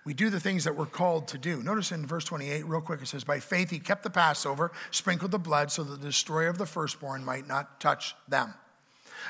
we 0.05 0.15
do 0.15 0.31
the 0.31 0.41
things 0.41 0.65
that 0.65 0.77
we're 0.77 0.87
called 0.87 1.29
to 1.29 1.39
do. 1.39 1.63
Notice 1.63 1.93
in 1.93 2.07
verse 2.07 2.25
28, 2.25 2.67
real 2.67 2.81
quick, 2.81 3.03
it 3.03 3.09
says, 3.09 3.25
By 3.25 3.41
faith 3.41 3.71
he 3.71 3.79
kept 3.79 4.03
the 4.03 4.11
Passover, 4.11 4.73
sprinkled 4.91 5.31
the 5.31 5.39
blood 5.39 5.71
so 5.71 5.83
that 5.85 6.01
the 6.01 6.07
destroyer 6.07 6.49
of 6.49 6.59
the 6.59 6.67
firstborn 6.67 7.25
might 7.25 7.49
not 7.49 7.81
touch 7.81 8.15
them. 8.29 8.55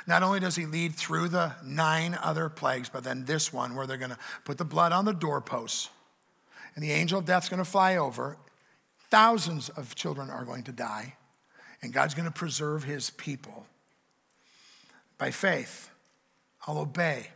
Not 0.06 0.22
only 0.22 0.40
does 0.40 0.56
he 0.56 0.66
lead 0.66 0.94
through 0.94 1.28
the 1.28 1.54
nine 1.64 2.18
other 2.22 2.48
plagues, 2.48 2.88
but 2.88 3.04
then 3.04 3.24
this 3.24 3.52
one 3.52 3.74
where 3.74 3.86
they're 3.86 3.96
going 3.96 4.10
to 4.10 4.18
put 4.44 4.58
the 4.58 4.64
blood 4.64 4.92
on 4.92 5.04
the 5.04 5.14
doorposts 5.14 5.88
and 6.76 6.84
the 6.84 6.92
angel 6.92 7.18
of 7.18 7.24
death's 7.24 7.48
going 7.48 7.58
to 7.58 7.64
fly 7.64 7.96
over. 7.96 8.36
Thousands 9.10 9.70
of 9.70 9.94
children 9.94 10.30
are 10.30 10.44
going 10.44 10.62
to 10.64 10.72
die, 10.72 11.14
and 11.82 11.92
God's 11.92 12.14
going 12.14 12.26
to 12.26 12.30
preserve 12.30 12.84
his 12.84 13.10
people. 13.10 13.66
By 15.18 15.30
faith, 15.30 15.90
I'll 16.66 16.78
obey. 16.78 17.28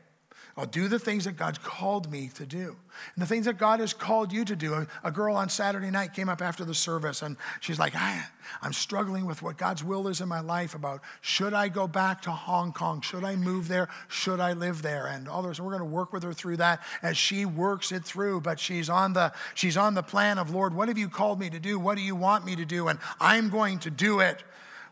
I'll 0.60 0.66
do 0.66 0.88
the 0.88 0.98
things 0.98 1.24
that 1.24 1.38
God's 1.38 1.56
called 1.56 2.12
me 2.12 2.28
to 2.34 2.44
do. 2.44 2.76
And 3.14 3.22
the 3.22 3.26
things 3.26 3.46
that 3.46 3.56
God 3.56 3.80
has 3.80 3.94
called 3.94 4.30
you 4.30 4.44
to 4.44 4.54
do. 4.54 4.74
A, 4.74 4.86
a 5.02 5.10
girl 5.10 5.34
on 5.34 5.48
Saturday 5.48 5.90
night 5.90 6.12
came 6.12 6.28
up 6.28 6.42
after 6.42 6.66
the 6.66 6.74
service 6.74 7.22
and 7.22 7.38
she's 7.60 7.78
like, 7.78 7.94
I'm 7.96 8.74
struggling 8.74 9.24
with 9.24 9.40
what 9.40 9.56
God's 9.56 9.82
will 9.82 10.06
is 10.06 10.20
in 10.20 10.28
my 10.28 10.40
life 10.40 10.74
about 10.74 11.00
should 11.22 11.54
I 11.54 11.68
go 11.68 11.88
back 11.88 12.20
to 12.22 12.30
Hong 12.30 12.74
Kong? 12.74 13.00
Should 13.00 13.24
I 13.24 13.36
move 13.36 13.68
there? 13.68 13.88
Should 14.08 14.38
I 14.38 14.52
live 14.52 14.82
there? 14.82 15.06
And 15.06 15.30
all 15.30 15.42
we're 15.42 15.54
going 15.54 15.78
to 15.78 15.84
work 15.86 16.12
with 16.12 16.24
her 16.24 16.34
through 16.34 16.58
that 16.58 16.82
as 17.02 17.16
she 17.16 17.46
works 17.46 17.90
it 17.90 18.04
through. 18.04 18.42
But 18.42 18.60
she's 18.60 18.90
on 18.90 19.14
the 19.14 19.32
she's 19.54 19.78
on 19.78 19.94
the 19.94 20.02
plan 20.02 20.36
of 20.36 20.50
Lord, 20.50 20.74
what 20.74 20.88
have 20.88 20.98
you 20.98 21.08
called 21.08 21.40
me 21.40 21.48
to 21.48 21.58
do? 21.58 21.78
What 21.78 21.96
do 21.96 22.02
you 22.02 22.14
want 22.14 22.44
me 22.44 22.54
to 22.56 22.66
do? 22.66 22.88
And 22.88 22.98
I'm 23.18 23.48
going 23.48 23.78
to 23.78 23.90
do 23.90 24.20
it. 24.20 24.42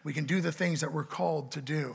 We 0.03 0.15
can 0.15 0.25
do 0.25 0.41
the 0.41 0.51
things 0.51 0.81
that 0.81 0.95
we're 0.95 1.05
called 1.05 1.53
to 1.53 1.61
do. 1.61 1.95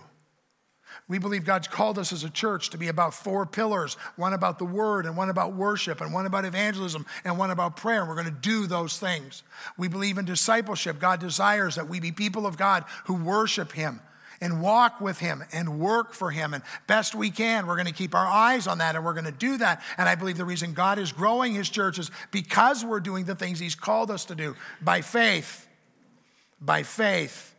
We 1.08 1.20
believe 1.20 1.46
God's 1.46 1.68
called 1.68 2.00
us 2.00 2.14
as 2.14 2.24
a 2.24 2.30
church 2.30 2.70
to 2.72 2.78
be 2.78 2.88
about 2.88 3.14
four 3.14 3.46
pillars 3.46 3.96
one 4.16 4.34
about 4.34 4.60
the 4.60 4.66
word, 4.66 5.06
and 5.06 5.18
one 5.18 5.30
about 5.30 5.54
worship, 5.54 6.02
and 6.02 6.14
one 6.14 6.26
about 6.26 6.46
evangelism, 6.46 7.06
and 7.24 7.38
one 7.38 7.52
about 7.52 7.76
prayer. 7.76 8.02
And 8.02 8.10
we're 8.10 8.16
going 8.16 8.26
to 8.26 8.32
do 8.32 8.68
those 8.68 8.98
things. 8.98 9.44
We 9.78 9.88
believe 9.88 10.18
in 10.18 10.26
discipleship. 10.26 11.00
God 11.00 11.20
desires 11.20 11.76
that 11.76 11.90
we 11.90 12.00
be 12.00 12.12
people 12.12 12.46
of 12.46 12.58
God 12.58 12.86
who 13.06 13.16
worship 13.16 13.72
Him 13.72 14.00
and 14.44 14.62
walk 14.62 15.00
with 15.00 15.20
Him 15.20 15.44
and 15.54 15.80
work 15.80 16.14
for 16.14 16.30
Him. 16.32 16.54
And 16.54 16.64
best 16.86 17.16
we 17.16 17.32
can, 17.32 17.66
we're 17.66 17.76
going 17.76 17.88
to 17.88 17.94
keep 17.94 18.14
our 18.14 18.28
eyes 18.28 18.68
on 18.68 18.80
that 18.80 18.96
and 18.96 19.06
we're 19.06 19.14
going 19.14 19.26
to 19.26 19.32
do 19.32 19.58
that. 19.58 19.82
And 19.98 20.10
I 20.10 20.16
believe 20.16 20.38
the 20.38 20.46
reason 20.46 20.74
God 20.74 21.00
is 21.00 21.12
growing 21.12 21.54
His 21.54 21.70
church 21.70 21.98
is 21.98 22.12
because 22.32 22.84
we're 22.84 23.00
doing 23.00 23.26
the 23.26 23.36
things 23.36 23.60
He's 23.60 23.76
called 23.76 24.12
us 24.12 24.26
to 24.26 24.36
do 24.36 24.56
by 24.82 25.02
faith. 25.02 25.68
By 26.60 26.84
faith. 26.84 27.53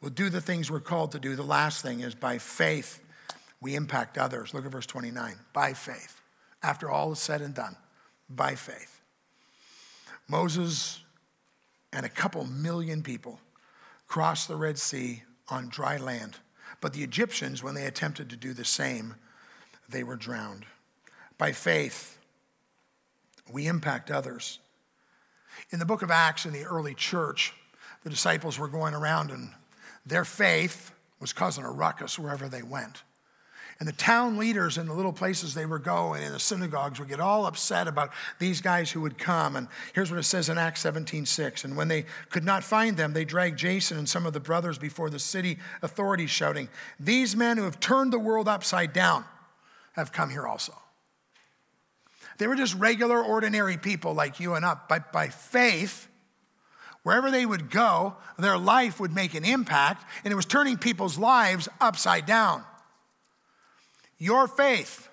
We'll 0.00 0.10
do 0.10 0.30
the 0.30 0.40
things 0.40 0.70
we're 0.70 0.80
called 0.80 1.12
to 1.12 1.18
do. 1.18 1.36
The 1.36 1.42
last 1.42 1.82
thing 1.82 2.00
is 2.00 2.14
by 2.14 2.38
faith, 2.38 3.02
we 3.60 3.74
impact 3.74 4.16
others. 4.16 4.54
Look 4.54 4.64
at 4.64 4.72
verse 4.72 4.86
29. 4.86 5.34
By 5.52 5.74
faith. 5.74 6.20
After 6.62 6.90
all 6.90 7.12
is 7.12 7.18
said 7.18 7.42
and 7.42 7.54
done, 7.54 7.76
by 8.28 8.54
faith. 8.54 9.00
Moses 10.28 11.00
and 11.92 12.06
a 12.06 12.10
couple 12.10 12.44
million 12.44 13.02
people 13.02 13.40
crossed 14.06 14.48
the 14.48 14.56
Red 14.56 14.78
Sea 14.78 15.22
on 15.48 15.68
dry 15.68 15.96
land. 15.96 16.36
But 16.80 16.92
the 16.92 17.02
Egyptians, 17.02 17.62
when 17.62 17.74
they 17.74 17.86
attempted 17.86 18.30
to 18.30 18.36
do 18.36 18.54
the 18.54 18.64
same, 18.64 19.16
they 19.88 20.02
were 20.02 20.16
drowned. 20.16 20.64
By 21.36 21.52
faith, 21.52 22.18
we 23.50 23.66
impact 23.66 24.10
others. 24.10 24.60
In 25.70 25.78
the 25.78 25.84
book 25.84 26.02
of 26.02 26.10
Acts, 26.10 26.46
in 26.46 26.52
the 26.52 26.64
early 26.64 26.94
church, 26.94 27.52
the 28.02 28.10
disciples 28.10 28.58
were 28.58 28.68
going 28.68 28.94
around 28.94 29.30
and 29.30 29.50
their 30.06 30.24
faith 30.24 30.92
was 31.20 31.32
causing 31.32 31.64
a 31.64 31.70
ruckus 31.70 32.18
wherever 32.18 32.48
they 32.48 32.62
went. 32.62 33.02
And 33.80 33.88
the 33.88 33.92
town 33.92 34.36
leaders 34.36 34.76
in 34.76 34.86
the 34.86 34.92
little 34.92 35.12
places 35.12 35.54
they 35.54 35.64
were 35.64 35.78
going 35.78 36.22
in 36.22 36.32
the 36.32 36.38
synagogues 36.38 36.98
would 36.98 37.08
get 37.08 37.18
all 37.18 37.46
upset 37.46 37.88
about 37.88 38.10
these 38.38 38.60
guys 38.60 38.90
who 38.90 39.00
would 39.00 39.16
come. 39.16 39.56
And 39.56 39.68
here's 39.94 40.10
what 40.10 40.20
it 40.20 40.24
says 40.24 40.50
in 40.50 40.58
Acts 40.58 40.82
17 40.82 41.24
6. 41.24 41.64
And 41.64 41.76
when 41.78 41.88
they 41.88 42.04
could 42.28 42.44
not 42.44 42.62
find 42.62 42.98
them, 42.98 43.14
they 43.14 43.24
dragged 43.24 43.58
Jason 43.58 43.96
and 43.96 44.06
some 44.06 44.26
of 44.26 44.34
the 44.34 44.40
brothers 44.40 44.76
before 44.76 45.08
the 45.08 45.18
city 45.18 45.58
authorities, 45.80 46.28
shouting, 46.28 46.68
These 46.98 47.34
men 47.34 47.56
who 47.56 47.64
have 47.64 47.80
turned 47.80 48.12
the 48.12 48.18
world 48.18 48.48
upside 48.48 48.92
down 48.92 49.24
have 49.94 50.12
come 50.12 50.28
here 50.28 50.46
also. 50.46 50.74
They 52.36 52.46
were 52.46 52.56
just 52.56 52.74
regular, 52.74 53.22
ordinary 53.22 53.78
people 53.78 54.12
like 54.12 54.40
you 54.40 54.54
and 54.54 54.64
us. 54.64 54.76
But 54.90 55.10
by 55.10 55.28
faith, 55.28 56.06
wherever 57.02 57.30
they 57.30 57.46
would 57.46 57.70
go, 57.70 58.16
their 58.38 58.58
life 58.58 59.00
would 59.00 59.14
make 59.14 59.34
an 59.34 59.44
impact, 59.44 60.04
and 60.24 60.32
it 60.32 60.36
was 60.36 60.46
turning 60.46 60.76
people's 60.76 61.18
lives 61.18 61.68
upside 61.80 62.26
down. 62.26 62.64
Your 64.18 64.46
faith, 64.46 65.08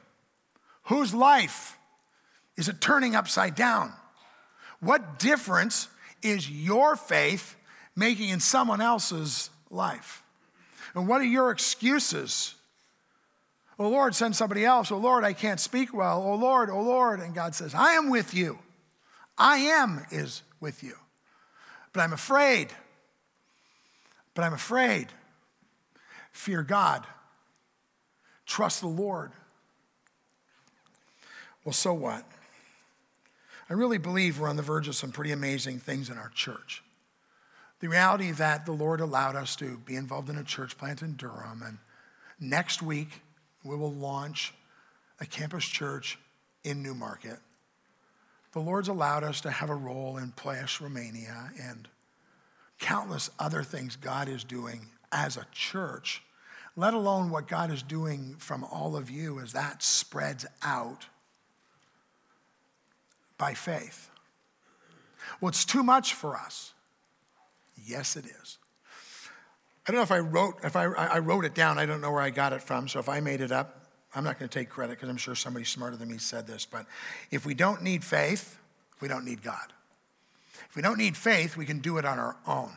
whose 0.83 1.13
life 1.13 1.77
is 2.57 2.67
it 2.67 2.81
turning 2.81 3.15
upside 3.15 3.55
down? 3.55 3.93
What 4.79 5.19
difference 5.19 5.87
is 6.21 6.49
your 6.49 6.95
faith 6.95 7.55
making 7.95 8.29
in 8.29 8.39
someone 8.39 8.81
else's 8.81 9.49
life? 9.69 10.23
And 10.95 11.07
what 11.07 11.21
are 11.21 11.25
your 11.25 11.51
excuses? 11.51 12.55
Oh 13.79 13.89
Lord, 13.89 14.15
send 14.15 14.35
somebody 14.35 14.65
else. 14.65 14.91
Oh 14.91 14.97
Lord, 14.97 15.23
I 15.23 15.33
can't 15.33 15.59
speak 15.59 15.93
well. 15.93 16.23
Oh 16.23 16.35
Lord, 16.35 16.69
oh 16.69 16.81
Lord. 16.81 17.19
And 17.19 17.35
God 17.35 17.53
says, 17.53 17.75
I 17.75 17.93
am 17.93 18.09
with 18.09 18.33
you. 18.33 18.57
I 19.37 19.57
am 19.57 20.05
is 20.11 20.41
with 20.59 20.83
you. 20.83 20.95
But 21.97 22.03
I'm 22.03 22.13
afraid. 22.13 22.67
But 24.35 24.43
I'm 24.43 24.53
afraid. 24.53 25.07
Fear 26.31 26.61
God. 26.61 27.07
Trust 28.45 28.81
the 28.81 28.87
Lord. 28.87 29.31
Well, 31.65 31.73
so 31.73 31.95
what? 31.95 32.23
I 33.67 33.73
really 33.73 33.97
believe 33.97 34.39
we're 34.39 34.47
on 34.47 34.57
the 34.57 34.61
verge 34.61 34.87
of 34.87 34.95
some 34.95 35.11
pretty 35.11 35.31
amazing 35.31 35.79
things 35.79 36.11
in 36.11 36.19
our 36.19 36.29
church. 36.29 36.83
The 37.79 37.89
reality 37.89 38.29
that 38.29 38.67
the 38.67 38.73
Lord 38.73 39.01
allowed 39.01 39.35
us 39.35 39.55
to 39.55 39.79
be 39.79 39.95
involved 39.95 40.29
in 40.29 40.37
a 40.37 40.43
church 40.43 40.77
plant 40.77 41.01
in 41.01 41.15
Durham, 41.15 41.63
and 41.65 41.79
next 42.39 42.83
week 42.83 43.23
we 43.63 43.75
will 43.75 43.91
launch 43.91 44.53
a 45.19 45.25
campus 45.25 45.65
church 45.65 46.19
in 46.63 46.83
Newmarket. 46.83 47.39
The 48.53 48.59
Lord's 48.59 48.87
allowed 48.87 49.23
us 49.23 49.41
to 49.41 49.51
have 49.51 49.69
a 49.69 49.75
role 49.75 50.17
in 50.17 50.31
Ploiești, 50.31 50.81
Romania, 50.81 51.51
and 51.61 51.87
countless 52.79 53.29
other 53.39 53.63
things 53.63 53.95
God 53.95 54.27
is 54.29 54.43
doing 54.43 54.87
as 55.11 55.37
a 55.37 55.45
church 55.51 56.21
let 56.77 56.93
alone 56.93 57.31
what 57.31 57.47
God 57.47 57.71
is 57.71 57.81
doing 57.81 58.35
from 58.37 58.63
all 58.63 58.95
of 58.95 59.09
you 59.09 59.39
as 59.39 59.51
that 59.53 59.81
spreads 59.81 60.45
out 60.63 61.07
by 63.37 63.55
faith. 63.55 64.11
Well, 65.41 65.49
it's 65.49 65.65
too 65.65 65.81
much 65.81 66.13
for 66.13 66.37
us. 66.37 66.73
Yes, 67.83 68.15
it 68.15 68.25
is. 68.25 68.59
I 69.87 69.91
don't 69.91 69.97
know 69.97 70.03
if 70.03 70.11
I 70.11 70.19
wrote 70.19 70.59
if 70.63 70.75
I, 70.75 70.83
I 70.85 71.19
wrote 71.19 71.45
it 71.45 71.55
down. 71.55 71.79
I 71.79 71.85
don't 71.85 72.01
know 72.01 72.11
where 72.11 72.21
I 72.21 72.29
got 72.29 72.53
it 72.53 72.61
from. 72.61 72.87
So 72.87 72.99
if 72.99 73.09
I 73.09 73.21
made 73.21 73.41
it 73.41 73.51
up, 73.51 73.86
I'm 74.15 74.23
not 74.23 74.39
going 74.39 74.49
to 74.49 74.59
take 74.59 74.69
credit 74.69 74.97
because 74.97 75.09
I'm 75.09 75.17
sure 75.17 75.35
somebody 75.35 75.65
smarter 75.65 75.95
than 75.95 76.09
me 76.09 76.17
said 76.17 76.47
this. 76.47 76.65
But 76.65 76.85
if 77.31 77.45
we 77.45 77.53
don't 77.53 77.81
need 77.83 78.03
faith, 78.03 78.57
we 79.01 79.07
don't 79.07 79.25
need 79.25 79.43
God. 79.43 79.73
If 80.69 80.75
we 80.75 80.81
don't 80.81 80.97
need 80.97 81.15
faith, 81.15 81.57
we 81.57 81.65
can 81.65 81.79
do 81.79 81.97
it 81.97 82.05
on 82.05 82.17
our 82.17 82.37
own. 82.47 82.71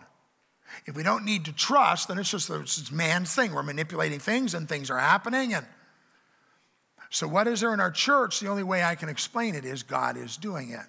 If 0.87 0.95
we 0.95 1.03
don't 1.03 1.25
need 1.25 1.47
to 1.47 1.53
trust, 1.53 2.09
then 2.09 2.19
it's 2.19 2.31
just 2.31 2.51
it's 2.51 2.93
man's 2.93 3.35
thing. 3.35 3.53
We're 3.53 3.63
manipulating 3.63 4.19
things 4.19 4.55
and 4.55 4.69
things 4.69 4.91
are 4.91 4.99
happening. 4.99 5.55
And 5.55 5.67
so, 7.11 7.27
what 7.27 7.49
is 7.49 7.61
there 7.61 7.75
in 7.75 7.81
our 7.81 7.91
church? 7.91 8.41
The 8.41 8.49
only 8.49 8.63
way 8.63 8.85
I 8.85 8.95
can 8.95 9.09
explain 9.09 9.55
it 9.55 9.65
is 9.65 9.83
God 9.83 10.17
is 10.17 10.37
doing 10.37 10.71
it. 10.71 10.87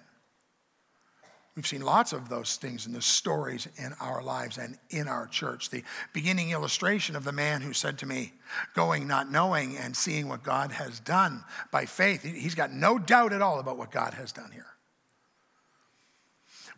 We've 1.54 1.66
seen 1.66 1.82
lots 1.82 2.14
of 2.14 2.30
those 2.30 2.56
things 2.56 2.86
in 2.86 2.94
the 2.94 3.02
stories 3.02 3.68
in 3.76 3.92
our 4.00 4.22
lives 4.22 4.56
and 4.56 4.78
in 4.88 5.06
our 5.06 5.26
church. 5.26 5.68
The 5.68 5.84
beginning 6.14 6.50
illustration 6.50 7.14
of 7.14 7.24
the 7.24 7.32
man 7.32 7.60
who 7.60 7.74
said 7.74 7.98
to 7.98 8.06
me, 8.06 8.32
going 8.74 9.06
not 9.06 9.30
knowing 9.30 9.76
and 9.76 9.94
seeing 9.94 10.28
what 10.28 10.42
God 10.42 10.72
has 10.72 10.98
done 10.98 11.44
by 11.70 11.84
faith. 11.84 12.22
He's 12.22 12.54
got 12.54 12.72
no 12.72 12.98
doubt 12.98 13.34
at 13.34 13.42
all 13.42 13.60
about 13.60 13.76
what 13.76 13.90
God 13.90 14.14
has 14.14 14.32
done 14.32 14.50
here. 14.50 14.66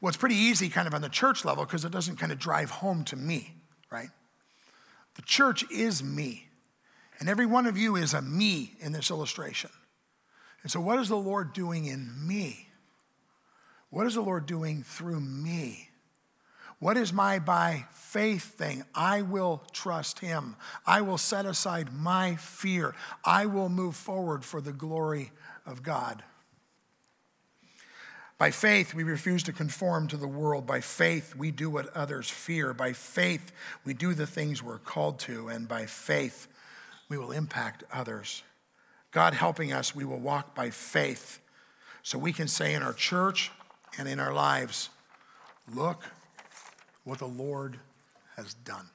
Well, 0.00 0.08
it's 0.08 0.18
pretty 0.18 0.34
easy 0.34 0.68
kind 0.68 0.88
of 0.88 0.94
on 0.94 1.02
the 1.02 1.08
church 1.08 1.44
level 1.44 1.64
because 1.64 1.84
it 1.84 1.92
doesn't 1.92 2.16
kind 2.16 2.32
of 2.32 2.38
drive 2.40 2.70
home 2.70 3.04
to 3.04 3.16
me, 3.16 3.54
right? 3.92 4.10
The 5.14 5.22
church 5.22 5.64
is 5.70 6.02
me. 6.02 6.48
And 7.20 7.28
every 7.28 7.46
one 7.46 7.66
of 7.66 7.78
you 7.78 7.94
is 7.94 8.12
a 8.12 8.20
me 8.20 8.72
in 8.80 8.90
this 8.90 9.10
illustration. 9.10 9.70
And 10.62 10.70
so, 10.70 10.80
what 10.80 10.98
is 10.98 11.08
the 11.08 11.16
Lord 11.16 11.52
doing 11.52 11.84
in 11.84 12.12
me? 12.26 12.63
What 13.94 14.08
is 14.08 14.14
the 14.14 14.22
Lord 14.22 14.46
doing 14.46 14.82
through 14.82 15.20
me? 15.20 15.88
What 16.80 16.96
is 16.96 17.12
my 17.12 17.38
by 17.38 17.86
faith 17.92 18.42
thing? 18.42 18.82
I 18.92 19.22
will 19.22 19.62
trust 19.70 20.18
Him. 20.18 20.56
I 20.84 21.00
will 21.00 21.16
set 21.16 21.46
aside 21.46 21.92
my 21.92 22.34
fear. 22.34 22.96
I 23.24 23.46
will 23.46 23.68
move 23.68 23.94
forward 23.94 24.44
for 24.44 24.60
the 24.60 24.72
glory 24.72 25.30
of 25.64 25.84
God. 25.84 26.24
By 28.36 28.50
faith, 28.50 28.94
we 28.94 29.04
refuse 29.04 29.44
to 29.44 29.52
conform 29.52 30.08
to 30.08 30.16
the 30.16 30.26
world. 30.26 30.66
By 30.66 30.80
faith, 30.80 31.36
we 31.36 31.52
do 31.52 31.70
what 31.70 31.94
others 31.94 32.28
fear. 32.28 32.74
By 32.74 32.94
faith, 32.94 33.52
we 33.84 33.94
do 33.94 34.12
the 34.12 34.26
things 34.26 34.60
we're 34.60 34.78
called 34.78 35.20
to. 35.20 35.46
And 35.46 35.68
by 35.68 35.86
faith, 35.86 36.48
we 37.08 37.16
will 37.16 37.30
impact 37.30 37.84
others. 37.92 38.42
God 39.12 39.34
helping 39.34 39.72
us, 39.72 39.94
we 39.94 40.04
will 40.04 40.18
walk 40.18 40.52
by 40.52 40.70
faith. 40.70 41.38
So 42.02 42.18
we 42.18 42.32
can 42.32 42.48
say 42.48 42.74
in 42.74 42.82
our 42.82 42.92
church 42.92 43.52
and 43.98 44.08
in 44.08 44.18
our 44.18 44.32
lives, 44.32 44.90
look 45.74 46.02
what 47.04 47.18
the 47.18 47.28
Lord 47.28 47.78
has 48.36 48.54
done. 48.54 48.86